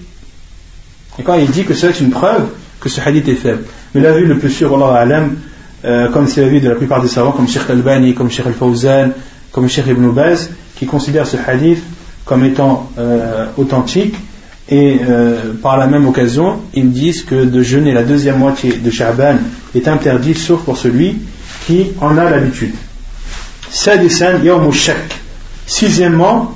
[1.19, 2.47] Et quand il dit que c'est une preuve
[2.81, 3.63] que ce hadith est faible.
[3.95, 5.23] Mais l'avis le plus sûr, Allah
[5.85, 9.11] euh, comme c'est l'avis de la plupart des savants, comme Sheikh Al-Bani, comme Sheikh Al-Fawzan,
[9.53, 11.82] comme Sheikh Ibn Baz, qui considèrent ce hadith
[12.26, 14.16] comme étant euh, authentique,
[14.70, 18.92] et euh, par la même occasion, ils disent que de jeûner la deuxième moitié de
[18.92, 19.38] Sha'ban
[19.76, 21.18] est interdit, sauf pour celui
[21.66, 22.76] qui en a l'habitude.
[23.72, 25.18] Sadisan yawm shak.
[25.66, 26.54] Sixièmement,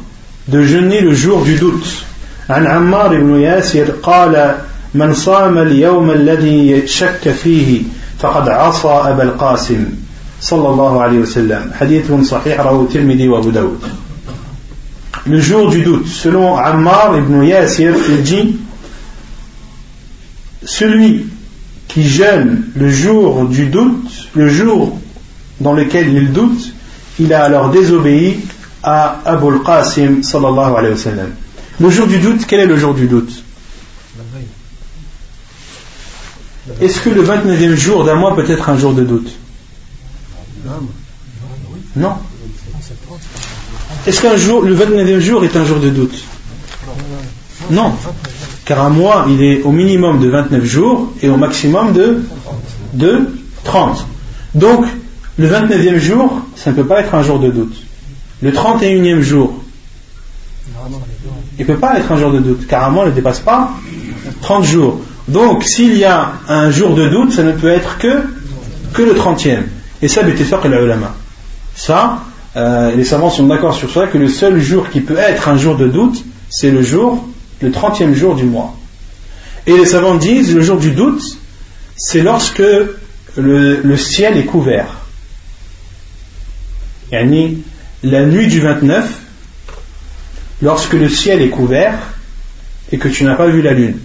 [0.48, 2.06] de jeûner le jour du doute.
[2.50, 4.56] عن عمار بن ياسر قال
[4.94, 7.82] من صام اليوم الذي شك فيه
[8.20, 9.86] فقد عصى أبا القاسم
[10.42, 13.80] صلى الله عليه وسلم حديث صحيح رواه الترمذي وأبو داود
[15.29, 16.07] le jour du doute.
[16.07, 18.57] Selon Ammar ibn Yasir il dit
[20.65, 21.27] celui
[21.87, 24.99] qui jeûne le jour du doute le jour
[25.61, 26.73] dans lequel il doute
[27.19, 28.41] il a alors désobéi
[28.83, 31.31] à Abu al-Qasim sallallahu alayhi wa sallam.
[31.81, 33.45] Le jour du doute, quel est le jour du doute?
[36.81, 39.31] Est-ce que le 29e jour d'un mois peut être un jour de doute?
[41.97, 42.15] Non.
[44.07, 46.25] Est-ce qu'un jour, le 29e jour est un jour de doute?
[47.71, 47.93] Non.
[48.65, 52.23] Car un mois, il est au minimum de 29 jours et au maximum de,
[52.95, 53.29] de
[53.65, 54.07] 30.
[54.55, 54.87] Donc,
[55.39, 57.77] le 29e jour, ça ne peut pas être un jour de doute.
[58.43, 59.63] Le 31e jour,
[61.59, 63.73] il ne peut pas être un jour de doute, car un mois ne dépasse pas
[64.41, 65.01] 30 jours.
[65.27, 68.23] Donc, s'il y a un jour de doute, ça ne peut être que,
[68.95, 69.65] que le 30e.
[70.01, 71.15] Et ça, que la ulama.
[71.75, 72.23] Ça,
[72.59, 75.57] euh, les savants sont d'accord sur ça, que le seul jour qui peut être un
[75.57, 77.25] jour de doute, c'est le jour,
[77.61, 78.77] le 30e jour du mois.
[79.67, 81.23] Et les savants disent, le jour du doute,
[81.97, 84.89] c'est lorsque le, le, ciel est couvert.
[87.13, 87.63] Yani,
[88.03, 89.09] la nuit du 29,
[90.63, 91.95] lorsque le ciel est couvert
[92.91, 93.99] et que tu n'as pas vu la lune.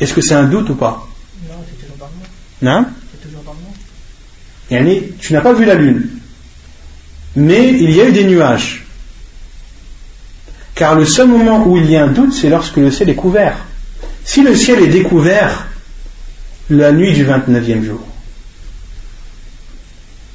[0.00, 1.06] Est-ce que c'est un doute ou pas?
[1.48, 3.54] Non, c'est toujours dans le Non C'est toujours dans
[4.70, 6.17] le Tu n'as pas vu la lune.
[7.38, 8.84] Mais il y a eu des nuages.
[10.74, 13.14] Car le seul moment où il y a un doute, c'est lorsque le ciel est
[13.14, 13.56] couvert.
[14.24, 15.68] Si le ciel est découvert
[16.68, 18.00] la nuit du 29e jour,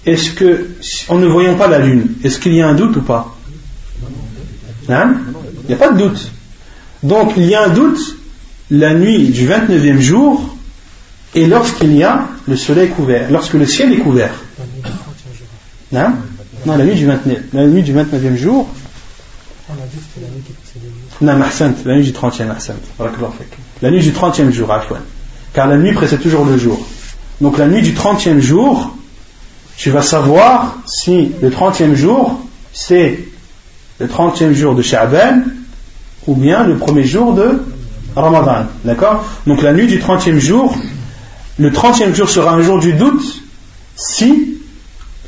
[0.06, 0.70] est-ce que,
[1.10, 3.36] en ne voyant pas la lune, est-ce qu'il y a un doute ou pas?
[4.88, 5.16] Hein?
[5.64, 6.32] Il n'y a pas de doute.
[7.04, 8.18] Donc il y a un doute
[8.72, 10.56] la nuit du 29e jour
[11.36, 14.34] et lorsqu'il y a le soleil couvert, lorsque le ciel est couvert.
[15.94, 16.16] Hein?
[16.66, 18.68] Non, la nuit du 29, la nuit du 29e jour.
[19.70, 19.76] Non,
[21.38, 22.44] la nuit du 30e,
[23.82, 24.70] La nuit du 30e jour,
[25.54, 26.86] Car la nuit précède toujours le jour.
[27.42, 28.96] Donc la nuit du 30e jour,
[29.76, 32.40] tu vas savoir si le 30e jour,
[32.72, 33.20] c'est
[34.00, 35.42] le 30e jour de Sha'ban
[36.28, 37.64] ou bien le premier jour de
[38.16, 38.68] Ramadan.
[38.86, 39.26] D'accord?
[39.48, 40.76] Donc la nuit du 30e jour,
[41.60, 43.42] le 30e jour sera un jour du doute
[43.96, 44.53] si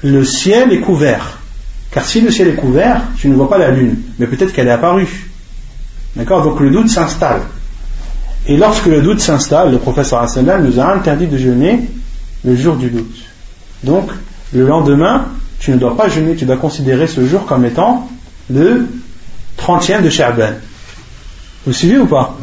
[0.06, 1.40] le ciel est couvert.
[1.92, 4.68] Car si le ciel est couvert, tu ne vois pas la lune, mais peut-être qu'elle
[4.68, 5.30] est apparue.
[6.16, 6.44] D'accord?
[6.44, 7.42] Donc le doute s'installe.
[8.48, 10.24] Et lorsque le doute s'installe, le professeur
[10.62, 11.80] nous a interdit de jeûner
[12.44, 13.24] le jour du doute.
[13.84, 14.12] Donc,
[14.54, 15.26] le lendemain,
[15.60, 18.08] tu ne dois pas jeûner, tu dois considérer ce jour comme étant
[18.52, 18.88] le
[19.58, 20.54] 30e de Sha'ban.
[21.66, 22.38] Vous suivez ou pas?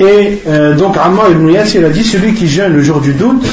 [0.00, 3.44] Et euh, donc Ammar ibn Yasir a dit celui qui jeûne le jour du doute,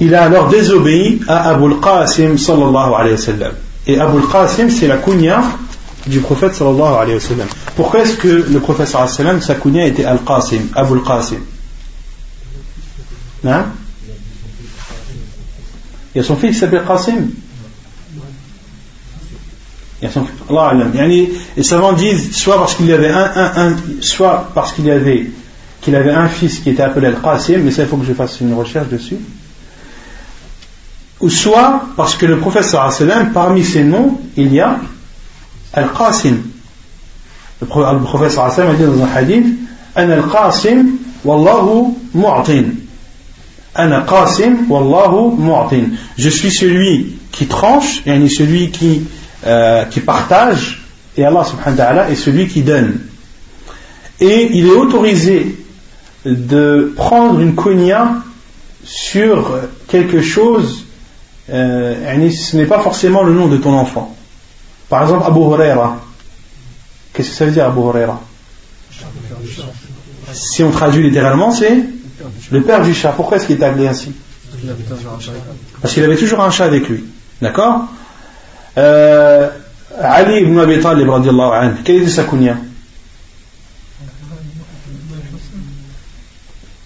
[0.00, 3.52] il a alors désobéi à Abu al-Qasim sallallahu alayhi wa sallam.
[3.86, 5.42] Et Abu al-Qasim c'est la kunya
[6.06, 7.46] du prophète sallallahu alayhi wa sallam.
[7.76, 11.40] Pourquoi est-ce que le prophète sallallahu alayhi wa sallam, sa kunya était al-Qasim, Abu al-Qasim
[13.46, 13.66] hein?
[16.14, 17.28] Il y a son fils qui s'appelle Qasim.
[20.02, 25.30] Les savants disent soit parce qu'il y avait un, un, soit parce qu'il y avait
[25.80, 28.40] qu'il avait un fils qui était appelé Al-Qasim, mais ça il faut que je fasse
[28.40, 29.16] une recherche dessus.
[31.20, 32.92] Ou soit parce que le professeur
[33.32, 34.78] parmi ses noms, il y a
[35.72, 36.36] Al-Qasim.
[37.60, 39.46] Le professeur a dit dans un hadith
[39.96, 40.86] An Al-Qasim,
[41.24, 42.64] Wallahu Mu'atin.
[43.74, 45.90] Ana Qasim, Wallahu Mu'atin.
[46.16, 49.02] Je suis celui qui tranche, et celui qui
[49.46, 50.82] euh, qui partage
[51.16, 53.00] et Allah subhanahu wa ta'ala est celui qui donne.
[54.20, 55.56] Et il est autorisé
[56.24, 58.16] de prendre une kunya
[58.84, 60.84] sur quelque chose
[61.52, 64.14] euh, ce n'est pas forcément le nom de ton enfant.
[64.88, 66.00] Par exemple, Abu Huraira.
[67.12, 68.20] Qu'est-ce que ça veut dire Abu Huraira?
[70.32, 71.82] Si on traduit littéralement, c'est
[72.52, 73.10] le père du chat.
[73.10, 74.12] Pourquoi est-ce qu'il est appelé ainsi?
[75.80, 77.04] Parce qu'il avait toujours un chat avec lui.
[77.42, 77.86] D'accord?
[78.78, 79.48] Euh,
[80.00, 81.08] Ali ibn Abi Talib,
[81.84, 82.56] quelle était sa kunya?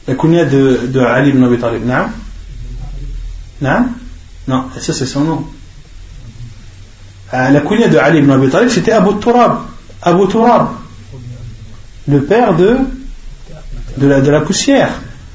[0.06, 1.82] La kunya de, de Ali ibn Abi Talib.
[3.60, 5.46] Non ça c'est son nom.
[7.32, 9.60] Euh, la kunya de Ali ibn Abi Talib, c'était Abu Turab.
[10.02, 10.68] Abu Turab.
[12.06, 12.76] Le père de,
[13.96, 14.90] de, la, de la poussière.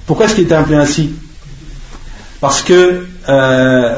[0.06, 1.12] Pourquoi est-ce qu'il était appelé ainsi?
[2.40, 3.98] Parce que euh,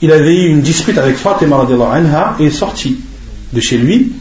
[0.00, 1.56] il avait eu une dispute avec Fatima
[1.92, 3.00] anha et est sorti
[3.52, 4.12] de chez lui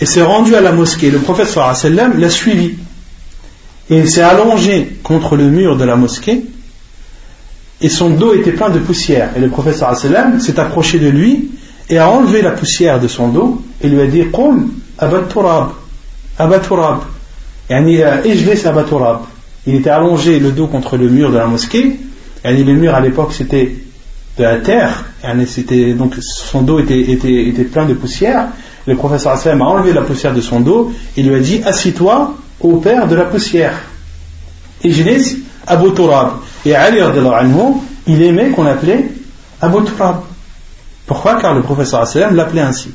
[0.00, 1.10] et s'est rendu à la mosquée.
[1.10, 2.74] Le prophète sallam l'a suivi
[3.90, 6.44] et il s'est allongé contre le mur de la mosquée
[7.80, 9.30] et son dos était plein de poussière.
[9.36, 11.50] Et le prophète sallam s'est approché de lui
[11.88, 15.70] et a enlevé la poussière de son dos et lui a dit Qum abaturab,
[16.38, 17.00] abaturab.
[19.66, 21.98] Il était allongé le dos contre le mur de la mosquée.
[22.44, 23.74] Et le mur à l'époque c'était
[24.38, 25.04] de la terre,
[25.96, 28.48] donc son dos était, plein de poussière.
[28.86, 32.34] Le professeur Hassan a enlevé la poussière de son dos et lui a dit Assis-toi
[32.60, 33.74] au père de la poussière.
[34.82, 36.32] Et Ijlis Abu Turab.
[36.64, 36.98] Et Ali,
[38.06, 39.10] il aimait qu'on l'appelait
[39.60, 40.22] Abu Turab.
[41.06, 41.40] Pourquoi?
[41.40, 42.90] Car le professeur l'appelait ainsi.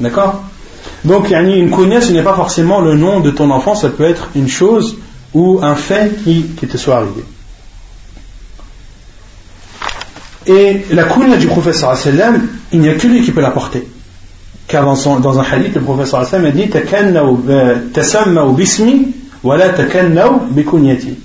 [0.00, 0.42] D'accord?
[1.04, 4.28] Donc, une kunya, ce n'est pas forcément le nom de ton enfant, ça peut être
[4.34, 4.96] une chose
[5.34, 7.24] ou un fait qui, te soit arrivé.
[10.46, 11.96] Et la kunya du professeur
[12.72, 13.86] il n'y a que lui qui peut la porter.
[14.72, 16.70] Car dans, dans un hadith, le professeur sallam a dit
[17.92, 19.08] Tasammaw bismi
[19.44, 21.18] wa la takannaw bikunyati.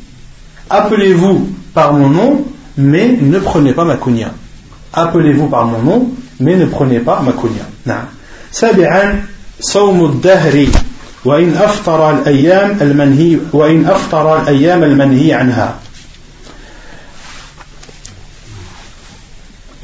[0.70, 2.46] Appelez-vous par mon nom,
[2.78, 4.32] mais ne prenez pas ma kunya.
[4.92, 6.10] Appelez-vous par mon nom,
[6.42, 7.64] mais ne prenez pas ma kunya.
[8.52, 9.24] سابعا
[9.60, 10.68] صوم الدهر
[11.26, 11.54] وإن
[12.82, 15.76] المنهي وإن أفطر الأيام المنهي عنها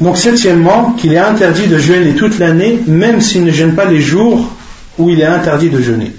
[0.00, 4.00] Donc septièmement, qu'il est interdit de jeûner toute l'année, même s'il ne jeûne pas les
[4.00, 4.40] jours
[4.98, 6.12] où il est interdit de jeûner.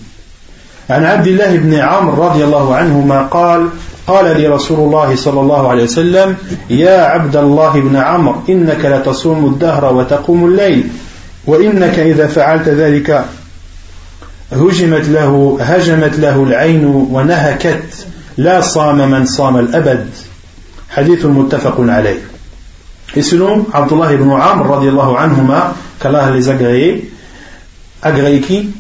[0.90, 3.70] عن عبد الله بن عمرو رضي الله عنهما قال
[4.08, 6.36] قال لي رسول الله صلى الله عليه وسلم
[6.70, 10.84] يا عبد الله بن عمرو إنك لتصوم الدهر وتقوم الليل
[11.48, 13.26] وإنك إذا فعلت ذلك
[14.52, 18.08] هجمت له هجمت له العين ونهكت
[18.38, 20.08] لا صام من صام الأبد
[20.90, 22.20] حديث متفق عليه
[23.17, 27.11] Et selon Abdullah ibn Amr, radiallahu anhuma, qu'Allah les a agréés,
[28.03, 28.71] agréés qui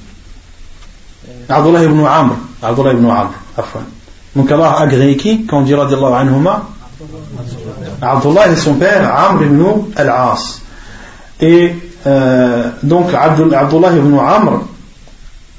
[1.49, 3.85] Abdullah ibn Amr, Abdullah ibn Amr, afwan.
[4.35, 6.69] Donc Allah agréé qui quand on dit radiallahu anhuma
[8.03, 9.65] Abdullah et son père, Amr ibn
[9.97, 10.61] al-As.
[11.41, 11.75] Et
[12.07, 14.63] euh, donc Abdullah ibn Amr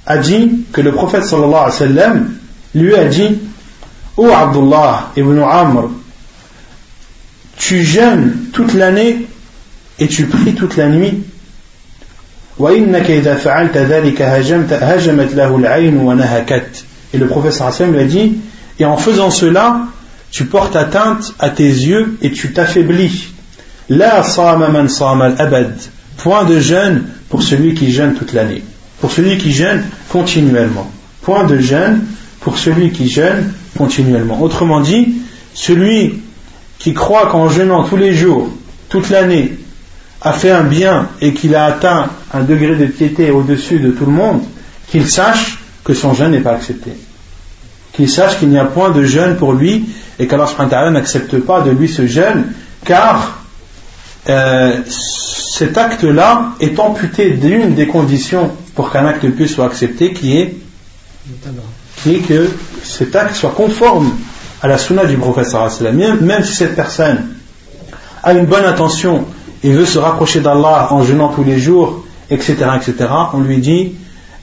[0.06, 2.30] a dit que le prophète sallallahu alayhi wa sallam
[2.76, 3.39] lui a dit
[4.18, 5.89] Ô oh Abdullah ibn Amr,
[7.57, 9.27] tu jeûnes toute l'année
[9.99, 11.23] et tu pries toute la nuit.
[17.14, 18.38] Et le professeur Hassan lui a dit,
[18.80, 19.88] et en faisant cela,
[20.32, 23.27] tu portes atteinte à tes yeux et tu t'affaiblis.
[26.18, 28.64] Point de jeûne pour celui qui jeûne toute l'année.
[28.99, 30.90] Pour celui qui jeûne continuellement.
[31.22, 32.06] Point de jeûne
[32.40, 34.41] pour celui qui jeûne continuellement.
[34.41, 35.15] Autrement dit,
[35.53, 36.22] celui
[36.80, 38.49] qui croit qu'en jeûnant tous les jours,
[38.89, 39.57] toute l'année,
[40.22, 44.06] a fait un bien et qu'il a atteint un degré de piété au-dessus de tout
[44.06, 44.41] le monde,
[44.88, 46.91] qu'il sache que son jeûne n'est pas accepté.
[47.93, 49.88] Qu'il sache qu'il n'y a point de jeûne pour lui
[50.19, 50.47] et qu'Allah
[50.91, 52.45] n'accepte pas de lui ce jeûne,
[52.84, 53.39] car
[54.27, 60.38] euh, cet acte-là est amputé d'une des conditions pour qu'un acte puisse soit accepté, qui
[60.38, 60.56] est,
[62.02, 62.49] qui est que
[62.84, 64.11] cet acte soit conforme
[64.62, 67.28] à la sunna du professeur même si cette personne
[68.22, 69.24] a une bonne intention
[69.62, 73.92] et veut se rapprocher d'Allah en jeûnant tous les jours, etc., etc., on lui dit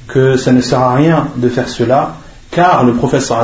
[0.08, 2.16] que ça ne sert à rien de faire cela,
[2.52, 3.44] car le professeur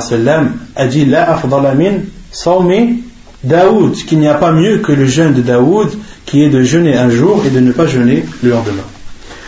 [0.75, 1.99] a dit La afdalamin
[2.31, 3.03] sawmi
[3.43, 5.89] Daoud, qu'il n'y a pas mieux que le jeûne de Daoud,
[6.25, 8.83] qui est de jeûner un jour et de ne pas jeûner le lendemain.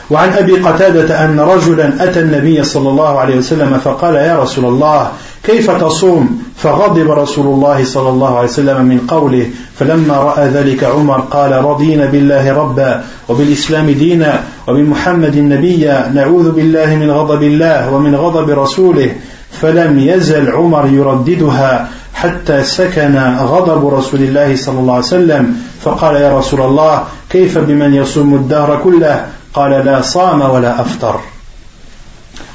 [0.10, 5.12] وعن أبي قتادة أن رجلا أتى النبي صلى الله عليه وسلم فقال يا رسول الله
[5.45, 11.21] كيف تصوم؟ فغضب رسول الله صلى الله عليه وسلم من قوله فلما رأى ذلك عمر
[11.21, 18.51] قال رضينا بالله ربا وبالإسلام دينا وبمحمد نبيا نعوذ بالله من غضب الله ومن غضب
[18.51, 19.15] رسوله.
[19.51, 25.57] فلم يزل عمر يرددها حتى سكن غضب رسول الله صلى الله عليه وسلم.
[25.81, 31.21] فقال يا رسول الله كيف بمن يصوم الدهر كله؟ قال لا صام ولا أفطر.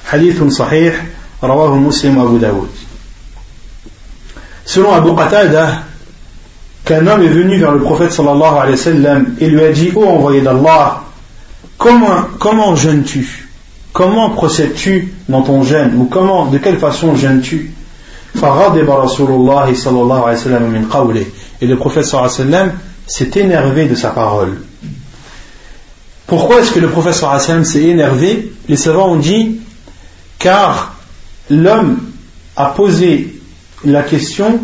[0.06, 1.06] حديث صحيح.
[1.45, 2.67] Rawahu Muslim Abu Daoud.
[4.65, 5.84] Selon Abu Qatada,
[6.85, 9.91] qu'un homme est venu vers le prophète sallallahu alayhi wa sallam et lui a dit
[9.95, 11.03] Ô oh, envoyé d'Allah,
[11.77, 13.47] comment, comment jeûnes-tu?
[13.93, 15.95] Comment procèdes-tu dans ton jeûne?
[15.97, 17.72] Ou comment, de quelle façon jeûnes-tu?
[18.35, 18.39] Et
[21.67, 22.72] le prophète sallallahu alayhi wa sallam
[23.07, 24.57] s'est énervé de sa parole.
[26.27, 28.51] Pourquoi est-ce que le prophète sallallahu alayhi wa sallam s'est énervé?
[28.67, 29.61] Les savants ont dit
[30.39, 30.94] car
[31.49, 31.97] l'homme
[32.55, 33.39] a posé
[33.84, 34.59] la question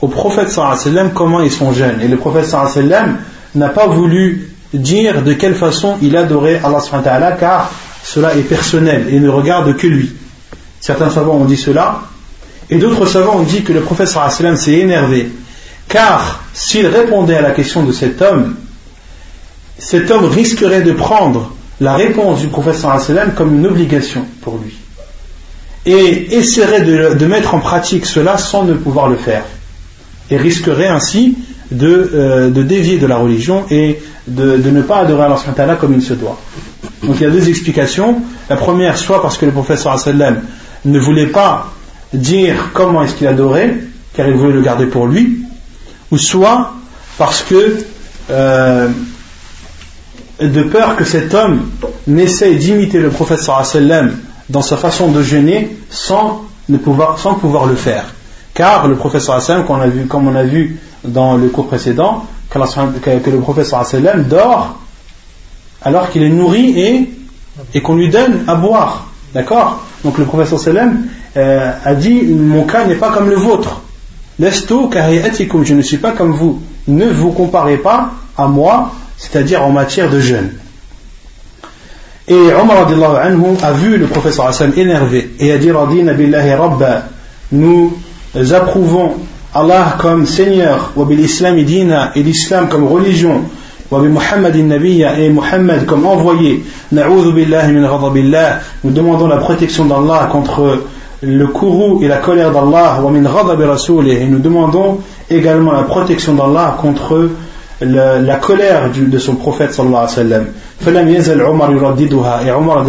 [0.00, 2.00] au prophète sallam comment ils sont jeunes.
[2.02, 3.18] Et le prophète sallam
[3.54, 7.70] n'a pas voulu dire de quelle façon il adorait Allah car
[8.02, 10.12] cela est personnel et ne regarde que lui.
[10.80, 12.02] Certains savants ont dit cela
[12.68, 15.30] et d'autres savants ont dit que le prophète sallam s'est énervé
[15.88, 18.56] car s'il répondait à la question de cet homme,
[19.78, 24.76] cet homme risquerait de prendre la réponse du prophète sallam comme une obligation pour lui
[25.86, 29.44] et essaierait de, mettre en pratique cela sans ne pouvoir le faire
[30.30, 31.36] et risquerait ainsi
[31.70, 36.14] de, euh, dévier de la religion et de, ne pas adorer Allah comme il se
[36.14, 36.40] doit.
[37.04, 38.20] Donc il y a deux explications.
[38.50, 40.42] La première, soit parce que le professeur sallam
[40.84, 41.72] ne voulait pas
[42.12, 43.76] dire comment est-ce qu'il adorait,
[44.14, 45.38] car il voulait le garder pour lui,
[46.10, 46.72] ou soit
[47.18, 47.78] parce que
[48.30, 48.88] euh,
[50.40, 51.70] de peur que cet homme
[52.08, 54.16] n'essaye d'imiter le prophète sallam
[54.48, 56.44] dans sa façon de jeûner sans,
[56.84, 58.14] pouvoir, le faire.
[58.54, 63.80] Car le professeur Hassan, comme on a vu dans le cours précédent, que, le professeur
[63.80, 64.78] Hassan dort
[65.82, 67.08] alors qu'il est nourri
[67.74, 69.06] et, qu'on lui donne à boire.
[69.34, 69.84] D'accord?
[70.04, 71.06] Donc le professeur Salem
[71.36, 73.82] euh, a dit Mon cas n'est pas comme le vôtre.
[74.38, 76.60] Lesto je ne suis pas comme vous.
[76.88, 80.50] Ne vous comparez pas à moi, c'est-à-dire en matière de jeûne.
[82.28, 87.04] Et Omar anhu a vu le professeur Hassan énervé et a dit Radina billahi rabba,
[87.52, 87.92] nous
[88.52, 89.12] approuvons
[89.54, 93.42] Allah comme Seigneur, wa bil islam dina et l'islam comme religion,
[93.92, 96.64] wa bi Muhammadin et Muhammad comme envoyé.
[96.90, 97.46] Na'udhu
[98.82, 100.82] nous demandons la protection d'Allah contre
[101.22, 104.98] le courroux et la colère d'Allah, et nous demandons
[105.30, 107.30] également la protection d'Allah contre
[107.80, 110.46] la, colère de son prophète sallallahu alayhi wa sallam.
[110.84, 112.84] Et Omar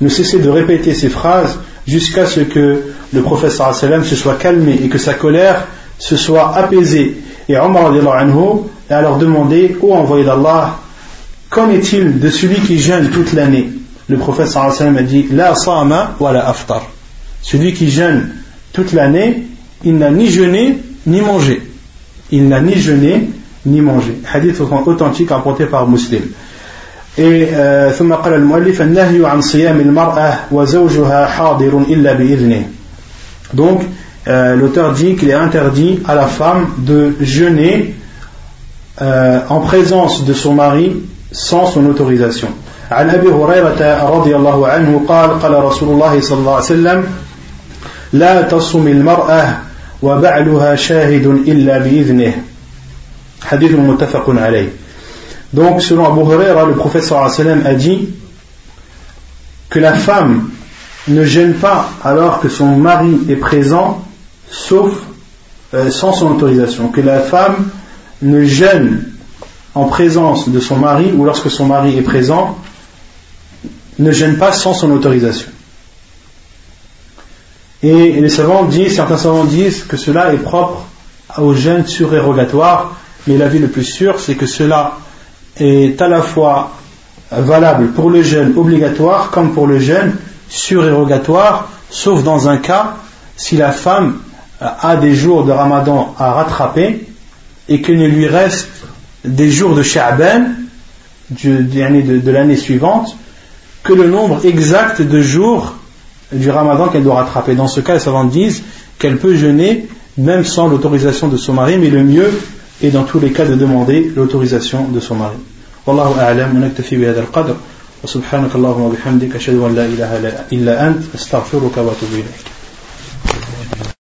[0.00, 4.88] ne cessait de répéter ces phrases jusqu'à ce que le prophète se soit calmé et
[4.88, 5.66] que sa colère
[5.98, 7.16] se soit apaisée.
[7.48, 10.78] Et Omar a alors demandé Ô envoyé d'Allah,
[11.50, 13.70] qu'en est-il de celui qui jeûne toute l'année?
[14.08, 16.82] Le prophète a dit La sama wa la aftar.
[17.42, 18.30] Celui qui jeûne
[18.72, 19.44] toute l'année,
[19.84, 21.62] il n'a ni jeûné ni mangé.
[22.30, 23.30] Il n'a ni jeûné
[23.66, 24.18] ni mangé.
[24.32, 26.22] Hadith authentique apporté par Muslim.
[27.18, 27.48] Et
[27.98, 32.62] ثم قال المؤلف النهي عن صيام المرأة وزوجها حاضر إلا بإذنه.
[33.54, 33.82] Donc
[34.28, 37.94] euh, l'auteur dit qu'il est interdit à la femme de jeûner
[39.02, 40.96] euh, en présence de son mari
[41.32, 42.48] sans son autorisation.
[42.90, 47.04] عن أبي هريرة رضي الله عنه قال قال رسول الله صلى الله عليه وسلم
[48.12, 49.58] لا تصم المرأة
[50.02, 52.32] وبعلها شاهد إلا بإذنه
[53.40, 54.68] Hadith muttafaqun alayh.
[55.52, 58.08] Donc, selon Abu Huraira, le professeur a dit
[59.70, 60.50] que la femme
[61.08, 64.04] ne gêne pas alors que son mari est présent,
[64.50, 64.92] sauf
[65.74, 66.88] euh, sans son autorisation.
[66.88, 67.70] Que la femme
[68.20, 69.04] ne gêne
[69.74, 72.58] en présence de son mari ou lorsque son mari est présent,
[73.98, 75.50] ne gêne pas sans son autorisation.
[77.82, 80.84] Et les savants disent, certains savants disent que cela est propre
[81.38, 82.98] au gêne surérogatoire
[83.28, 84.96] mais l'avis le plus sûr, c'est que cela
[85.60, 86.72] est à la fois
[87.30, 90.16] valable pour le jeûne obligatoire comme pour le jeûne
[90.48, 92.96] surérogatoire, sauf dans un cas
[93.36, 94.18] si la femme
[94.60, 97.06] a des jours de ramadan à rattraper
[97.68, 98.68] et qu'il ne lui reste
[99.24, 100.46] des jours de Sha'ban
[101.30, 103.16] de, l'année suivante
[103.82, 105.74] que le nombre exact de jours
[106.32, 107.54] du ramadan qu'elle doit rattraper.
[107.54, 108.62] Dans ce cas, les savants disent
[108.98, 109.86] qu'elle peut jeûner
[110.16, 112.32] même sans l'autorisation de son mari, mais le mieux
[112.82, 115.36] et dans tous les cas de demander l'autorisation de son mari.